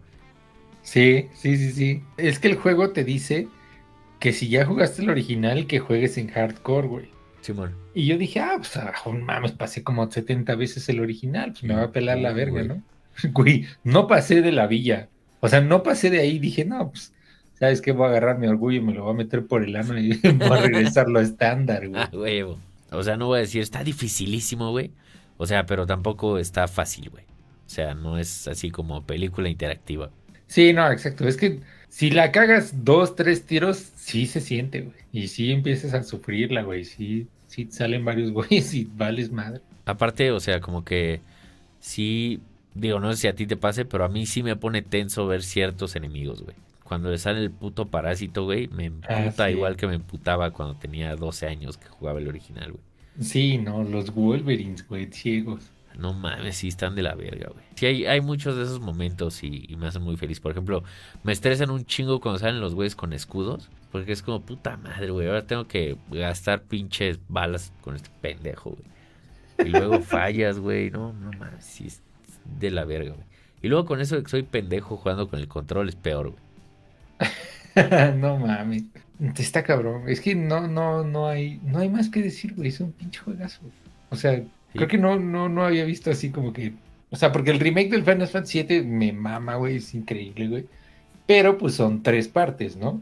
Sí, 0.82 1.28
sí, 1.36 1.58
sí, 1.58 1.72
sí. 1.72 2.04
Es 2.18 2.40
que 2.40 2.48
el 2.48 2.56
juego 2.56 2.92
te 2.92 3.04
dice 3.04 3.48
que 4.20 4.34
si 4.34 4.50
ya 4.50 4.66
jugaste 4.66 5.02
el 5.02 5.10
original, 5.10 5.68
que 5.68 5.80
juegues 5.80 6.18
en 6.18 6.30
hardcore, 6.30 6.88
güey. 6.88 7.10
Simón. 7.42 7.76
Y 7.94 8.06
yo 8.06 8.18
dije, 8.18 8.40
ah, 8.40 8.56
pues, 8.58 8.76
ah, 8.78 8.94
mames, 9.12 9.54
pasé 9.54 9.84
como 9.84 10.10
70 10.10 10.56
veces 10.56 10.90
el 10.90 11.00
original, 11.00 11.52
pues 11.52 11.64
me 11.64 11.76
va 11.76 11.84
a 11.84 11.92
pelar 11.92 12.18
la 12.18 12.34
verga, 12.34 12.64
¿no? 12.64 12.84
Güey, 13.34 13.68
no 13.84 14.08
pasé 14.08 14.42
de 14.42 14.52
la 14.52 14.68
villa. 14.68 15.10
O 15.40 15.50
sea, 15.50 15.62
no 15.62 15.84
pasé 15.84 16.10
de 16.10 16.20
ahí. 16.20 16.40
Dije, 16.40 16.66
no, 16.66 16.92
pues 16.92 17.14
¿sabes 17.60 17.82
qué? 17.82 17.92
Voy 17.92 18.08
a 18.08 18.10
agarrar 18.10 18.40
mi 18.40 18.48
orgullo 18.48 18.78
y 18.78 18.82
me 18.82 18.94
lo 18.94 19.04
voy 19.04 19.14
a 19.14 19.18
meter 19.18 19.46
por 19.46 19.64
el 19.64 19.76
ano 19.76 19.98
y 19.98 20.18
voy 20.38 20.58
a 20.58 20.62
regresarlo 20.62 21.20
a 21.20 21.24
estándar, 21.24 21.88
güey. 21.88 22.02
Ah, 22.02 22.10
huevo. 22.12 22.60
O 22.92 23.04
sea, 23.04 23.18
no 23.18 23.28
voy 23.28 23.38
a 23.38 23.42
decir, 23.42 23.62
está 23.62 23.84
dificilísimo, 23.84 24.72
güey. 24.72 24.92
O 25.38 25.46
sea, 25.46 25.66
pero 25.66 25.86
tampoco 25.86 26.38
está 26.38 26.68
fácil, 26.68 27.10
güey. 27.10 27.24
O 27.66 27.70
sea, 27.70 27.94
no 27.94 28.18
es 28.18 28.48
así 28.48 28.72
como 28.72 29.04
película 29.04 29.48
interactiva. 29.48 30.10
Sí, 30.48 30.74
no, 30.74 30.92
exacto. 30.92 31.28
Es 31.28 31.38
que 31.38 31.60
si 31.88 32.10
la 32.10 32.32
cagas 32.32 32.84
dos, 32.84 33.16
tres 33.16 33.46
tiros, 33.46 33.92
sí 33.96 34.26
se 34.26 34.42
siente, 34.42 34.82
güey. 34.82 34.98
Y 35.12 35.28
sí 35.28 35.52
empiezas 35.52 35.94
a 35.94 36.04
sufrirla, 36.04 36.64
güey. 36.64 36.84
Sí, 36.84 37.28
sí 37.48 37.68
salen 37.70 38.04
varios 38.06 38.32
güeyes 38.34 38.74
y 38.74 38.86
vales 38.86 39.32
madre. 39.32 39.62
Aparte, 39.86 40.32
o 40.32 40.40
sea, 40.40 40.62
como 40.62 40.84
que 40.84 41.22
sí, 41.80 42.42
digo, 42.74 43.00
no 43.00 43.12
sé 43.12 43.18
si 43.18 43.28
a 43.28 43.36
ti 43.36 43.48
te 43.48 43.58
pase, 43.58 43.86
pero 43.86 44.06
a 44.06 44.10
mí 44.10 44.26
sí 44.26 44.44
me 44.44 44.56
pone 44.56 44.82
tenso 44.82 45.28
ver 45.28 45.44
ciertos 45.44 45.96
enemigos, 45.96 46.44
güey 46.44 46.56
cuando 46.90 47.12
le 47.12 47.20
sale 47.20 47.40
el 47.42 47.52
puto 47.52 47.86
parásito, 47.86 48.46
güey, 48.46 48.68
me 48.70 48.92
ah, 49.08 49.22
emputa 49.22 49.52
igual 49.52 49.78
que 49.78 49.86
me 49.86 49.94
emputaba 49.94 50.50
cuando 50.50 50.76
tenía 50.76 51.16
12 51.16 51.46
años 51.46 51.78
que 51.78 51.88
jugaba 51.88 52.18
el 52.18 52.28
original, 52.28 52.72
güey. 52.72 52.84
Sí, 53.22 53.60
no, 53.60 53.84
los 53.84 54.12
Wolverines, 54.12 54.88
güey, 54.88 55.06
ciegos. 55.12 55.70
No 55.96 56.14
mames, 56.14 56.58
sí 56.58 56.70
están 56.70 56.96
de 56.96 57.04
la 57.04 57.14
verga, 57.14 57.52
güey. 57.54 57.64
Sí, 57.76 57.86
hay, 57.86 58.06
hay 58.08 58.22
muchos 58.22 58.56
de 58.56 58.64
esos 58.64 58.80
momentos 58.80 59.44
y, 59.44 59.76
me 59.78 59.86
hacen 59.86 60.02
muy 60.02 60.18
feliz. 60.18 60.40
Por 60.40 60.52
ejemplo, 60.52 60.84
me 61.22 61.32
estresan 61.32 61.70
un 61.70 61.86
chingo 61.86 62.20
cuando 62.22 62.40
salen 62.40 62.60
los 62.60 62.74
güeyes 62.74 62.96
con 62.96 63.14
escudos. 63.14 63.70
Porque 63.92 64.12
es 64.12 64.24
como, 64.24 64.42
puta 64.42 64.78
madre, 64.78 65.12
güey. 65.12 65.28
Ahora 65.28 65.46
tengo 65.46 65.68
que 65.68 65.96
gastar 66.10 66.64
pinches 66.64 67.20
balas 67.28 67.72
con 67.82 67.96
este 67.96 68.10
pendejo, 68.22 68.72
güey. 68.72 69.68
Y 69.68 69.70
luego 69.70 70.00
fallas, 70.02 70.60
güey. 70.60 70.90
No, 70.90 71.14
no 71.14 71.32
mames, 71.38 71.66
sí 71.66 71.88
de 72.60 72.72
la 72.72 72.86
verga, 72.86 73.12
güey. 73.14 73.28
Y 73.62 73.68
luego 73.68 73.86
con 73.86 74.00
eso 74.00 74.16
de 74.16 74.24
que 74.24 74.30
soy 74.30 74.44
pendejo 74.44 74.98
jugando 74.98 75.30
con 75.30 75.40
el 75.40 75.48
control 75.48 75.90
es 75.90 75.96
peor, 75.96 76.32
güey. 76.32 76.44
no 78.18 78.38
mames. 78.38 78.84
Está 79.38 79.64
cabrón. 79.64 80.08
Es 80.08 80.22
que 80.22 80.34
no, 80.36 80.68
no, 80.68 81.04
no 81.04 81.28
hay, 81.28 81.60
no 81.64 81.80
hay 81.80 81.90
más 81.90 82.10
que 82.10 82.22
decir, 82.22 82.56
güey. 82.56 82.70
Es 82.70 82.80
un 82.80 82.94
pinche 82.94 83.20
juegazo. 83.20 83.62
O 84.10 84.16
sea, 84.16 84.42
creo 84.74 84.88
que 84.88 84.98
no, 84.98 85.20
no, 85.20 85.50
no 85.50 85.66
había 85.66 85.84
visto 85.84 86.10
así 86.10 86.32
como 86.32 86.54
que. 86.54 86.74
O 87.10 87.16
sea, 87.16 87.32
porque 87.32 87.52
el 87.52 87.60
remake 87.60 87.90
del 87.90 88.04
Final 88.04 88.28
Fantasy 88.28 88.64
VII 88.64 88.84
me 88.84 89.12
mama, 89.12 89.56
güey. 89.56 89.78
Es 89.78 89.94
increíble, 89.94 90.48
güey. 90.48 90.66
Pero 91.26 91.58
pues 91.58 91.76
son 91.76 92.02
tres 92.02 92.28
partes, 92.28 92.78
¿no? 92.78 93.02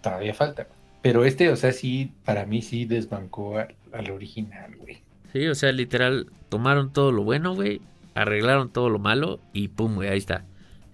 Todavía 0.00 0.32
falta. 0.32 0.68
Pero 1.02 1.24
este, 1.24 1.50
o 1.50 1.56
sea, 1.56 1.72
sí, 1.72 2.12
para 2.24 2.46
mí 2.46 2.62
sí 2.62 2.84
desbancó 2.84 3.58
al, 3.58 4.10
original, 4.10 4.76
güey. 4.76 4.98
Sí, 5.32 5.46
o 5.46 5.54
sea, 5.54 5.72
literal, 5.72 6.26
tomaron 6.48 6.92
todo 6.92 7.12
lo 7.12 7.24
bueno, 7.24 7.54
güey. 7.54 7.80
Arreglaron 8.18 8.70
todo 8.70 8.90
lo 8.90 8.98
malo 8.98 9.40
y 9.52 9.68
pum, 9.68 9.94
güey, 9.94 10.08
ahí 10.08 10.18
está. 10.18 10.44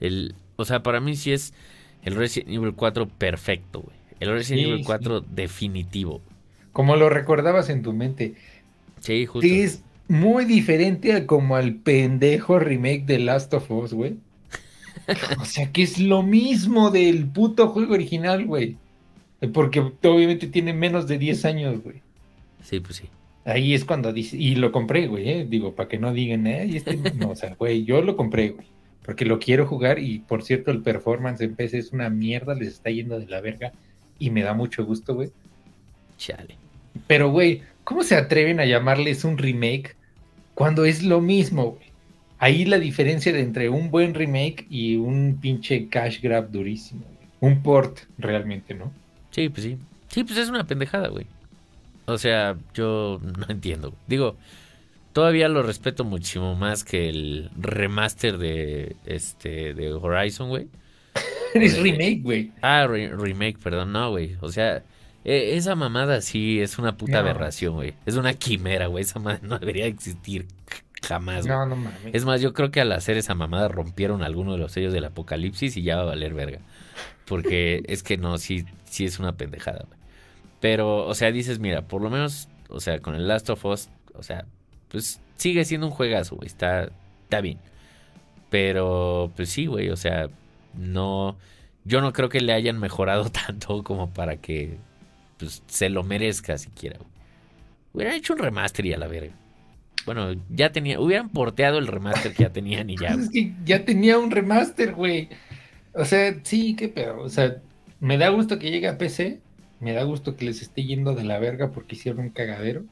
El, 0.01 0.35
o 0.57 0.65
sea, 0.65 0.83
para 0.83 1.01
mí 1.01 1.17
sí 1.17 1.33
es 1.33 1.55
el 2.03 2.17
Resident 2.17 2.51
Evil 2.51 2.75
4 2.75 3.09
perfecto, 3.09 3.81
güey. 3.81 3.97
El 4.21 4.31
Resident 4.31 4.69
Evil 4.69 4.85
4 4.85 5.21
definitivo. 5.23 6.21
Como 6.73 6.97
lo 6.97 7.09
recordabas 7.09 7.71
en 7.71 7.83
tu 7.83 7.93
mente. 7.93 8.35
Sí, 9.01 9.25
justo. 9.25 9.47
es 9.49 9.83
muy 10.07 10.45
diferente 10.45 11.15
a 11.15 11.27
como 11.27 11.57
al 11.57 11.77
pendejo 11.77 12.59
remake 12.59 13.07
de 13.07 13.19
Last 13.21 13.55
of 13.55 13.71
Us, 13.71 13.95
güey. 13.95 14.17
o 15.41 15.45
sea, 15.47 15.73
que 15.73 15.83
es 15.83 15.99
lo 15.99 16.23
mismo 16.23 16.91
del 16.91 17.27
puto 17.27 17.69
juego 17.69 17.95
original, 17.95 18.45
güey. 18.45 18.77
Porque 19.53 19.81
obviamente 19.81 20.47
tiene 20.47 20.73
menos 20.73 21.07
de 21.07 21.19
10 21.19 21.45
años, 21.47 21.83
güey. 21.83 22.03
Sí, 22.63 22.81
pues 22.81 22.97
sí. 22.97 23.09
Ahí 23.45 23.75
es 23.75 23.85
cuando 23.85 24.13
dice, 24.13 24.37
y 24.37 24.55
lo 24.55 24.73
compré, 24.73 25.07
güey, 25.07 25.29
¿eh? 25.29 25.47
digo, 25.49 25.75
para 25.75 25.89
que 25.89 25.99
no 25.99 26.13
digan, 26.13 26.47
eh, 26.47 26.65
este 26.75 26.97
no, 26.97 27.31
o 27.31 27.37
sea, 27.37 27.55
güey, 27.57 27.85
yo 27.85 28.01
lo 28.01 28.17
compré, 28.17 28.51
güey 28.51 28.67
porque 29.05 29.25
lo 29.25 29.39
quiero 29.39 29.67
jugar 29.67 29.99
y 29.99 30.21
por 30.21 30.43
cierto 30.43 30.71
el 30.71 30.83
performance 30.83 31.41
en 31.43 31.55
PC 31.55 31.79
es 31.79 31.93
una 31.93 32.09
mierda, 32.09 32.55
les 32.55 32.69
está 32.69 32.91
yendo 32.91 33.19
de 33.19 33.27
la 33.27 33.41
verga 33.41 33.73
y 34.19 34.31
me 34.31 34.43
da 34.43 34.55
mucho 34.55 34.85
gusto, 34.85 35.15
güey. 35.15 35.31
Chale. 36.17 36.57
Pero, 37.07 37.31
güey, 37.31 37.63
¿cómo 37.83 38.03
se 38.03 38.17
atreven 38.17 38.61
a 38.61 38.65
llamarles 38.65 39.25
un 39.25 39.37
remake 39.37 39.95
cuando 40.55 40.85
es 40.85 41.03
lo 41.03 41.21
mismo, 41.21 41.73
güey? 41.73 41.93
Ahí 42.39 42.65
la 42.65 42.79
diferencia 42.79 43.33
de 43.33 43.41
entre 43.41 43.69
un 43.69 43.91
buen 43.91 44.15
remake 44.15 44.67
y 44.71 44.97
un 44.97 45.39
pinche 45.41 45.89
cash 45.89 46.21
grab 46.23 46.51
durísimo, 46.51 47.03
güey. 47.03 47.29
Un 47.41 47.63
port, 47.63 48.01
realmente, 48.17 48.75
¿no? 48.75 48.91
Sí, 49.31 49.49
pues 49.49 49.65
sí. 49.65 49.77
Sí, 50.09 50.25
pues 50.25 50.39
es 50.39 50.49
una 50.49 50.67
pendejada, 50.67 51.09
güey. 51.09 51.27
O 52.07 52.19
sea, 52.19 52.57
yo 52.75 53.21
no 53.23 53.47
entiendo. 53.49 53.95
Digo, 54.07 54.37
Todavía 55.15 55.49
lo 55.49 55.63
respeto 55.63 56.03
muchísimo 56.03 56.57
más 56.57 56.83
que 56.83 57.09
el 57.09 57.49
remaster 57.57 58.37
de 58.37 58.97
este 59.07 59.73
de 59.73 59.93
Horizon, 59.93 60.49
güey. 60.49 60.67
es 61.55 61.79
remake, 61.79 62.21
güey. 62.21 62.53
Ah, 62.63 62.89
remake, 62.89 63.57
perdón, 63.63 63.93
no, 63.93 64.11
güey. 64.11 64.37
O 64.41 64.51
sea, 64.51 64.83
e, 65.25 65.57
esa 65.57 65.77
mamada 65.77 66.21
sí 66.21 66.61
es 66.61 66.81
una 66.81 66.97
puta 66.97 67.21
aberración, 67.21 67.75
güey. 67.75 67.95
Es 68.07 68.17
una 68.17 68.35
quimera, 68.35 68.89
güey. 68.89 69.05
Esa 69.05 69.21
mamada 69.21 69.39
no 69.45 69.57
debería 69.61 69.87
existir 69.87 70.49
jamás. 71.07 71.47
No, 71.47 71.65
no 71.65 71.77
mames. 71.77 72.13
Es 72.13 72.25
más, 72.25 72.41
yo 72.41 72.53
creo 72.53 72.73
que 72.73 72.81
al 72.81 72.91
hacer 72.91 73.17
esa 73.17 73.37
mamada 73.37 73.69
rompieron 73.69 74.25
alguno 74.25 74.55
de 74.55 74.59
los 74.59 74.73
sellos 74.73 74.93
del 74.93 75.05
apocalipsis 75.05 75.77
y 75.77 75.85
ya 75.85 75.95
va 75.95 76.03
a 76.03 76.07
valer 76.07 76.35
verga. 76.35 76.59
Porque 77.25 77.85
es 77.87 78.03
que 78.03 78.17
no, 78.17 78.37
sí, 78.39 78.65
sí 78.83 79.05
es 79.05 79.21
una 79.21 79.37
pendejada, 79.37 79.85
güey. 79.87 80.04
Pero, 80.65 81.07
o 81.07 81.15
sea, 81.15 81.31
dices, 81.31 81.59
mira, 81.59 81.83
por 81.83 82.01
lo 82.01 82.09
menos, 82.09 82.49
o 82.71 82.81
sea, 82.81 82.99
con 83.01 83.15
el 83.15 83.29
Last 83.29 83.51
of 83.51 83.63
Us, 83.67 83.91
o 84.15 84.23
sea, 84.23 84.47
pues 84.89 85.21
sigue 85.37 85.63
siendo 85.67 85.89
un 85.89 85.93
juegazo, 85.93 86.37
güey. 86.37 86.47
Está, 86.47 86.89
está 87.25 87.43
bien. 87.43 87.59
Pero, 88.49 89.31
pues 89.37 89.51
sí, 89.51 89.67
güey. 89.67 89.91
O 89.91 89.97
sea, 89.99 90.31
no. 90.73 91.37
Yo 91.85 92.01
no 92.01 92.15
creo 92.15 92.31
que 92.31 92.41
le 92.41 92.55
hayan 92.55 92.81
mejorado 92.81 93.29
tanto 93.47 93.85
como 93.85 94.15
para 94.15 94.39
que 94.39 94.79
pues, 95.37 95.63
se 95.67 95.91
lo 95.91 96.03
merezca 96.03 96.57
siquiera, 96.57 96.97
güey. 96.97 97.11
Hubieran 97.93 98.15
hecho 98.15 98.33
un 98.33 98.39
remaster 98.39 98.87
y 98.87 98.95
a 98.95 98.99
la 98.99 99.07
verga. 99.07 99.35
Bueno, 100.07 100.33
ya 100.49 100.73
tenía. 100.73 100.99
Hubieran 100.99 101.29
porteado 101.29 101.77
el 101.77 101.89
remaster 101.89 102.33
que 102.33 102.45
ya 102.45 102.51
tenían 102.55 102.89
y 102.89 102.97
ya. 102.97 103.09
es 103.21 103.29
que 103.29 103.53
ya 103.67 103.85
tenía 103.85 104.17
un 104.17 104.31
remaster, 104.31 104.95
güey. 104.95 105.29
O 105.93 106.07
sea, 106.07 106.35
sí, 106.43 106.75
qué 106.75 106.89
pedo. 106.89 107.21
O 107.21 107.29
sea, 107.29 107.59
me 108.01 108.17
da 108.17 108.31
gusto 108.31 108.59
que 108.59 108.71
llegue 108.71 108.89
a 108.89 108.97
PC. 108.97 109.44
Me 109.85 109.93
da 109.93 110.03
gusto 110.03 110.35
que 110.35 110.47
les 110.47 110.63
esté 110.63 110.85
yendo 110.85 111.15
de 111.15 111.25
la 111.25 111.39
verga 111.39 111.71
porque 111.71 111.95
hicieron 111.95 112.23
un 112.23 112.31
cagadero. 112.31 112.85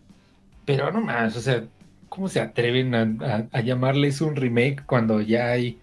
Pero 0.66 0.92
no 0.92 1.00
más, 1.00 1.34
o 1.36 1.40
sea, 1.40 1.64
¿cómo 2.10 2.28
se 2.28 2.38
atreven 2.38 2.94
a, 2.94 3.60
llamarles 3.62 4.20
un 4.20 4.36
remake 4.36 4.84
cuando 4.84 5.22
ya 5.22 5.52
hay, 5.52 5.78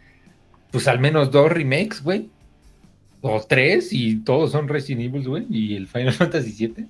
pues 0.70 0.88
al 0.88 1.00
menos 1.00 1.32
dos 1.32 1.52
remakes, 1.52 2.04
güey? 2.04 2.30
O 3.22 3.42
tres, 3.42 3.92
y 3.92 4.18
todos 4.18 4.52
son 4.52 4.68
Resident 4.68 5.02
Evil, 5.02 5.28
güey, 5.28 5.48
y 5.50 5.76
el 5.76 5.88
Final 5.88 6.14
Fantasy 6.20 6.68
VII, 6.68 6.86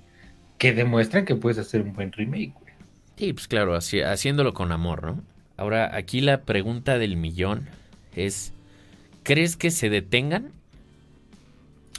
que 0.58 0.74
demuestran 0.74 1.24
que 1.24 1.34
puedes 1.34 1.56
hacer 1.56 1.80
un 1.80 1.94
buen 1.94 2.12
remake, 2.12 2.52
güey. 2.60 2.74
Sí, 3.16 3.32
pues 3.32 3.48
claro, 3.48 3.74
haciéndolo 3.74 4.52
con 4.52 4.72
amor, 4.72 5.04
¿no? 5.04 5.22
Ahora, 5.56 5.96
aquí 5.96 6.20
la 6.20 6.42
pregunta 6.42 6.98
del 6.98 7.16
millón 7.16 7.66
es, 8.14 8.52
¿crees 9.22 9.56
que 9.56 9.70
se 9.70 9.88
detengan? 9.88 10.52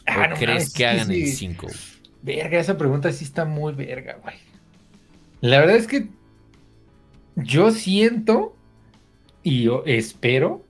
Ah, 0.05 0.29
¿O 0.31 0.37
crees 0.37 0.73
que 0.73 0.85
hagan 0.85 1.11
el 1.11 1.27
5? 1.27 1.67
Verga, 2.23 2.59
esa 2.59 2.77
pregunta 2.77 3.11
sí 3.11 3.23
está 3.23 3.45
muy 3.45 3.73
verga, 3.73 4.17
güey. 4.21 4.35
La 5.41 5.59
verdad 5.59 5.75
es 5.75 5.87
que 5.87 6.07
yo 7.35 7.71
siento 7.71 8.55
y 9.43 9.69
espero 9.85 10.63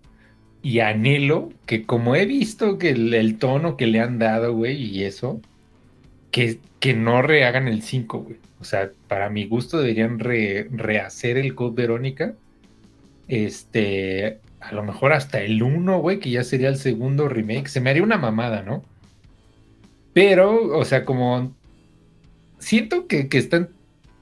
y 0.62 0.80
anhelo 0.80 1.52
que 1.66 1.86
como 1.86 2.16
he 2.16 2.26
visto 2.26 2.78
que 2.78 2.91
el, 2.91 3.38
tono 3.38 3.76
que 3.78 3.88
le 3.88 3.99
han 3.99 4.20
dado, 4.20 4.54
güey, 4.54 4.82
y 4.82 5.04
eso, 5.04 5.41
que, 6.30 6.60
que 6.80 6.93
no 6.93 7.22
rehagan 7.22 7.68
el 7.68 7.82
5, 7.82 8.20
güey. 8.20 8.38
O 8.60 8.64
sea, 8.64 8.91
para 9.08 9.30
mi 9.30 9.45
gusto 9.45 9.80
deberían 9.80 10.20
rehacer 10.20 11.38
el 11.38 11.56
Code 11.56 11.76
Verónica. 11.76 12.36
Este, 13.28 14.39
a 14.60 14.72
lo 14.74 14.84
mejor 14.84 15.14
hasta 15.14 15.41
el 15.41 15.64
1, 15.64 15.99
güey, 15.99 16.20
que 16.20 16.30
ya 16.30 16.43
sería 16.43 16.70
el 16.70 16.78
segundo 16.78 17.28
remake. 17.28 17.68
Se 17.68 17.82
me 17.82 17.89
haría 17.89 18.04
una 18.04 18.20
mamada, 18.20 18.62
¿no? 18.62 18.84
Pero, 20.14 20.78
o 20.78 20.86
sea, 20.86 21.05
como 21.05 21.53
siento 22.59 23.07
que, 23.07 23.28
están 23.32 23.70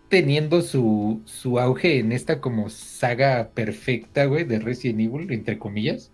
teniendo 0.10 0.62
su, 0.62 1.22
su, 1.26 1.60
auge 1.60 2.00
en 2.00 2.12
esta 2.12 2.42
como 2.42 2.70
saga 2.70 3.50
perfecta, 3.54 4.26
güey, 4.26 4.44
de 4.44 4.60
Resident 4.60 5.02
Evil, 5.02 5.32
entre 5.32 5.58
comillas. 5.58 6.12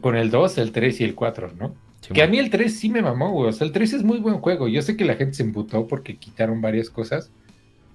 con 0.00 0.16
el 0.16 0.30
2, 0.30 0.58
el 0.58 0.72
3 0.72 1.00
y 1.00 1.04
el 1.04 1.14
4, 1.14 1.52
¿no? 1.58 1.74
que 2.12 2.22
a 2.22 2.28
mí 2.28 2.38
el 2.38 2.50
3 2.50 2.72
sí 2.72 2.88
me 2.88 3.02
mamó, 3.02 3.32
güey. 3.32 3.48
O 3.48 3.52
sea, 3.52 3.66
el 3.66 3.72
3 3.72 3.94
es 3.94 4.02
muy 4.02 4.18
buen 4.18 4.38
juego. 4.38 4.68
Yo 4.68 4.82
sé 4.82 4.96
que 4.96 5.04
la 5.04 5.16
gente 5.16 5.34
se 5.34 5.42
emputó 5.42 5.86
porque 5.86 6.16
quitaron 6.16 6.60
varias 6.60 6.90
cosas, 6.90 7.30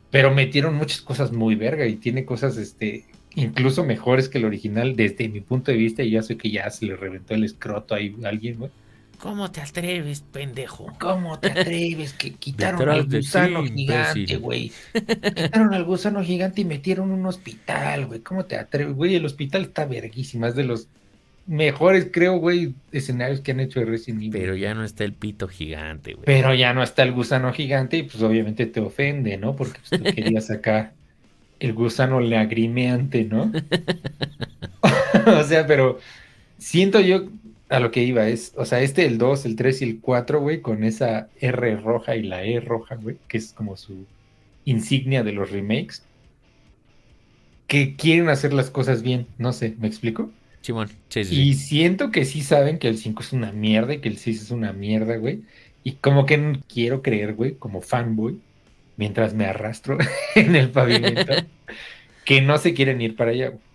pero 0.10 0.34
metieron 0.34 0.76
muchas 0.76 1.02
cosas 1.02 1.32
muy 1.32 1.56
verga 1.56 1.86
y 1.88 1.96
tiene 1.96 2.26
cosas, 2.26 2.58
este, 2.58 3.06
incluso 3.36 3.86
mejores 3.86 4.28
que 4.28 4.40
el 4.40 4.46
original 4.46 4.96
desde 4.96 5.30
mi 5.30 5.42
punto 5.42 5.72
de 5.72 5.78
vista. 5.78 6.04
Y 6.04 6.12
ya 6.12 6.24
sé 6.24 6.38
que 6.38 6.52
ya 6.52 6.70
se 6.70 6.86
le 6.86 6.96
reventó 6.96 7.34
el 7.36 7.44
escroto 7.44 7.96
ahí 7.96 8.16
a 8.24 8.30
alguien, 8.30 8.58
güey. 8.60 8.72
¿Cómo 9.22 9.52
te 9.52 9.62
atreves, 9.62 10.22
pendejo? 10.22 10.92
¿Cómo 11.00 11.38
te 11.38 11.52
atreves? 11.52 12.14
Que 12.14 12.34
quitaron 12.34 12.90
al 12.90 13.08
gusano 13.08 13.64
gigante, 13.64 14.38
güey. 14.38 14.72
Quitaron 14.94 15.76
al 15.76 15.84
gusano 15.84 16.24
gigante 16.24 16.62
y 16.62 16.66
metieron 16.66 17.12
un 17.12 17.28
hospital, 17.28 18.08
güey. 18.08 18.22
¿Cómo 18.22 18.46
te 18.46 18.58
atreves? 18.58 18.96
Güey, 18.96 19.16
el 19.16 19.26
hospital 19.26 19.62
está 19.62 19.86
verguísima. 19.86 20.48
Es 20.48 20.56
de 20.56 20.64
los 20.64 20.88
mejores, 21.46 22.08
creo, 22.12 22.38
güey, 22.38 22.74
escenarios 22.92 23.42
que 23.42 23.52
han 23.52 23.60
hecho 23.60 23.80
de 23.80 23.86
Resident 23.86 24.24
Evil. 24.24 24.32
Pero 24.32 24.56
ya 24.56 24.74
no 24.74 24.84
está 24.84 25.04
el 25.04 25.14
pito 25.14 25.48
gigante, 25.48 26.14
güey. 26.14 26.26
Pero 26.26 26.56
ya 26.56 26.74
no 26.74 26.82
está 26.82 27.04
el 27.04 27.12
gusano 27.12 27.54
gigante 27.54 27.98
y 27.98 28.04
pues 28.04 28.24
obviamente 28.24 28.66
te 28.66 28.80
ofende, 28.80 29.38
¿no? 29.38 29.56
Porque 29.56 29.80
pues, 29.88 30.02
tú 30.02 30.16
querías 30.16 30.48
sacar 30.48 30.94
el 31.60 31.74
gusano 31.74 32.20
lagrimeante, 32.22 33.26
¿no? 33.26 33.52
o 35.28 35.44
sea, 35.44 35.68
pero 35.68 36.00
siento 36.58 37.00
yo 37.00 37.28
a 37.72 37.80
lo 37.80 37.90
que 37.90 38.04
iba 38.04 38.28
es, 38.28 38.54
o 38.58 38.66
sea, 38.66 38.82
este, 38.82 39.06
el 39.06 39.18
2, 39.18 39.46
el 39.46 39.56
3 39.56 39.82
y 39.82 39.86
el 39.86 40.00
4, 40.02 40.42
güey, 40.42 40.62
con 40.62 40.84
esa 40.84 41.30
R 41.40 41.78
roja 41.78 42.18
y 42.18 42.24
la 42.24 42.44
E 42.44 42.60
roja, 42.60 42.96
güey, 42.96 43.16
que 43.30 43.38
es 43.38 43.54
como 43.54 43.78
su 43.78 44.06
insignia 44.66 45.24
de 45.24 45.32
los 45.32 45.52
remakes, 45.52 46.04
que 47.68 47.96
quieren 47.96 48.28
hacer 48.28 48.52
las 48.52 48.70
cosas 48.70 49.02
bien, 49.02 49.26
no 49.38 49.54
sé, 49.54 49.76
¿me 49.80 49.88
explico? 49.88 50.30
Simón, 50.60 50.90
sí, 51.08 51.24
sí, 51.24 51.42
Y 51.42 51.54
siento 51.54 52.12
que 52.12 52.26
sí 52.26 52.42
saben 52.42 52.78
que 52.78 52.90
el 52.90 52.98
5 52.98 53.24
es 53.24 53.32
una 53.32 53.54
mierda 53.54 53.94
y 53.94 54.00
que 54.00 54.10
el 54.10 54.18
6 54.18 54.42
es 54.42 54.52
una 54.52 54.74
mierda, 54.74 55.16
güey. 55.16 55.42
Y 55.86 55.94
como 55.94 56.26
que 56.26 56.60
quiero 56.72 57.02
creer, 57.02 57.34
güey, 57.36 57.56
como 57.56 57.82
fanboy, 57.82 58.38
mientras 58.98 59.34
me 59.34 59.46
arrastro 59.46 59.98
en 60.36 60.58
el 60.58 60.72
pavimento, 60.72 61.32
que 62.26 62.42
no 62.42 62.58
se 62.58 62.74
quieren 62.74 63.02
ir 63.02 63.16
para 63.16 63.32
allá, 63.32 63.48
güey. 63.48 63.71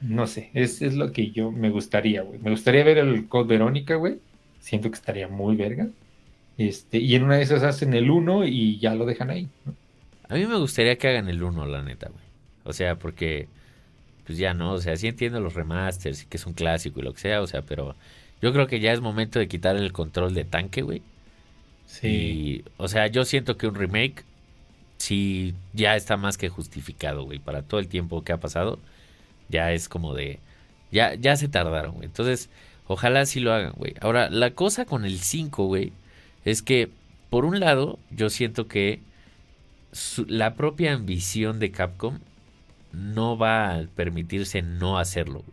No 0.00 0.26
sé, 0.26 0.50
es, 0.54 0.80
es 0.82 0.94
lo 0.94 1.12
que 1.12 1.30
yo 1.30 1.50
me 1.50 1.70
gustaría, 1.70 2.22
güey. 2.22 2.38
Me 2.38 2.50
gustaría 2.50 2.84
ver 2.84 2.98
el 2.98 3.26
Code 3.28 3.48
Verónica, 3.48 3.96
güey. 3.96 4.18
Siento 4.60 4.90
que 4.90 4.96
estaría 4.96 5.28
muy 5.28 5.56
verga. 5.56 5.88
Este, 6.56 6.98
y 6.98 7.14
en 7.14 7.24
una 7.24 7.36
de 7.36 7.42
esas 7.42 7.62
hacen 7.62 7.94
el 7.94 8.10
1 8.10 8.46
y 8.46 8.78
ya 8.78 8.94
lo 8.94 9.06
dejan 9.06 9.30
ahí. 9.30 9.48
A 10.28 10.34
mí 10.34 10.46
me 10.46 10.56
gustaría 10.56 10.96
que 10.96 11.08
hagan 11.08 11.28
el 11.28 11.42
1, 11.42 11.66
la 11.66 11.82
neta, 11.82 12.08
güey. 12.08 12.24
O 12.64 12.72
sea, 12.72 12.96
porque 12.96 13.48
pues 14.26 14.36
ya 14.36 14.52
no, 14.52 14.72
o 14.72 14.80
sea, 14.80 14.94
sí 14.96 15.08
entiendo 15.08 15.40
los 15.40 15.54
remasters 15.54 16.22
y 16.22 16.26
que 16.26 16.36
es 16.36 16.44
un 16.44 16.52
clásico 16.52 17.00
y 17.00 17.02
lo 17.02 17.14
que 17.14 17.20
sea, 17.20 17.40
o 17.40 17.46
sea, 17.46 17.62
pero 17.62 17.96
yo 18.42 18.52
creo 18.52 18.66
que 18.66 18.78
ya 18.78 18.92
es 18.92 19.00
momento 19.00 19.38
de 19.38 19.48
quitar 19.48 19.74
el 19.76 19.90
control 19.92 20.34
de 20.34 20.44
tanque, 20.44 20.82
güey. 20.82 21.02
Sí. 21.86 22.62
o 22.76 22.88
sea, 22.88 23.06
yo 23.06 23.24
siento 23.24 23.56
que 23.56 23.66
un 23.66 23.74
remake 23.74 24.24
sí 24.98 25.54
ya 25.72 25.96
está 25.96 26.18
más 26.18 26.36
que 26.36 26.50
justificado, 26.50 27.22
güey, 27.24 27.38
para 27.38 27.62
todo 27.62 27.80
el 27.80 27.88
tiempo 27.88 28.22
que 28.22 28.32
ha 28.32 28.36
pasado. 28.38 28.78
Ya 29.48 29.72
es 29.72 29.88
como 29.88 30.14
de 30.14 30.40
ya 30.90 31.14
ya 31.14 31.36
se 31.36 31.48
tardaron, 31.48 31.94
güey. 31.94 32.06
Entonces, 32.06 32.50
ojalá 32.86 33.26
sí 33.26 33.40
lo 33.40 33.52
hagan, 33.52 33.72
güey. 33.76 33.94
Ahora, 34.00 34.30
la 34.30 34.52
cosa 34.52 34.84
con 34.84 35.04
el 35.04 35.18
5, 35.20 35.66
güey, 35.66 35.92
es 36.44 36.62
que 36.62 36.90
por 37.30 37.44
un 37.44 37.60
lado, 37.60 37.98
yo 38.10 38.30
siento 38.30 38.68
que 38.68 39.00
la 40.26 40.54
propia 40.54 40.94
ambición 40.94 41.58
de 41.58 41.70
Capcom 41.70 42.18
no 42.92 43.36
va 43.36 43.74
a 43.74 43.82
permitirse 43.94 44.62
no 44.62 44.98
hacerlo. 44.98 45.44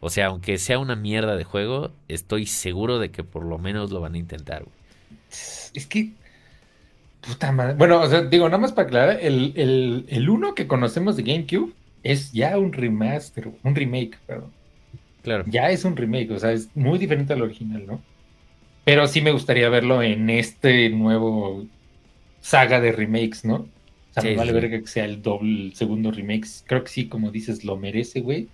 O 0.00 0.10
sea, 0.10 0.26
aunque 0.26 0.58
sea 0.58 0.78
una 0.78 0.96
mierda 0.96 1.36
de 1.36 1.44
juego, 1.44 1.92
estoy 2.08 2.46
seguro 2.46 2.98
de 2.98 3.10
que 3.10 3.24
por 3.24 3.44
lo 3.44 3.58
menos 3.58 3.90
lo 3.90 4.00
van 4.00 4.14
a 4.14 4.18
intentar. 4.18 4.64
Es 5.30 5.86
que... 5.88 6.12
Puta 7.20 7.52
madre. 7.52 7.74
Bueno, 7.74 8.00
o 8.00 8.08
sea, 8.08 8.22
digo, 8.22 8.46
nada 8.46 8.58
más 8.58 8.72
para 8.72 8.88
aclarar, 8.88 9.18
el, 9.22 9.52
el, 9.54 10.06
el 10.08 10.28
uno 10.28 10.54
que 10.54 10.66
conocemos 10.66 11.16
de 11.16 11.22
GameCube 11.22 11.72
es 12.02 12.32
ya 12.32 12.58
un 12.58 12.72
remaster, 12.72 13.50
un 13.62 13.74
remake, 13.74 14.18
perdón. 14.26 14.50
Claro. 15.22 15.44
Ya 15.46 15.70
es 15.70 15.84
un 15.84 15.96
remake, 15.96 16.30
o 16.32 16.38
sea, 16.38 16.52
es 16.52 16.68
muy 16.74 16.98
diferente 16.98 17.32
al 17.32 17.42
original, 17.42 17.86
¿no? 17.86 18.02
Pero 18.84 19.06
sí 19.06 19.20
me 19.20 19.30
gustaría 19.30 19.68
verlo 19.68 20.02
en 20.02 20.28
este 20.30 20.90
nuevo 20.90 21.64
saga 22.40 22.80
de 22.80 22.92
remakes, 22.92 23.44
¿no? 23.44 23.54
O 23.54 23.68
sea, 24.12 24.24
me 24.24 24.36
vale 24.36 24.52
ver 24.52 24.68
que 24.68 24.86
sea 24.86 25.04
el 25.04 25.22
doble, 25.22 25.74
segundo 25.74 26.10
remake. 26.10 26.46
Creo 26.66 26.84
que 26.84 26.90
sí, 26.90 27.08
como 27.08 27.30
dices, 27.30 27.64
lo 27.64 27.76
merece, 27.76 28.20
güey. 28.20 28.48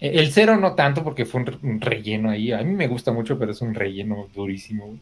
E, 0.00 0.20
el 0.20 0.32
cero 0.32 0.56
no 0.56 0.74
tanto 0.74 1.04
porque 1.04 1.26
fue 1.26 1.44
un, 1.62 1.80
relleno 1.80 2.30
ahí. 2.30 2.52
A 2.52 2.62
mí 2.62 2.72
me 2.72 2.88
gusta 2.88 3.12
mucho, 3.12 3.38
pero 3.38 3.52
es 3.52 3.60
un 3.60 3.74
relleno 3.74 4.28
durísimo. 4.34 4.96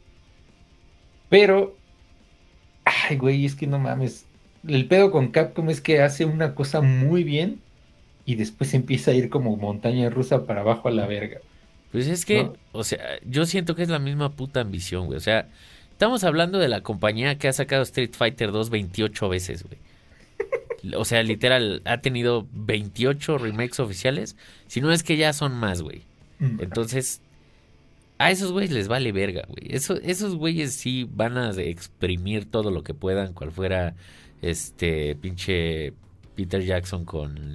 Pero, 1.28 1.76
ay, 2.84 3.16
güey, 3.16 3.44
es 3.44 3.54
que 3.54 3.66
no 3.66 3.78
mames. 3.78 4.26
El 4.66 4.86
pedo 4.86 5.10
con 5.10 5.28
Capcom 5.28 5.70
es 5.70 5.80
que 5.80 6.02
hace 6.02 6.24
una 6.24 6.54
cosa 6.54 6.80
muy 6.80 7.24
bien 7.24 7.60
y 8.24 8.34
después 8.34 8.74
empieza 8.74 9.10
a 9.10 9.14
ir 9.14 9.30
como 9.30 9.56
montaña 9.56 10.10
rusa 10.10 10.46
para 10.46 10.60
abajo 10.60 10.88
a 10.88 10.90
la 10.90 11.06
verga. 11.06 11.38
Pues 11.92 12.06
es 12.06 12.24
que, 12.24 12.48
o 12.72 12.84
sea, 12.84 13.00
yo 13.24 13.46
siento 13.46 13.74
que 13.74 13.82
es 13.82 13.88
la 13.88 13.98
misma 13.98 14.30
puta 14.30 14.60
ambición, 14.60 15.06
güey. 15.06 15.16
O 15.16 15.20
sea, 15.20 15.48
Estamos 16.00 16.24
hablando 16.24 16.58
de 16.58 16.68
la 16.68 16.80
compañía 16.80 17.36
que 17.36 17.46
ha 17.46 17.52
sacado 17.52 17.82
Street 17.82 18.12
Fighter 18.14 18.52
2 18.52 18.70
28 18.70 19.28
veces, 19.28 19.64
güey. 19.64 20.94
O 20.98 21.04
sea, 21.04 21.22
literal, 21.22 21.82
ha 21.84 21.98
tenido 21.98 22.48
28 22.54 23.36
remakes 23.36 23.80
oficiales. 23.80 24.34
Si 24.66 24.80
no 24.80 24.92
es 24.92 25.02
que 25.02 25.18
ya 25.18 25.34
son 25.34 25.52
más, 25.52 25.82
güey. 25.82 26.04
Mm. 26.38 26.62
Entonces, 26.62 27.20
a 28.16 28.30
esos 28.30 28.50
güeyes 28.50 28.70
les 28.70 28.88
vale 28.88 29.12
verga, 29.12 29.44
güey. 29.46 29.76
Eso, 29.76 30.00
esos 30.02 30.36
güeyes 30.36 30.72
sí 30.72 31.06
van 31.12 31.36
a 31.36 31.50
exprimir 31.50 32.50
todo 32.50 32.70
lo 32.70 32.82
que 32.82 32.94
puedan, 32.94 33.34
cual 33.34 33.52
fuera 33.52 33.94
este 34.42 35.16
pinche 35.16 35.92
Peter 36.34 36.62
Jackson 36.62 37.04
con 37.04 37.52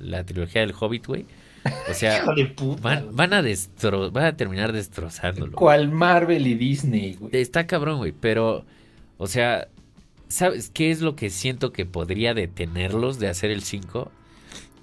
la 0.00 0.24
trilogía 0.24 0.62
del 0.62 0.74
Hobbit, 0.78 1.06
güey. 1.06 1.26
O 1.88 1.94
sea, 1.94 2.24
van, 3.12 3.32
a 3.32 3.42
destro 3.42 4.10
van 4.10 4.24
a 4.24 4.36
terminar 4.36 4.72
destrozándolo. 4.72 5.56
¿Cuál 5.56 5.90
Marvel 5.90 6.46
y 6.46 6.54
Disney, 6.54 7.14
güey? 7.14 7.30
Está 7.36 7.66
cabrón, 7.66 7.98
güey, 7.98 8.12
pero, 8.12 8.64
o 9.18 9.26
sea, 9.26 9.68
¿sabes 10.28 10.70
qué 10.70 10.90
es 10.90 11.00
lo 11.00 11.16
que 11.16 11.30
siento 11.30 11.72
que 11.72 11.86
podría 11.86 12.34
detenerlos 12.34 13.18
de 13.18 13.28
hacer 13.28 13.50
el 13.50 13.62
5? 13.62 14.10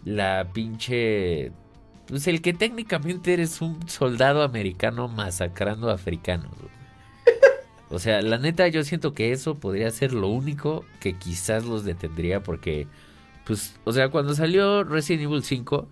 La 0.06 0.48
pinche... 0.54 1.52
Pues 2.08 2.28
el 2.28 2.42
que 2.42 2.54
técnicamente 2.54 3.34
eres 3.34 3.62
un 3.62 3.88
soldado 3.88 4.44
americano 4.44 5.08
masacrando 5.08 5.90
a 5.90 5.94
africanos. 5.94 6.52
O 7.92 8.00
sea, 8.00 8.22
la 8.22 8.38
neta 8.38 8.68
yo 8.70 8.84
siento 8.84 9.14
que 9.14 9.34
eso 9.34 9.56
podría 9.56 9.92
ser 9.92 10.14
lo 10.14 10.28
único 10.30 10.86
que 11.02 11.18
quizás 11.18 11.66
los 11.66 11.84
detendría 11.84 12.42
porque, 12.42 12.88
pues, 13.46 13.80
o 13.84 13.92
sea, 13.92 14.10
cuando 14.10 14.34
salió 14.34 14.86
Resident 14.86 15.24
Evil 15.24 15.44
5 15.44 15.88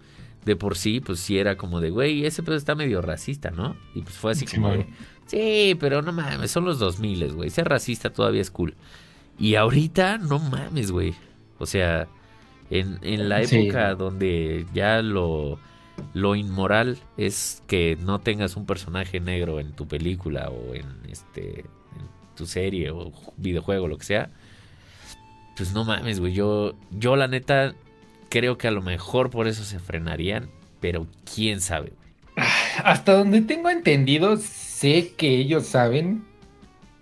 de 0.46 0.56
por 0.56 0.78
sí, 0.78 1.02
pues 1.02 1.20
sí 1.20 1.38
era 1.38 1.58
como 1.58 1.82
de, 1.82 1.90
güey, 1.90 2.26
ese 2.26 2.42
pedo 2.42 2.56
está 2.56 2.74
medio 2.74 3.02
racista, 3.02 3.52
¿no? 3.52 3.76
Y 3.94 4.02
pues 4.02 4.16
fue 4.16 4.32
así 4.32 4.46
como 4.46 4.70
de, 4.70 4.88
sí, 5.26 5.76
pero 5.78 6.02
no 6.02 6.14
mames, 6.14 6.50
son 6.52 6.64
los 6.64 6.80
2000, 6.80 7.34
güey, 7.34 7.50
ser 7.50 7.68
racista 7.68 8.12
todavía 8.12 8.42
es 8.42 8.50
cool. 8.50 8.76
Y 9.38 9.56
ahorita, 9.56 10.18
no 10.18 10.40
mames, 10.40 10.92
güey. 10.92 11.16
O 11.60 11.66
sea, 11.66 12.08
en, 12.70 13.00
en 13.02 13.28
la 13.28 13.42
época 13.42 13.96
donde 13.96 14.66
ya 14.74 15.02
lo, 15.02 15.60
lo 16.14 16.36
inmoral 16.36 16.98
es 17.18 17.62
que 17.68 17.98
no 18.02 18.20
tengas 18.20 18.56
un 18.56 18.66
personaje 18.66 19.20
negro 19.20 19.60
en 19.60 19.74
tu 19.74 19.88
película 19.88 20.50
o 20.50 20.74
en 20.74 20.86
este 21.10 21.66
tu 22.40 22.48
serie 22.48 22.90
o 22.90 23.12
videojuego, 23.38 23.88
lo 23.88 23.98
que 23.98 24.06
sea. 24.06 24.30
Pues 25.58 25.74
no 25.74 25.84
mames, 25.84 26.22
güey. 26.22 26.34
Yo, 26.34 26.74
yo 26.90 27.18
la 27.18 27.28
neta 27.28 27.76
creo 28.30 28.58
que 28.58 28.70
a 28.70 28.72
lo 28.72 28.82
mejor 28.82 29.30
por 29.30 29.48
eso 29.48 29.66
se 29.66 29.78
frenarían, 29.78 30.50
pero 30.80 31.06
quién 31.32 31.60
sabe. 31.60 31.92
Hasta 32.84 33.14
donde 33.14 33.42
tengo 33.42 33.70
entendido, 33.70 34.38
sé 34.38 35.12
que 35.18 35.36
ellos 35.36 35.66
saben 35.66 36.24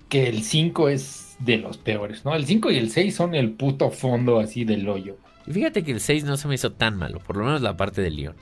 que 0.10 0.28
el 0.28 0.42
5 0.42 0.90
es 0.90 1.36
de 1.38 1.58
los 1.58 1.78
peores, 1.78 2.26
¿no? 2.26 2.34
El 2.34 2.48
5 2.48 2.72
y 2.72 2.78
el 2.78 2.90
6 2.90 3.16
son 3.16 3.36
el 3.36 3.52
puto 3.52 3.92
fondo 3.92 4.40
así 4.40 4.66
del 4.66 4.90
hoyo. 4.90 5.18
Y 5.46 5.52
fíjate 5.52 5.84
que 5.84 5.92
el 5.92 6.00
6 6.00 6.24
no 6.24 6.36
se 6.36 6.48
me 6.48 6.56
hizo 6.56 6.72
tan 6.72 6.98
malo, 6.98 7.20
por 7.20 7.38
lo 7.38 7.46
menos 7.46 7.62
la 7.62 7.78
parte 7.78 8.02
de 8.02 8.10
León. 8.10 8.36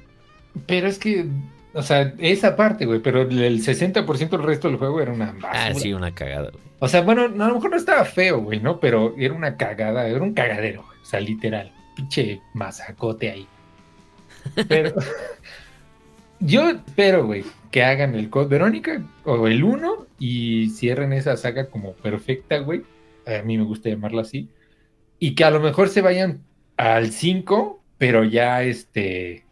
Pero 0.66 0.88
es 0.88 0.98
que, 0.98 1.28
o 1.76 1.84
sea, 1.84 2.14
esa 2.20 2.56
parte, 2.56 2.86
güey, 2.86 3.00
pero 3.00 3.22
el 3.22 3.62
60% 3.62 4.30
del 4.30 4.44
resto 4.44 4.68
del 4.68 4.78
juego 4.78 5.02
era 5.02 5.14
una 5.14 5.34
basura. 5.34 5.52
Ah, 5.54 5.74
sí, 5.74 5.94
una 5.94 6.14
cagada, 6.14 6.50
güey. 6.50 6.64
O 6.80 6.88
sea, 6.88 7.02
bueno, 7.02 7.24
a 7.24 7.28
lo 7.28 7.56
mejor 7.56 7.72
no 7.72 7.78
estaba 7.78 8.04
feo, 8.06 8.40
güey, 8.42 8.60
¿no? 8.60 8.80
Pero 8.80 9.14
era 9.18 9.34
una 9.34 9.58
cagada, 9.58 10.08
era 10.08 10.22
un 10.22 10.34
cagadero, 10.34 10.82
o 10.82 11.06
sea, 11.06 11.20
literal 11.20 11.72
pinche 11.96 12.42
masacote 12.54 13.32
ahí. 13.32 13.48
Pero 14.68 14.94
yo 16.40 16.70
espero, 16.70 17.26
güey, 17.26 17.44
que 17.72 17.84
hagan 17.84 18.14
el 18.14 18.30
Code 18.30 18.48
Verónica 18.48 19.02
o 19.24 19.48
el 19.48 19.64
1 19.64 20.08
y 20.20 20.70
cierren 20.70 21.14
esa 21.14 21.38
saga 21.38 21.70
como 21.70 21.94
perfecta, 21.94 22.60
güey. 22.60 22.84
A 23.26 23.42
mí 23.42 23.58
me 23.58 23.64
gusta 23.64 23.90
llamarla 23.90 24.22
así. 24.22 24.50
Y 25.18 25.34
que 25.34 25.46
a 25.46 25.52
lo 25.52 25.60
mejor 25.60 25.90
se 25.90 26.02
vayan 26.02 26.44
al 26.78 27.12
5, 27.12 27.82
pero 27.98 28.24
ya 28.24 28.62
este 28.62 29.46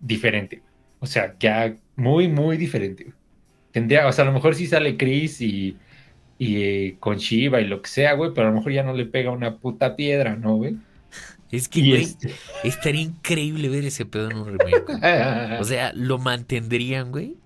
diferente. 0.00 0.62
O 1.00 1.06
sea, 1.06 1.36
ya 1.38 1.76
muy, 1.96 2.28
muy 2.28 2.56
diferente. 2.56 3.12
Tendría, 3.72 4.06
o 4.06 4.12
sea, 4.12 4.24
a 4.24 4.26
lo 4.26 4.32
mejor 4.32 4.54
sí 4.54 4.66
sale 4.66 4.96
Chris 4.96 5.40
y, 5.40 5.76
y 6.38 6.62
eh, 6.62 6.96
con 7.00 7.18
Shiva 7.18 7.60
y 7.60 7.66
lo 7.66 7.82
que 7.82 7.88
sea, 7.88 8.14
güey, 8.14 8.32
pero 8.34 8.48
a 8.48 8.50
lo 8.50 8.56
mejor 8.56 8.72
ya 8.72 8.82
no 8.82 8.94
le 8.94 9.06
pega 9.06 9.30
una 9.30 9.56
puta 9.58 9.96
piedra, 9.96 10.36
¿no, 10.36 10.56
güey? 10.56 10.76
Es 11.50 11.68
que, 11.68 11.80
güey, 11.80 12.02
este 12.02 12.32
estaría 12.64 13.02
increíble 13.02 13.68
ver 13.68 13.84
ese 13.84 14.04
pedo 14.04 14.30
en 14.30 14.38
un 14.38 14.58
remake. 14.58 15.60
o 15.60 15.64
sea, 15.64 15.92
¿lo 15.94 16.18
mantendrían, 16.18 17.12
güey? 17.12 17.36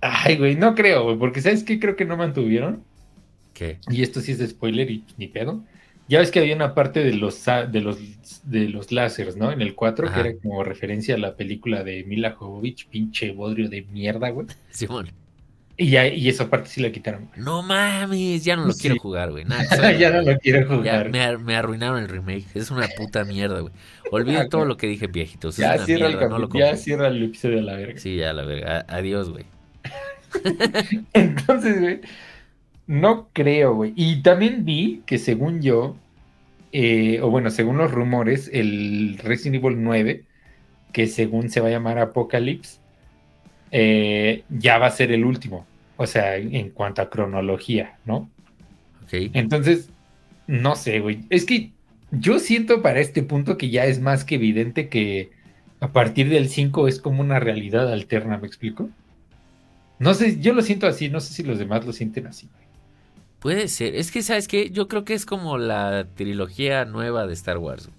Ay, 0.00 0.36
güey, 0.36 0.56
no 0.56 0.74
creo, 0.74 1.04
güey, 1.04 1.16
porque 1.16 1.40
¿sabes 1.40 1.62
qué 1.62 1.78
creo 1.78 1.94
que 1.94 2.04
no 2.04 2.16
mantuvieron? 2.16 2.84
¿Qué? 3.52 3.78
Y 3.90 4.02
esto 4.02 4.20
sí 4.20 4.32
es 4.32 4.38
de 4.38 4.48
spoiler 4.48 4.90
y 4.90 5.04
ni 5.18 5.28
pedo. 5.28 5.62
Ya 6.12 6.18
ves 6.18 6.30
que 6.30 6.40
había 6.40 6.54
una 6.54 6.74
parte 6.74 7.02
de 7.02 7.14
los 7.14 7.42
de 7.46 7.80
los 7.80 7.98
de 8.42 8.68
los 8.68 8.92
láseres, 8.92 9.38
¿no? 9.38 9.50
En 9.50 9.62
el 9.62 9.74
4, 9.74 10.12
que 10.12 10.20
era 10.20 10.36
como 10.42 10.62
referencia 10.62 11.14
a 11.14 11.18
la 11.18 11.36
película 11.36 11.84
de 11.84 12.04
Mila 12.04 12.32
Jovovich, 12.32 12.86
pinche 12.88 13.32
bodrio 13.32 13.70
de 13.70 13.80
mierda, 13.90 14.28
güey. 14.28 14.46
Simón. 14.68 15.08
Y, 15.78 15.88
ya, 15.88 16.06
y 16.06 16.28
esa 16.28 16.50
parte 16.50 16.68
sí 16.68 16.82
la 16.82 16.92
quitaron. 16.92 17.30
No 17.34 17.62
mames, 17.62 18.44
ya 18.44 18.56
no 18.56 18.66
lo 18.66 18.74
quiero 18.74 18.96
jugar, 18.98 19.30
güey. 19.30 19.46
ya 19.98 20.10
no 20.10 20.20
lo 20.20 20.38
quiero 20.38 20.68
jugar. 20.68 21.08
Me, 21.08 21.38
me, 21.38 21.56
arruinaron 21.56 21.98
el 21.98 22.10
remake. 22.10 22.44
Es 22.52 22.70
una 22.70 22.88
puta 22.88 23.24
mierda, 23.24 23.60
güey. 23.60 23.72
Olvida 24.10 24.50
todo 24.50 24.66
lo 24.66 24.76
que 24.76 24.88
dije, 24.88 25.06
viejitos. 25.06 25.56
Ya, 25.56 25.78
cierra, 25.78 26.08
el 26.08 26.18
ya 26.52 26.76
cierra 26.76 27.08
el 27.08 27.22
episodio 27.22 27.60
a 27.60 27.62
la 27.62 27.76
verga. 27.76 27.98
Sí, 27.98 28.16
ya 28.16 28.34
la 28.34 28.44
verga. 28.44 28.84
Adiós, 28.86 29.30
güey. 29.30 29.46
Entonces, 31.14 31.80
güey, 31.80 32.00
no 32.86 33.30
creo, 33.32 33.76
güey. 33.76 33.94
Y 33.96 34.20
también 34.20 34.66
vi 34.66 35.00
que 35.06 35.16
según 35.16 35.62
yo, 35.62 35.96
eh, 36.72 37.20
o 37.20 37.30
bueno, 37.30 37.50
según 37.50 37.76
los 37.76 37.90
rumores, 37.90 38.50
el 38.52 39.18
Resident 39.22 39.62
Evil 39.62 39.82
9, 39.82 40.24
que 40.92 41.06
según 41.06 41.50
se 41.50 41.60
va 41.60 41.68
a 41.68 41.72
llamar 41.72 41.98
Apocalypse, 41.98 42.80
eh, 43.70 44.44
ya 44.50 44.78
va 44.78 44.86
a 44.86 44.90
ser 44.90 45.12
el 45.12 45.24
último. 45.24 45.66
O 45.96 46.06
sea, 46.06 46.36
en 46.36 46.70
cuanto 46.70 47.02
a 47.02 47.10
cronología, 47.10 47.98
¿no? 48.04 48.30
Ok. 49.04 49.30
Entonces, 49.34 49.90
no 50.46 50.74
sé, 50.74 51.00
güey. 51.00 51.20
Es 51.30 51.44
que 51.44 51.72
yo 52.10 52.38
siento 52.38 52.82
para 52.82 53.00
este 53.00 53.22
punto 53.22 53.56
que 53.56 53.70
ya 53.70 53.86
es 53.86 54.00
más 54.00 54.24
que 54.24 54.36
evidente 54.36 54.88
que 54.88 55.30
a 55.80 55.92
partir 55.92 56.28
del 56.28 56.48
5 56.48 56.88
es 56.88 57.00
como 57.00 57.20
una 57.20 57.40
realidad 57.40 57.92
alterna, 57.92 58.38
¿me 58.38 58.46
explico? 58.46 58.90
No 59.98 60.14
sé, 60.14 60.40
yo 60.40 60.52
lo 60.52 60.62
siento 60.62 60.86
así, 60.86 61.08
no 61.08 61.20
sé 61.20 61.32
si 61.34 61.42
los 61.42 61.58
demás 61.58 61.86
lo 61.86 61.92
sienten 61.92 62.26
así. 62.26 62.48
Puede 63.42 63.66
ser. 63.66 63.96
Es 63.96 64.12
que, 64.12 64.22
¿sabes 64.22 64.46
qué? 64.46 64.70
Yo 64.70 64.86
creo 64.86 65.04
que 65.04 65.14
es 65.14 65.26
como 65.26 65.58
la 65.58 66.06
trilogía 66.14 66.84
nueva 66.84 67.26
de 67.26 67.32
Star 67.32 67.58
Wars. 67.58 67.90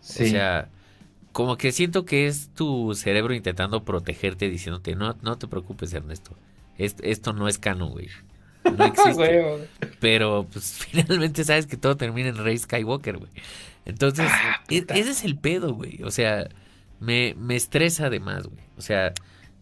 Sí. 0.00 0.24
O 0.24 0.26
sea, 0.28 0.70
como 1.32 1.58
que 1.58 1.72
siento 1.72 2.06
que 2.06 2.26
es 2.26 2.48
tu 2.54 2.94
cerebro 2.94 3.34
intentando 3.34 3.84
protegerte, 3.84 4.48
diciéndote, 4.48 4.96
no, 4.96 5.14
no 5.20 5.36
te 5.36 5.46
preocupes, 5.46 5.92
Ernesto. 5.92 6.34
Esto, 6.78 7.34
no 7.34 7.48
es 7.48 7.58
canon, 7.58 7.90
güey. 7.90 8.08
No 8.64 8.84
existe. 8.86 9.68
Pero, 10.00 10.46
pues, 10.50 10.86
finalmente 10.90 11.44
sabes 11.44 11.66
que 11.66 11.76
todo 11.76 11.98
termina 11.98 12.30
en 12.30 12.38
Rey 12.38 12.56
Skywalker, 12.56 13.18
güey. 13.18 13.30
Entonces, 13.84 14.26
ah, 14.30 14.62
e, 14.70 14.86
ese 14.88 15.10
es 15.10 15.22
el 15.22 15.36
pedo, 15.36 15.74
güey. 15.74 16.02
O 16.02 16.10
sea, 16.10 16.48
me, 16.98 17.34
me 17.38 17.56
estresa 17.56 18.06
además, 18.06 18.46
güey. 18.46 18.62
O 18.78 18.80
sea, 18.80 19.12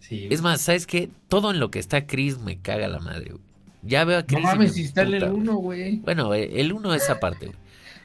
es 0.09 0.41
más, 0.41 0.61
¿sabes 0.61 0.87
qué? 0.87 1.11
Todo 1.27 1.51
en 1.51 1.59
lo 1.59 1.73
que 1.73 1.81
está 1.81 2.07
Chris 2.07 2.39
me 2.39 2.61
caga 2.61 2.87
la 2.87 3.01
madre, 3.01 3.33
güey. 3.33 3.48
Ya 3.83 4.05
veo 4.05 4.19
a 4.19 4.23
Chris. 4.25 4.43
No 4.43 4.49
mames, 4.49 4.77
instala 4.77 5.17
el 5.17 5.25
1, 5.25 5.55
güey. 5.57 5.97
Bueno, 5.99 6.35
eh, 6.35 6.61
el 6.61 6.73
1 6.73 6.95
es 6.95 7.09
aparte, 7.11 7.47
güey. 7.47 7.59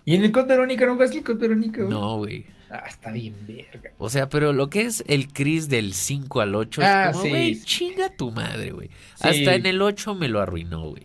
¿Y 0.05 0.15
en 0.15 0.23
el 0.23 0.31
Code 0.31 0.47
Verónica 0.47 0.85
no 0.85 0.97
ves 0.97 1.11
el 1.11 1.23
Code 1.23 1.39
Verónica, 1.39 1.83
güey? 1.83 1.89
No, 1.89 2.17
güey. 2.17 2.45
Ah, 2.69 2.85
está 2.87 3.11
bien 3.11 3.35
verga. 3.47 3.91
O 3.99 4.09
sea, 4.09 4.29
pero 4.29 4.51
lo 4.51 4.69
que 4.69 4.81
es 4.81 5.03
el 5.07 5.27
Chris 5.31 5.69
del 5.69 5.93
5 5.93 6.41
al 6.41 6.55
8 6.55 6.81
ah, 6.83 7.09
es 7.09 7.17
como, 7.17 7.29
güey, 7.29 7.61
chinga 7.61 8.09
tu 8.09 8.31
madre, 8.31 8.71
güey. 8.71 8.89
Hasta 9.19 9.55
en 9.55 9.65
el 9.65 9.81
8 9.81 10.15
me 10.15 10.27
lo 10.27 10.41
arruinó, 10.41 10.89
güey. 10.89 11.03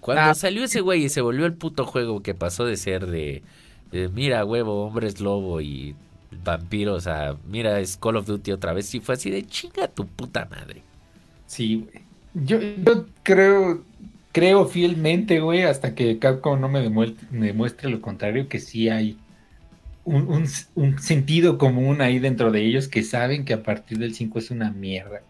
Cuando 0.00 0.22
ah. 0.22 0.34
salió 0.34 0.64
ese 0.64 0.80
güey 0.80 1.04
y 1.04 1.08
se 1.08 1.20
volvió 1.20 1.46
el 1.46 1.54
puto 1.54 1.84
juego 1.84 2.22
que 2.22 2.34
pasó 2.34 2.64
de 2.64 2.76
ser 2.76 3.06
de, 3.06 3.42
de 3.90 4.08
mira, 4.08 4.44
huevo, 4.44 4.84
hombres 4.84 5.20
lobo 5.20 5.60
y 5.60 5.94
vampiros 6.42 7.06
a, 7.06 7.36
mira, 7.46 7.80
es 7.80 7.96
Call 7.96 8.16
of 8.16 8.26
Duty 8.26 8.52
otra 8.52 8.72
vez. 8.72 8.94
Y 8.94 9.00
fue 9.00 9.14
así 9.14 9.30
de 9.30 9.46
chinga 9.46 9.88
tu 9.88 10.06
puta 10.06 10.48
madre. 10.50 10.82
Sí, 11.46 11.76
güey. 11.76 12.03
Yo, 12.34 12.60
yo 12.60 13.06
creo, 13.22 13.84
creo 14.32 14.66
fielmente, 14.66 15.38
güey, 15.40 15.62
hasta 15.62 15.94
que 15.94 16.18
Capcom 16.18 16.60
no 16.60 16.68
me 16.68 16.80
demuestre, 16.80 17.88
lo 17.88 18.00
contrario, 18.00 18.48
que 18.48 18.58
sí 18.58 18.88
hay 18.88 19.16
un, 20.04 20.46
sentido 20.98 21.56
común 21.56 22.00
ahí 22.00 22.18
dentro 22.18 22.50
de 22.50 22.62
ellos 22.62 22.88
que 22.88 23.02
saben 23.02 23.44
que 23.44 23.54
a 23.54 23.62
partir 23.62 23.98
del 23.98 24.14
5 24.14 24.38
es 24.38 24.50
una 24.50 24.70
mierda. 24.72 25.22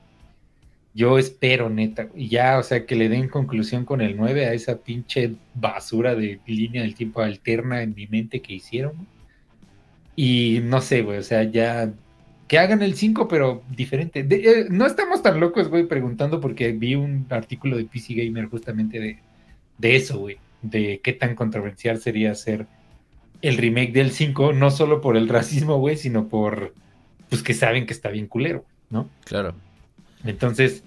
Yo 0.95 1.19
espero, 1.19 1.69
neta, 1.69 2.09
ya, 2.17 2.59
o 2.59 2.63
sea, 2.63 2.87
que 2.87 2.97
le 2.97 3.09
den 3.09 3.29
conclusión 3.29 3.85
con 3.85 4.01
el 4.01 4.17
9 4.17 4.47
a 4.47 4.55
esa 4.55 4.79
pinche 4.79 5.35
basura 5.55 6.15
de 6.15 6.41
línea 6.47 6.83
del 6.83 6.95
tiempo 6.95 7.21
alterna 7.21 7.83
en 7.83 7.95
mi 7.95 8.07
mente 8.07 8.41
que 8.41 8.55
hicieron. 8.55 8.95
Y 10.17 10.61
no 10.63 10.81
sé, 10.81 11.03
güey, 11.03 11.19
o 11.19 11.23
sea, 11.23 11.43
ya 11.45 11.93
que 12.49 12.59
hagan 12.59 12.83
el 12.83 12.95
5, 12.95 13.29
pero 13.29 13.63
diferente. 13.71 14.27
Eh, 14.29 14.67
no 14.71 14.87
estamos 14.87 15.23
tan 15.23 15.41
locos, 15.41 15.69
güey, 15.69 15.87
preguntando 15.87 16.41
porque 16.41 16.73
vi 16.73 16.95
un 16.95 17.27
artículo 17.31 17.77
de 17.77 17.85
PC 17.85 18.15
Gamer 18.15 18.47
justamente 18.47 19.01
de, 19.01 19.19
de 19.79 19.97
eso, 19.97 20.19
güey, 20.19 20.39
de 20.63 21.01
qué 21.03 21.13
tan 21.13 21.35
controversial 21.35 22.01
sería 22.01 22.33
hacer 22.33 22.67
el 23.43 23.57
remake 23.57 23.93
del 23.93 24.11
5, 24.11 24.53
no 24.53 24.71
solo 24.71 25.01
por 25.01 25.17
el 25.17 25.29
racismo, 25.29 25.79
güey, 25.79 25.97
sino 25.97 26.29
por, 26.29 26.75
pues 27.29 27.43
que 27.43 27.55
saben 27.55 27.87
que 27.87 27.93
está 27.93 28.11
bien 28.11 28.27
culero, 28.27 28.65
¿no? 28.91 29.09
Claro. 29.25 29.55
Entonces, 30.25 30.83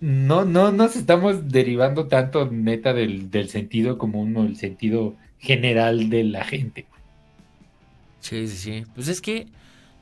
no, 0.00 0.44
no 0.44 0.72
nos 0.72 0.94
estamos 0.94 1.48
derivando 1.48 2.06
tanto 2.06 2.50
neta 2.50 2.92
del, 2.92 3.30
del 3.30 3.48
sentido 3.48 3.98
común 3.98 4.36
o 4.36 4.44
el 4.44 4.56
sentido 4.56 5.16
general 5.38 6.10
de 6.10 6.24
la 6.24 6.44
gente. 6.44 6.86
Sí, 8.20 8.46
sí, 8.48 8.56
sí. 8.56 8.84
Pues 8.94 9.08
es 9.08 9.20
que, 9.20 9.46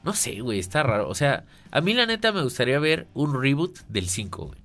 no 0.05 0.13
sé, 0.13 0.41
güey, 0.41 0.59
está 0.59 0.83
raro. 0.83 1.09
O 1.09 1.15
sea, 1.15 1.45
a 1.71 1.81
mí 1.81 1.95
la 1.95 2.07
neta 2.07 2.31
me 2.31 2.43
gustaría 2.43 2.79
ver 2.79 3.07
un 3.15 3.41
reboot 3.41 3.79
del 3.89 4.09
5, 4.09 4.47
güey. 4.47 4.59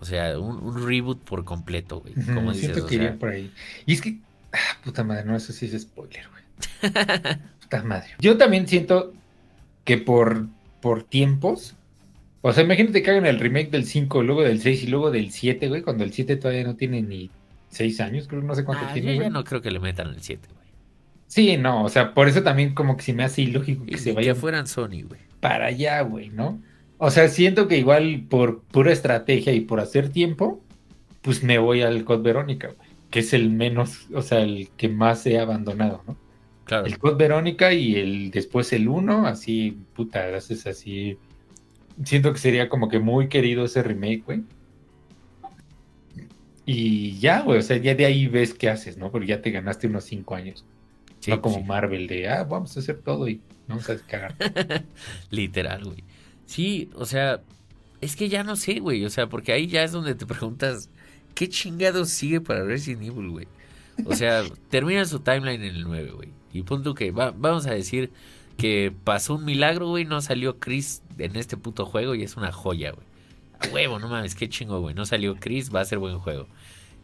O 0.00 0.04
sea, 0.04 0.38
un, 0.38 0.86
reboot 0.86 1.24
por 1.24 1.44
completo, 1.44 2.00
güey. 2.00 2.14
Como 2.34 2.52
dices, 2.52 2.66
Siento 2.66 2.86
que 2.86 2.94
iría 2.96 3.18
por 3.18 3.30
ahí. 3.30 3.50
Y 3.86 3.94
es 3.94 4.00
que, 4.00 4.18
ah, 4.52 4.78
puta 4.84 5.02
madre, 5.02 5.24
no, 5.24 5.36
eso 5.36 5.52
sí 5.52 5.66
es 5.66 5.82
spoiler, 5.82 6.26
güey. 6.28 6.92
puta 7.62 7.82
madre. 7.82 8.10
Yo 8.20 8.36
también 8.36 8.68
siento 8.68 9.12
que 9.84 9.98
por, 9.98 10.46
por 10.80 11.02
tiempos, 11.02 11.74
o 12.42 12.52
sea, 12.52 12.62
imagínate 12.62 13.02
que 13.02 13.10
hagan 13.10 13.26
el 13.26 13.40
remake 13.40 13.70
del 13.70 13.86
5, 13.86 14.22
luego 14.22 14.42
del 14.42 14.60
6 14.60 14.84
y 14.84 14.86
luego 14.86 15.10
del 15.10 15.32
7, 15.32 15.68
güey, 15.68 15.82
cuando 15.82 16.04
el 16.04 16.12
7 16.12 16.36
todavía 16.36 16.64
no 16.64 16.76
tiene 16.76 17.02
ni 17.02 17.30
6 17.70 18.00
años, 18.00 18.28
creo, 18.28 18.42
no 18.42 18.54
sé 18.54 18.64
cuánto 18.64 18.84
ah, 18.86 18.92
tiene. 18.92 19.16
Yo 19.16 19.22
ya 19.22 19.30
no 19.30 19.42
creo 19.44 19.62
que 19.62 19.70
le 19.70 19.80
metan 19.80 20.08
el 20.08 20.22
7, 20.22 20.46
güey. 20.46 20.57
Sí, 21.28 21.58
no, 21.58 21.84
o 21.84 21.88
sea, 21.90 22.14
por 22.14 22.26
eso 22.26 22.42
también 22.42 22.74
como 22.74 22.96
que 22.96 23.02
se 23.02 23.12
me 23.12 23.22
hace 23.22 23.42
ilógico 23.42 23.84
que 23.84 23.98
se 23.98 24.12
vaya. 24.12 24.32
Que 24.32 24.40
fueran 24.40 24.66
Sony, 24.66 25.02
güey. 25.06 25.20
Para 25.40 25.66
allá, 25.66 26.00
güey, 26.00 26.30
¿no? 26.30 26.60
O 26.96 27.10
sea, 27.10 27.28
siento 27.28 27.68
que 27.68 27.76
igual 27.76 28.24
por 28.28 28.62
pura 28.62 28.92
estrategia 28.92 29.52
y 29.52 29.60
por 29.60 29.78
hacer 29.78 30.08
tiempo, 30.08 30.64
pues 31.20 31.44
me 31.44 31.58
voy 31.58 31.82
al 31.82 32.04
Code 32.04 32.22
Verónica, 32.22 32.68
güey. 32.68 32.88
Que 33.10 33.20
es 33.20 33.34
el 33.34 33.50
menos, 33.50 34.08
o 34.12 34.22
sea, 34.22 34.40
el 34.40 34.70
que 34.76 34.88
más 34.88 35.26
he 35.26 35.38
abandonado, 35.38 36.02
¿no? 36.06 36.16
Claro. 36.64 36.86
El 36.86 36.98
Code 36.98 37.16
Verónica 37.16 37.74
y 37.74 37.96
el 37.96 38.30
después 38.30 38.72
el 38.72 38.88
1, 38.88 39.26
así, 39.26 39.78
puta, 39.94 40.34
haces 40.34 40.66
así. 40.66 41.18
Siento 42.04 42.32
que 42.32 42.38
sería 42.38 42.70
como 42.70 42.88
que 42.88 43.00
muy 43.00 43.28
querido 43.28 43.66
ese 43.66 43.82
remake, 43.82 44.24
güey. 44.24 44.42
Y 46.64 47.18
ya, 47.18 47.42
güey, 47.42 47.58
o 47.58 47.62
sea, 47.62 47.76
ya 47.76 47.94
de 47.94 48.06
ahí 48.06 48.28
ves 48.28 48.54
qué 48.54 48.70
haces, 48.70 48.96
¿no? 48.96 49.10
Porque 49.10 49.28
ya 49.28 49.42
te 49.42 49.50
ganaste 49.50 49.86
unos 49.86 50.04
5 50.04 50.34
años 50.34 50.64
no 51.28 51.40
como 51.40 51.62
Marvel 51.62 52.06
de, 52.06 52.28
ah, 52.28 52.44
vamos 52.44 52.76
a 52.76 52.80
hacer 52.80 52.98
todo 52.98 53.28
y 53.28 53.40
vamos 53.66 53.88
a 53.88 53.96
cagar. 53.98 54.34
Literal, 55.30 55.84
güey. 55.84 56.04
Sí, 56.46 56.90
o 56.94 57.04
sea, 57.04 57.40
es 58.00 58.16
que 58.16 58.28
ya 58.28 58.44
no 58.44 58.56
sé, 58.56 58.80
güey. 58.80 59.04
O 59.04 59.10
sea, 59.10 59.28
porque 59.28 59.52
ahí 59.52 59.66
ya 59.66 59.84
es 59.84 59.92
donde 59.92 60.14
te 60.14 60.26
preguntas, 60.26 60.90
¿qué 61.34 61.48
chingados 61.48 62.10
sigue 62.10 62.40
para 62.40 62.64
Resident 62.64 63.02
Evil, 63.02 63.30
güey? 63.30 63.48
O 64.04 64.14
sea, 64.14 64.42
termina 64.70 65.04
su 65.04 65.20
timeline 65.20 65.62
en 65.62 65.76
el 65.76 65.84
9, 65.84 66.10
güey. 66.12 66.28
Y 66.52 66.62
punto 66.62 66.94
que 66.94 67.10
va, 67.10 67.32
vamos 67.36 67.66
a 67.66 67.72
decir 67.72 68.10
que 68.56 68.92
pasó 69.04 69.34
un 69.34 69.44
milagro, 69.44 69.88
güey. 69.88 70.04
No 70.04 70.20
salió 70.20 70.58
Chris 70.58 71.02
en 71.18 71.36
este 71.36 71.56
puto 71.56 71.86
juego 71.86 72.14
y 72.14 72.22
es 72.22 72.36
una 72.36 72.52
joya, 72.52 72.92
güey. 72.92 73.06
A 73.60 73.74
huevo, 73.74 73.98
no 73.98 74.08
mames, 74.08 74.34
qué 74.34 74.48
chingo, 74.48 74.80
güey. 74.80 74.94
No 74.94 75.04
salió 75.04 75.36
Chris, 75.36 75.74
va 75.74 75.80
a 75.80 75.84
ser 75.84 75.98
buen 75.98 76.18
juego. 76.18 76.46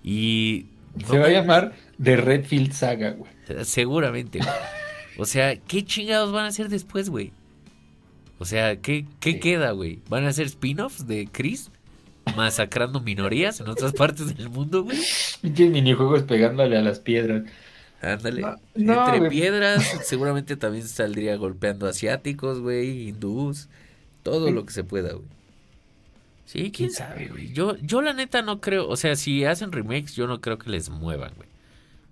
Y 0.02 0.66
se 1.06 1.18
va 1.18 1.26
a 1.26 1.30
llamar 1.30 1.74
The 2.02 2.16
Redfield 2.16 2.72
Saga, 2.72 3.10
güey. 3.12 3.30
Seguramente, 3.64 4.38
güey. 4.38 4.50
O 5.18 5.24
sea, 5.24 5.56
¿qué 5.56 5.84
chingados 5.84 6.32
van 6.32 6.44
a 6.44 6.48
hacer 6.48 6.68
después, 6.68 7.08
güey? 7.08 7.32
O 8.38 8.44
sea, 8.44 8.76
¿qué, 8.76 9.06
qué 9.20 9.38
queda, 9.38 9.70
güey? 9.70 10.00
¿Van 10.08 10.24
a 10.24 10.28
hacer 10.28 10.46
spin-offs 10.46 11.06
de 11.06 11.28
Chris? 11.30 11.70
masacrando 12.36 13.00
minorías 13.00 13.60
en 13.60 13.68
otras 13.68 13.92
partes 13.92 14.36
del 14.36 14.48
mundo, 14.48 14.82
güey. 14.82 14.98
Pinches 15.42 15.70
minijuegos 15.70 16.22
pegándole 16.22 16.76
a 16.76 16.82
las 16.82 16.98
piedras. 16.98 17.44
Ándale. 18.00 18.42
No, 18.42 18.56
no, 18.74 19.04
Entre 19.04 19.18
güey. 19.18 19.30
piedras, 19.30 19.82
seguramente 20.04 20.56
también 20.56 20.86
saldría 20.86 21.36
golpeando 21.36 21.86
asiáticos, 21.86 22.60
güey, 22.60 23.08
hindús, 23.08 23.68
todo 24.22 24.50
lo 24.50 24.66
que 24.66 24.72
se 24.72 24.84
pueda, 24.84 25.12
güey. 25.12 25.28
Sí, 26.44 26.70
quién 26.70 26.90
sabe, 26.90 27.28
güey. 27.28 27.52
Yo, 27.52 27.76
yo 27.78 28.02
la 28.02 28.12
neta 28.12 28.42
no 28.42 28.60
creo, 28.60 28.88
o 28.88 28.96
sea, 28.96 29.16
si 29.16 29.44
hacen 29.44 29.72
remakes, 29.72 30.14
yo 30.14 30.26
no 30.26 30.40
creo 30.40 30.58
que 30.58 30.70
les 30.70 30.90
muevan, 30.90 31.32
güey. 31.36 31.43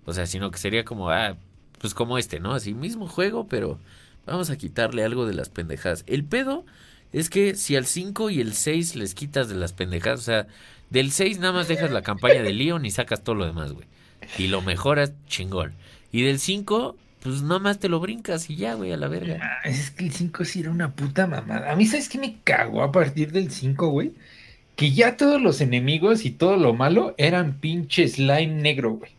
O 0.05 0.13
sea, 0.13 0.25
sino 0.25 0.51
que 0.51 0.57
sería 0.57 0.83
como, 0.85 1.09
ah, 1.09 1.37
pues 1.79 1.93
como 1.93 2.17
este, 2.17 2.39
¿no? 2.39 2.53
Así 2.53 2.73
mismo 2.73 3.07
juego, 3.07 3.47
pero 3.47 3.79
vamos 4.25 4.49
a 4.49 4.57
quitarle 4.57 5.03
algo 5.03 5.25
de 5.25 5.33
las 5.33 5.49
pendejadas. 5.49 6.03
El 6.07 6.23
pedo 6.23 6.65
es 7.11 7.29
que 7.29 7.55
si 7.55 7.75
al 7.75 7.85
5 7.85 8.29
y 8.29 8.41
el 8.41 8.53
6 8.53 8.95
les 8.95 9.13
quitas 9.15 9.49
de 9.49 9.55
las 9.55 9.73
pendejadas, 9.73 10.19
o 10.19 10.23
sea, 10.23 10.47
del 10.89 11.11
6 11.11 11.39
nada 11.39 11.53
más 11.53 11.67
dejas 11.67 11.91
la 11.91 12.01
campaña 12.01 12.41
de 12.41 12.53
Leon 12.53 12.85
y 12.85 12.91
sacas 12.91 13.23
todo 13.23 13.35
lo 13.35 13.45
demás, 13.45 13.73
güey. 13.73 13.87
Y 14.37 14.47
lo 14.47 14.61
mejoras 14.61 15.13
chingón. 15.27 15.73
Y 16.11 16.21
del 16.23 16.39
5, 16.39 16.95
pues 17.21 17.41
nada 17.41 17.59
más 17.59 17.79
te 17.79 17.89
lo 17.89 17.99
brincas 17.99 18.49
y 18.49 18.55
ya, 18.55 18.73
güey, 18.75 18.91
a 18.93 18.97
la 18.97 19.07
verga. 19.07 19.39
Ah, 19.41 19.67
Es 19.67 19.91
que 19.91 20.05
el 20.05 20.11
5 20.11 20.45
sí 20.45 20.61
era 20.61 20.71
una 20.71 20.91
puta 20.91 21.27
mamada. 21.27 21.71
A 21.71 21.75
mí, 21.75 21.85
¿sabes 21.85 22.09
qué 22.09 22.17
me 22.17 22.37
cagó 22.43 22.83
a 22.83 22.91
partir 22.91 23.31
del 23.31 23.51
5, 23.51 23.87
güey? 23.89 24.13
Que 24.75 24.91
ya 24.91 25.17
todos 25.17 25.41
los 25.41 25.61
enemigos 25.61 26.25
y 26.25 26.31
todo 26.31 26.57
lo 26.57 26.73
malo 26.73 27.13
eran 27.17 27.59
pinche 27.59 28.07
slime 28.07 28.47
negro, 28.61 28.93
güey. 28.93 29.11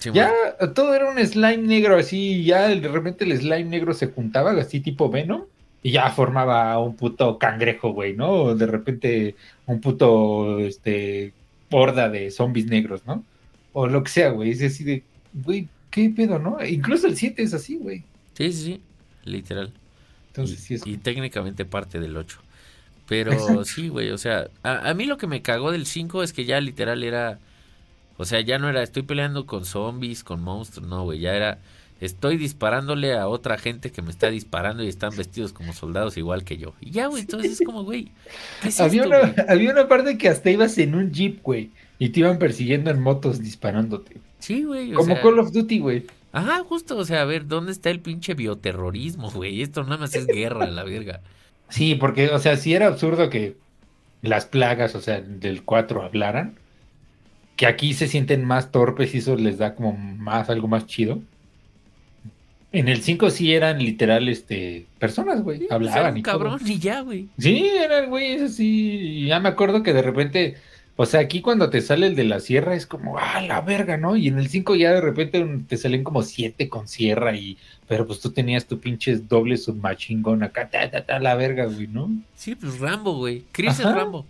Sí, 0.00 0.10
Ya 0.12 0.32
todo 0.74 0.94
era 0.94 1.10
un 1.10 1.18
slime 1.24 1.58
negro 1.58 1.96
así, 1.96 2.42
ya 2.42 2.68
de 2.68 2.88
repente 2.88 3.24
el 3.24 3.38
slime 3.38 3.64
negro 3.64 3.94
se 3.94 4.08
juntaba 4.08 4.52
así 4.52 4.80
tipo 4.80 5.10
Venom 5.10 5.44
y 5.82 5.92
ya 5.92 6.10
formaba 6.10 6.78
un 6.78 6.96
puto 6.96 7.38
cangrejo, 7.38 7.92
güey, 7.92 8.14
¿no? 8.14 8.54
De 8.54 8.66
repente 8.66 9.36
un 9.66 9.80
puto, 9.80 10.58
este, 10.58 11.32
horda 11.70 12.08
de 12.08 12.30
zombies 12.30 12.66
negros, 12.66 13.02
¿no? 13.06 13.24
O 13.72 13.86
lo 13.86 14.02
que 14.02 14.10
sea, 14.10 14.30
güey, 14.30 14.50
es 14.50 14.62
así 14.62 14.84
de, 14.84 15.04
güey, 15.32 15.68
¿qué 15.90 16.10
pedo, 16.10 16.38
no? 16.38 16.64
Incluso 16.64 17.06
el 17.06 17.16
7 17.16 17.42
es 17.42 17.54
así, 17.54 17.76
güey. 17.76 18.02
Sí, 18.34 18.52
sí, 18.52 18.64
sí, 18.64 18.80
literal. 19.24 19.72
Entonces 20.28 20.58
y, 20.60 20.62
sí 20.62 20.74
es... 20.74 20.86
y 20.86 20.96
técnicamente 20.98 21.64
parte 21.64 22.00
del 22.00 22.16
8. 22.16 22.40
Pero 23.06 23.64
sí, 23.64 23.88
güey, 23.88 24.10
o 24.10 24.18
sea, 24.18 24.48
a, 24.62 24.90
a 24.90 24.94
mí 24.94 25.04
lo 25.04 25.18
que 25.18 25.26
me 25.26 25.42
cagó 25.42 25.72
del 25.72 25.86
5 25.86 26.22
es 26.22 26.32
que 26.32 26.44
ya 26.44 26.60
literal 26.60 27.02
era, 27.02 27.38
o 28.20 28.24
sea, 28.26 28.42
ya 28.42 28.58
no 28.58 28.68
era 28.68 28.82
estoy 28.82 29.02
peleando 29.02 29.46
con 29.46 29.64
zombies, 29.64 30.22
con 30.22 30.42
monstruos, 30.42 30.86
no, 30.88 31.04
güey, 31.04 31.20
ya 31.20 31.34
era 31.34 31.58
estoy 32.00 32.36
disparándole 32.36 33.14
a 33.14 33.28
otra 33.28 33.56
gente 33.56 33.90
que 33.90 34.02
me 34.02 34.10
está 34.10 34.30
disparando 34.30 34.82
y 34.82 34.88
están 34.88 35.16
vestidos 35.16 35.54
como 35.54 35.72
soldados 35.72 36.16
igual 36.16 36.44
que 36.44 36.58
yo. 36.58 36.74
Y 36.80 36.90
ya, 36.90 37.06
güey, 37.06 37.22
entonces 37.22 37.52
es 37.52 37.66
como, 37.66 37.82
güey, 37.84 38.12
¿qué 38.60 38.68
es 38.68 38.80
había, 38.80 39.04
esto, 39.04 39.16
una, 39.16 39.32
güey? 39.32 39.46
había 39.48 39.72
una 39.72 39.88
parte 39.88 40.18
que 40.18 40.28
hasta 40.28 40.50
ibas 40.50 40.76
en 40.76 40.94
un 40.94 41.12
jeep, 41.12 41.42
güey, 41.42 41.70
y 41.98 42.10
te 42.10 42.20
iban 42.20 42.38
persiguiendo 42.38 42.90
en 42.90 43.00
motos 43.00 43.40
disparándote. 43.42 44.18
Sí, 44.38 44.64
güey, 44.64 44.92
o 44.92 44.96
Como 44.96 45.14
sea, 45.14 45.22
Call 45.22 45.38
of 45.38 45.52
Duty, 45.52 45.78
güey. 45.78 46.06
Ajá, 46.32 46.62
justo, 46.62 46.98
o 46.98 47.04
sea, 47.06 47.22
a 47.22 47.24
ver, 47.24 47.46
¿dónde 47.46 47.72
está 47.72 47.88
el 47.88 48.00
pinche 48.00 48.34
bioterrorismo, 48.34 49.30
güey? 49.30 49.62
Esto 49.62 49.82
nada 49.82 49.96
más 49.96 50.14
es 50.14 50.26
guerra, 50.26 50.66
la 50.66 50.84
verga. 50.84 51.22
Sí, 51.70 51.94
porque, 51.94 52.28
o 52.28 52.38
sea, 52.38 52.56
sí 52.56 52.74
era 52.74 52.86
absurdo 52.86 53.30
que 53.30 53.56
las 54.22 54.44
plagas, 54.44 54.94
o 54.94 55.00
sea, 55.00 55.20
del 55.20 55.64
4 55.64 56.02
hablaran, 56.02 56.54
que 57.60 57.66
aquí 57.66 57.92
se 57.92 58.06
sienten 58.08 58.42
más 58.42 58.72
torpes 58.72 59.14
y 59.14 59.18
eso 59.18 59.36
les 59.36 59.58
da 59.58 59.74
como 59.74 59.92
más, 59.92 60.48
algo 60.48 60.66
más 60.66 60.86
chido. 60.86 61.20
En 62.72 62.88
el 62.88 63.02
5 63.02 63.28
sí 63.28 63.52
eran 63.52 63.80
literal, 63.84 64.30
este, 64.30 64.86
personas, 64.98 65.42
güey, 65.42 65.58
Sí, 65.58 65.64
pues, 65.68 65.72
hablaban 65.74 66.16
y 66.16 66.22
todo. 66.22 66.38
cabrón 66.38 66.60
y 66.64 66.78
ya, 66.78 67.02
güey. 67.02 67.28
Sí, 67.38 67.68
eran 67.68 68.08
güeyes 68.08 68.40
así. 68.40 69.26
Ya 69.26 69.40
me 69.40 69.50
acuerdo 69.50 69.82
que 69.82 69.92
de 69.92 70.00
repente, 70.00 70.56
o 70.96 71.04
sea, 71.04 71.20
aquí 71.20 71.42
cuando 71.42 71.68
te 71.68 71.82
sale 71.82 72.06
el 72.06 72.16
de 72.16 72.24
la 72.24 72.40
sierra 72.40 72.74
es 72.74 72.86
como, 72.86 73.18
ah, 73.18 73.42
la 73.42 73.60
verga, 73.60 73.98
¿no? 73.98 74.16
Y 74.16 74.28
en 74.28 74.38
el 74.38 74.48
5 74.48 74.74
ya 74.76 74.92
de 74.92 75.02
repente 75.02 75.46
te 75.68 75.76
salen 75.76 76.02
como 76.02 76.22
siete 76.22 76.70
con 76.70 76.88
sierra 76.88 77.36
y, 77.36 77.58
pero 77.86 78.06
pues 78.06 78.20
tú 78.20 78.30
tenías 78.30 78.64
tu 78.64 78.80
pinche 78.80 79.16
doble 79.16 79.58
submachine 79.58 80.22
gun 80.22 80.42
acá, 80.44 80.70
ta, 80.70 80.90
ta, 80.90 81.04
ta, 81.04 81.18
la 81.18 81.34
verga, 81.34 81.66
güey, 81.66 81.88
¿no? 81.88 82.08
Sí, 82.36 82.54
pues 82.54 82.78
Rambo, 82.78 83.18
güey. 83.18 83.42
Chris 83.52 83.78
es. 83.80 83.84
Rambo. 83.84 84.24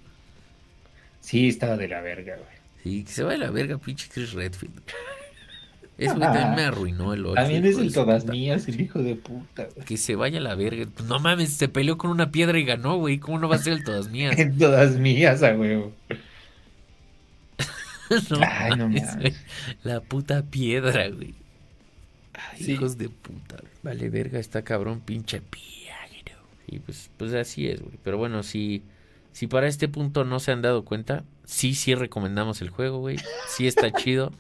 Sí, 1.21 1.47
estaba 1.47 1.77
de 1.77 1.87
la 1.87 2.01
verga, 2.01 2.35
güey. 2.35 2.60
Sí, 2.83 3.05
que 3.05 3.11
se 3.13 3.23
vaya 3.23 3.37
a 3.37 3.47
la 3.47 3.51
verga, 3.51 3.79
pinche 3.79 4.09
Chris 4.13 4.33
Redfield. 4.33 4.81
Ese 5.99 6.15
güey 6.15 6.21
también 6.21 6.55
me 6.55 6.63
arruinó 6.63 7.13
el 7.13 7.27
8. 7.27 7.35
También 7.35 7.67
es 7.67 7.77
el 7.77 7.93
todas 7.93 8.25
mías, 8.25 8.67
el 8.69 8.81
hijo 8.81 9.03
de 9.03 9.17
puta, 9.17 9.69
güey. 9.75 9.85
Que 9.87 9.99
se 9.99 10.17
vaya 10.17 10.39
a 10.39 10.41
la 10.43 10.55
verga. 10.55 10.87
Pues 10.95 11.07
no 11.07 11.19
mames, 11.19 11.53
se 11.53 11.69
peleó 11.69 11.99
con 11.99 12.11
una 12.11 12.31
piedra 12.33 12.59
y 12.59 12.65
ganó, 12.65 12.97
güey. 12.97 13.19
¿Cómo 13.19 13.39
no 13.39 13.51
va 13.51 13.57
a 13.57 13.59
ser 13.59 13.75
el 13.75 13.85
todas 13.85 14.09
mías? 14.09 14.35
En 14.39 14.57
todas 14.57 14.97
mías, 14.97 15.43
a 15.43 15.53
huevo. 15.55 15.93
No 18.31 18.39
Ay, 18.43 18.71
no 18.71 18.89
mames, 18.89 19.03
mames. 19.07 19.17
güey. 19.21 19.35
La 19.85 20.01
puta 20.01 20.43
piedra, 20.43 21.09
güey. 21.11 21.35
Ay, 22.35 22.65
Sí. 22.65 22.73
hijos 22.73 22.99
de 22.99 23.09
puta. 23.09 23.57
güey. 23.61 23.73
Vale, 23.83 24.11
verga, 24.11 24.39
está 24.41 24.63
cabrón, 24.63 25.01
pinche 25.01 25.41
piagro. 25.41 26.43
Y 26.67 26.81
pues, 26.81 27.11
pues 27.17 27.35
así 27.35 27.69
es, 27.69 27.81
güey. 27.81 27.99
Pero 28.03 28.19
bueno, 28.19 28.43
si, 28.43 28.83
si 29.33 29.47
para 29.47 29.69
este 29.69 29.87
punto 29.89 30.25
no 30.25 30.41
se 30.41 30.51
han 30.51 30.61
dado 30.63 30.85
cuenta, 30.85 31.23
sí, 31.51 31.75
sí 31.75 31.95
recomendamos 31.95 32.63
el 32.63 32.71
juego, 32.71 32.99
güey. 32.99 33.19
Sí 33.49 33.67
está 33.67 33.91
chido. 33.93 34.33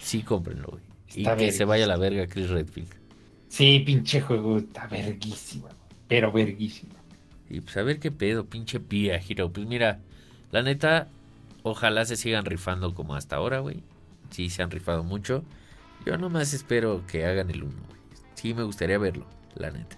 Sí, 0.00 0.22
cómprenlo, 0.22 0.68
güey. 0.68 0.82
Y 1.14 1.24
que 1.24 1.52
se 1.52 1.64
vaya 1.64 1.86
a 1.86 1.88
la 1.88 1.96
verga 1.96 2.26
Chris 2.26 2.50
Redfield. 2.50 2.90
Sí, 3.48 3.80
pinche 3.80 4.20
juego, 4.20 4.58
está 4.58 4.86
verguísima, 4.86 5.70
pero 6.06 6.30
verguísima. 6.30 6.94
Y 7.48 7.62
pues 7.62 7.76
a 7.78 7.82
ver 7.82 7.98
qué 7.98 8.10
pedo, 8.10 8.44
pinche 8.44 8.78
Pia 8.78 9.16
Hero. 9.16 9.50
Pues 9.50 9.66
mira, 9.66 10.00
la 10.52 10.62
neta, 10.62 11.08
ojalá 11.62 12.04
se 12.04 12.16
sigan 12.16 12.44
rifando 12.44 12.94
como 12.94 13.14
hasta 13.14 13.36
ahora, 13.36 13.60
güey. 13.60 13.82
Sí, 14.30 14.50
se 14.50 14.62
han 14.62 14.70
rifado 14.70 15.02
mucho. 15.02 15.42
Yo 16.04 16.18
nomás 16.18 16.52
espero 16.52 17.04
que 17.06 17.24
hagan 17.24 17.50
el 17.50 17.62
1, 17.62 17.72
güey. 17.88 18.00
Sí, 18.34 18.52
me 18.52 18.62
gustaría 18.62 18.98
verlo, 18.98 19.26
la 19.54 19.70
neta. 19.70 19.96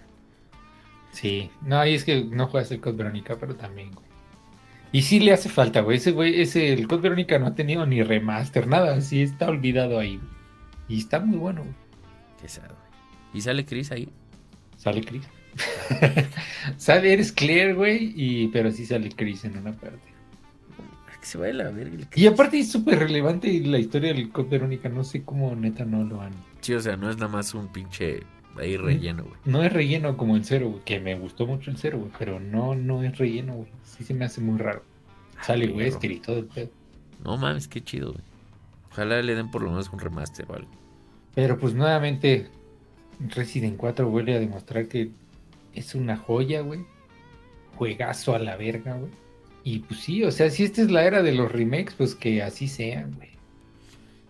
Sí, 1.13 1.51
no, 1.63 1.85
y 1.85 1.95
es 1.95 2.05
que 2.05 2.25
no 2.25 2.47
juegas 2.47 2.71
el 2.71 2.81
Code 2.81 2.97
Verónica, 2.97 3.37
pero 3.39 3.57
también, 3.57 3.91
güey. 3.93 4.07
Y 4.93 5.03
sí 5.03 5.21
le 5.21 5.33
hace 5.33 5.49
falta, 5.49 5.81
güey. 5.81 5.99
Ese 5.99 6.13
güey, 6.13 6.41
ese, 6.41 6.73
el 6.73 6.89
Code 6.89 7.03
Verónica 7.03 7.39
no 7.39 7.47
ha 7.47 7.55
tenido 7.55 7.87
ni 7.87 8.03
remaster, 8.03 8.67
nada. 8.67 9.01
Sí 9.01 9.23
está 9.23 9.49
olvidado 9.49 9.99
ahí, 9.99 10.17
güey. 10.17 10.29
Y 10.89 10.99
está 10.99 11.21
muy 11.21 11.39
bueno, 11.39 11.63
güey. 11.63 11.75
Qué 12.41 12.49
sad, 12.49 12.67
güey. 12.67 12.81
¿Y 13.35 13.41
sale 13.41 13.65
Chris 13.65 13.93
ahí? 13.93 14.09
Sale 14.77 15.03
Chris. 15.03 15.23
sale, 16.77 17.13
eres 17.13 17.33
Claire, 17.33 17.75
güey, 17.75 18.13
y, 18.17 18.49
pero 18.49 18.71
sí 18.73 18.87
sale 18.87 19.11
Chris 19.11 19.45
en 19.45 19.59
una 19.59 19.73
parte. 19.73 20.11
Que 21.21 21.27
se 21.27 21.37
vaya 21.37 21.53
a 21.53 21.57
la 21.65 21.71
verga 21.71 22.09
Y 22.15 22.27
aparte 22.27 22.59
es 22.59 22.73
súper 22.73 22.99
relevante 22.99 23.61
la 23.61 23.79
historia 23.79 24.15
del 24.15 24.31
Code 24.31 24.49
Verónica. 24.49 24.89
No 24.89 25.05
sé 25.05 25.23
cómo 25.23 25.55
neta 25.55 25.85
no 25.85 26.03
lo 26.03 26.23
han. 26.23 26.33
Sí, 26.63 26.73
o 26.73 26.81
sea, 26.81 26.97
no 26.97 27.11
es 27.11 27.17
nada 27.17 27.29
más 27.31 27.53
un 27.53 27.69
pinche 27.69 28.21
ahí 28.59 28.77
relleno, 28.77 29.25
güey. 29.25 29.37
No 29.45 29.63
es 29.63 29.73
relleno 29.73 30.17
como 30.17 30.37
el 30.37 30.45
cero, 30.45 30.71
güey. 30.71 30.85
Que 30.85 31.01
me 31.01 31.19
gustó 31.19 31.47
mucho 31.47 31.71
el 31.71 31.77
cero, 31.79 31.99
güey. 31.99 32.13
Pero 32.19 32.41
no, 32.41 32.75
no 32.75 33.03
es 33.03 33.17
relleno, 33.19 33.55
güey. 33.55 33.69
Sí 33.85 34.05
se 34.05 34.15
me 34.15 34.25
hace 34.25 34.41
muy 34.41 34.59
raro. 34.59 34.83
Sale 35.43 35.67
perro. 35.67 35.79
Wesker 35.79 36.13
y 36.13 36.21
todo 36.21 36.39
el 36.39 36.47
pedo. 36.47 36.71
No 37.25 37.37
mames, 37.37 37.69
qué 37.69 37.83
chido, 37.83 38.13
güey. 38.13 38.25
Ojalá 38.93 39.23
le 39.23 39.35
den 39.35 39.51
por 39.51 39.63
lo 39.63 39.71
menos 39.71 39.91
un 39.91 39.99
remaster 39.99 40.47
o 40.49 40.55
algo. 40.55 40.71
Pero 41.35 41.59
pues 41.59 41.75
nuevamente 41.75 42.49
Resident 43.21 43.77
4 43.77 44.09
vuelve 44.09 44.35
a 44.35 44.41
demostrar 44.41 44.89
que 44.89 45.11
es 45.75 45.95
una 45.95 46.17
joya, 46.17 46.63
güey. 46.63 46.85
Juegazo 47.77 48.35
a 48.35 48.39
la 48.39 48.57
verga, 48.57 48.95
güey. 48.95 49.13
Y 49.63 49.81
pues 49.81 50.01
sí, 50.01 50.25
o 50.25 50.31
sea, 50.31 50.51
si 50.51 50.65
esta 50.65 50.83
es 50.83 50.91
la 50.91 51.05
era 51.05 51.23
de 51.23 51.33
los 51.33 51.53
remakes, 51.53 51.95
pues 51.95 52.15
que 52.15 52.43
así 52.43 52.67
sean, 52.67 53.15
güey. 53.15 53.31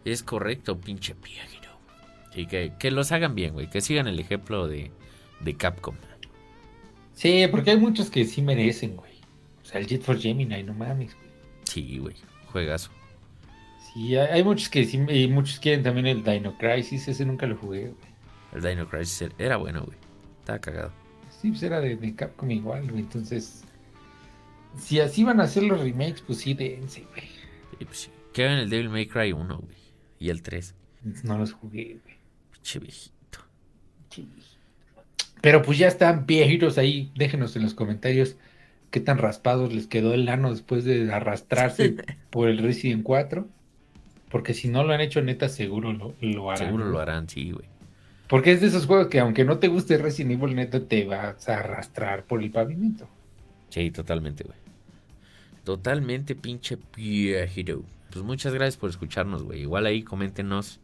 Es 0.04 0.22
correcto, 0.22 0.78
pinche 0.78 1.14
piagro. 1.14 1.59
Y 2.34 2.46
que, 2.46 2.72
que 2.78 2.90
los 2.90 3.12
hagan 3.12 3.34
bien, 3.34 3.54
güey. 3.54 3.68
Que 3.68 3.80
sigan 3.80 4.06
el 4.06 4.18
ejemplo 4.18 4.68
de, 4.68 4.90
de 5.40 5.56
Capcom. 5.56 5.96
Sí, 7.14 7.44
porque 7.50 7.72
hay 7.72 7.76
muchos 7.78 8.10
que 8.10 8.24
sí 8.24 8.40
merecen, 8.42 8.96
güey. 8.96 9.12
O 9.62 9.64
sea, 9.64 9.80
el 9.80 9.86
Jet 9.86 10.02
for 10.02 10.18
Gemini, 10.18 10.62
no 10.62 10.74
mames, 10.74 11.14
güey. 11.14 11.30
Sí, 11.64 11.98
güey. 11.98 12.16
Juegazo. 12.46 12.90
Sí, 13.92 14.16
hay, 14.16 14.28
hay 14.28 14.44
muchos 14.44 14.68
que 14.68 14.84
sí, 14.84 14.98
y 15.08 15.28
muchos 15.28 15.58
quieren 15.60 15.82
también 15.82 16.06
el 16.06 16.22
Dino 16.24 16.56
Crisis, 16.56 17.08
ese 17.08 17.24
nunca 17.24 17.46
lo 17.46 17.56
jugué, 17.56 17.88
güey. 17.88 18.10
El 18.54 18.62
Dino 18.62 18.88
Crisis 18.88 19.28
era 19.38 19.56
bueno, 19.56 19.82
güey. 19.84 19.98
Estaba 20.40 20.60
cagado. 20.60 20.92
Sí, 21.40 21.50
pues 21.50 21.62
era 21.62 21.80
de, 21.80 21.96
de 21.96 22.14
Capcom 22.14 22.50
igual, 22.50 22.90
güey. 22.90 23.02
Entonces, 23.02 23.64
si 24.78 25.00
así 25.00 25.24
van 25.24 25.40
a 25.40 25.44
hacer 25.44 25.62
los 25.64 25.80
remakes, 25.80 26.22
pues 26.22 26.38
sí, 26.38 26.54
dense, 26.54 27.04
güey. 27.12 27.24
Y 27.78 27.84
pues 27.84 27.98
sí. 27.98 28.10
Que 28.32 28.44
hagan 28.44 28.58
el 28.58 28.70
Devil 28.70 28.90
May 28.90 29.06
Cry 29.06 29.32
1, 29.32 29.58
güey. 29.58 29.76
Y 30.18 30.30
el 30.30 30.42
3. 30.42 30.74
No 31.24 31.38
los 31.38 31.52
jugué, 31.52 31.98
güey. 32.04 32.09
Pinche 32.62 32.78
viejito. 32.78 33.38
Pero 35.40 35.62
pues 35.62 35.78
ya 35.78 35.88
están 35.88 36.26
viejitos 36.26 36.78
ahí. 36.78 37.10
Déjenos 37.14 37.56
en 37.56 37.62
los 37.62 37.74
comentarios 37.74 38.36
qué 38.90 39.00
tan 39.00 39.18
raspados 39.18 39.72
les 39.72 39.86
quedó 39.86 40.12
el 40.12 40.28
ano 40.28 40.50
después 40.50 40.84
de 40.84 41.12
arrastrarse 41.12 41.96
por 42.30 42.48
el 42.48 42.58
Resident 42.58 43.02
4. 43.02 43.46
Porque 44.30 44.54
si 44.54 44.68
no 44.68 44.84
lo 44.84 44.92
han 44.92 45.00
hecho, 45.00 45.22
neta, 45.22 45.48
seguro 45.48 45.92
lo, 45.92 46.14
lo 46.20 46.50
harán. 46.50 46.66
Seguro 46.66 46.84
lo 46.86 47.00
harán, 47.00 47.28
sí, 47.28 47.50
güey. 47.50 47.66
Porque 48.28 48.52
es 48.52 48.60
de 48.60 48.68
esos 48.68 48.86
juegos 48.86 49.08
que 49.08 49.18
aunque 49.18 49.44
no 49.44 49.58
te 49.58 49.66
guste 49.66 49.98
Resident 49.98 50.40
Evil, 50.40 50.54
neta, 50.54 50.80
te 50.80 51.04
vas 51.04 51.48
a 51.48 51.58
arrastrar 51.58 52.24
por 52.24 52.42
el 52.42 52.50
pavimento. 52.50 53.08
Sí, 53.70 53.90
totalmente, 53.90 54.44
güey. 54.44 54.56
Totalmente 55.64 56.36
pinche 56.36 56.78
viejito. 56.96 57.82
Pues 58.12 58.24
muchas 58.24 58.54
gracias 58.54 58.76
por 58.76 58.90
escucharnos, 58.90 59.42
güey. 59.42 59.62
Igual 59.62 59.86
ahí 59.86 60.02
coméntenos 60.02 60.80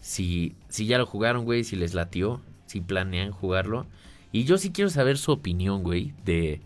si, 0.00 0.54
si 0.68 0.86
ya 0.86 0.98
lo 0.98 1.06
jugaron, 1.06 1.44
güey, 1.44 1.64
si 1.64 1.76
les 1.76 1.94
latió, 1.94 2.40
si 2.66 2.80
planean 2.80 3.30
jugarlo. 3.30 3.86
Y 4.32 4.44
yo 4.44 4.58
sí 4.58 4.70
quiero 4.70 4.90
saber 4.90 5.18
su 5.18 5.32
opinión, 5.32 5.82
güey, 5.82 6.12
de 6.24 6.60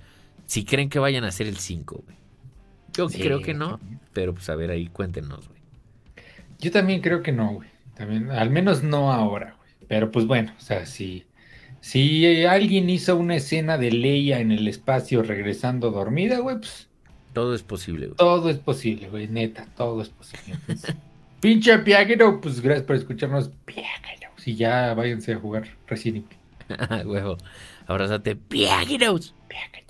si 0.46 0.64
creen 0.64 0.88
que 0.88 0.98
vayan 0.98 1.24
a 1.24 1.28
hacer 1.28 1.46
el 1.46 1.56
5, 1.56 2.02
güey. 2.04 2.16
Yo 2.92 3.08
creo 3.08 3.40
que 3.40 3.54
no, 3.54 3.78
pero 4.12 4.34
pues 4.34 4.48
a 4.50 4.56
ver 4.56 4.70
ahí 4.70 4.88
cuéntenos, 4.88 5.48
güey. 5.48 5.60
Yo 6.58 6.70
también 6.72 7.00
creo 7.00 7.22
que 7.22 7.32
no, 7.32 7.54
güey. 7.54 7.68
También, 7.94 8.30
al 8.30 8.50
menos 8.50 8.82
no 8.82 9.12
ahora, 9.12 9.54
güey. 9.58 9.70
Pero 9.86 10.10
pues 10.10 10.26
bueno, 10.26 10.52
o 10.58 10.60
sea, 10.60 10.86
si, 10.86 11.24
si 11.80 12.44
alguien 12.44 12.90
hizo 12.90 13.16
una 13.16 13.36
escena 13.36 13.78
de 13.78 13.92
Leia 13.92 14.40
en 14.40 14.52
el 14.52 14.66
espacio 14.66 15.22
regresando 15.22 15.90
dormida, 15.90 16.40
güey, 16.40 16.58
pues. 16.58 16.88
Todo 17.32 17.54
es 17.54 17.62
posible, 17.62 18.06
güey. 18.06 18.16
Todo 18.16 18.50
es 18.50 18.58
posible, 18.58 19.08
güey, 19.08 19.28
neta, 19.28 19.66
todo 19.76 20.02
es 20.02 20.08
posible. 20.08 20.58
pinche 21.40 21.78
Piaguero, 21.78 22.40
pues 22.40 22.60
gracias 22.60 22.86
por 22.86 22.96
escucharnos, 22.96 23.50
Piaguero. 23.64 24.30
Si 24.36 24.56
ya 24.56 24.94
váyanse 24.94 25.32
a 25.34 25.38
jugar 25.38 25.68
Resident 25.86 26.26
Evil. 26.68 27.06
Huevo. 27.06 27.36
Abrázate, 27.86 28.36
Piagueros. 28.36 29.34
Piagueros. 29.48 29.89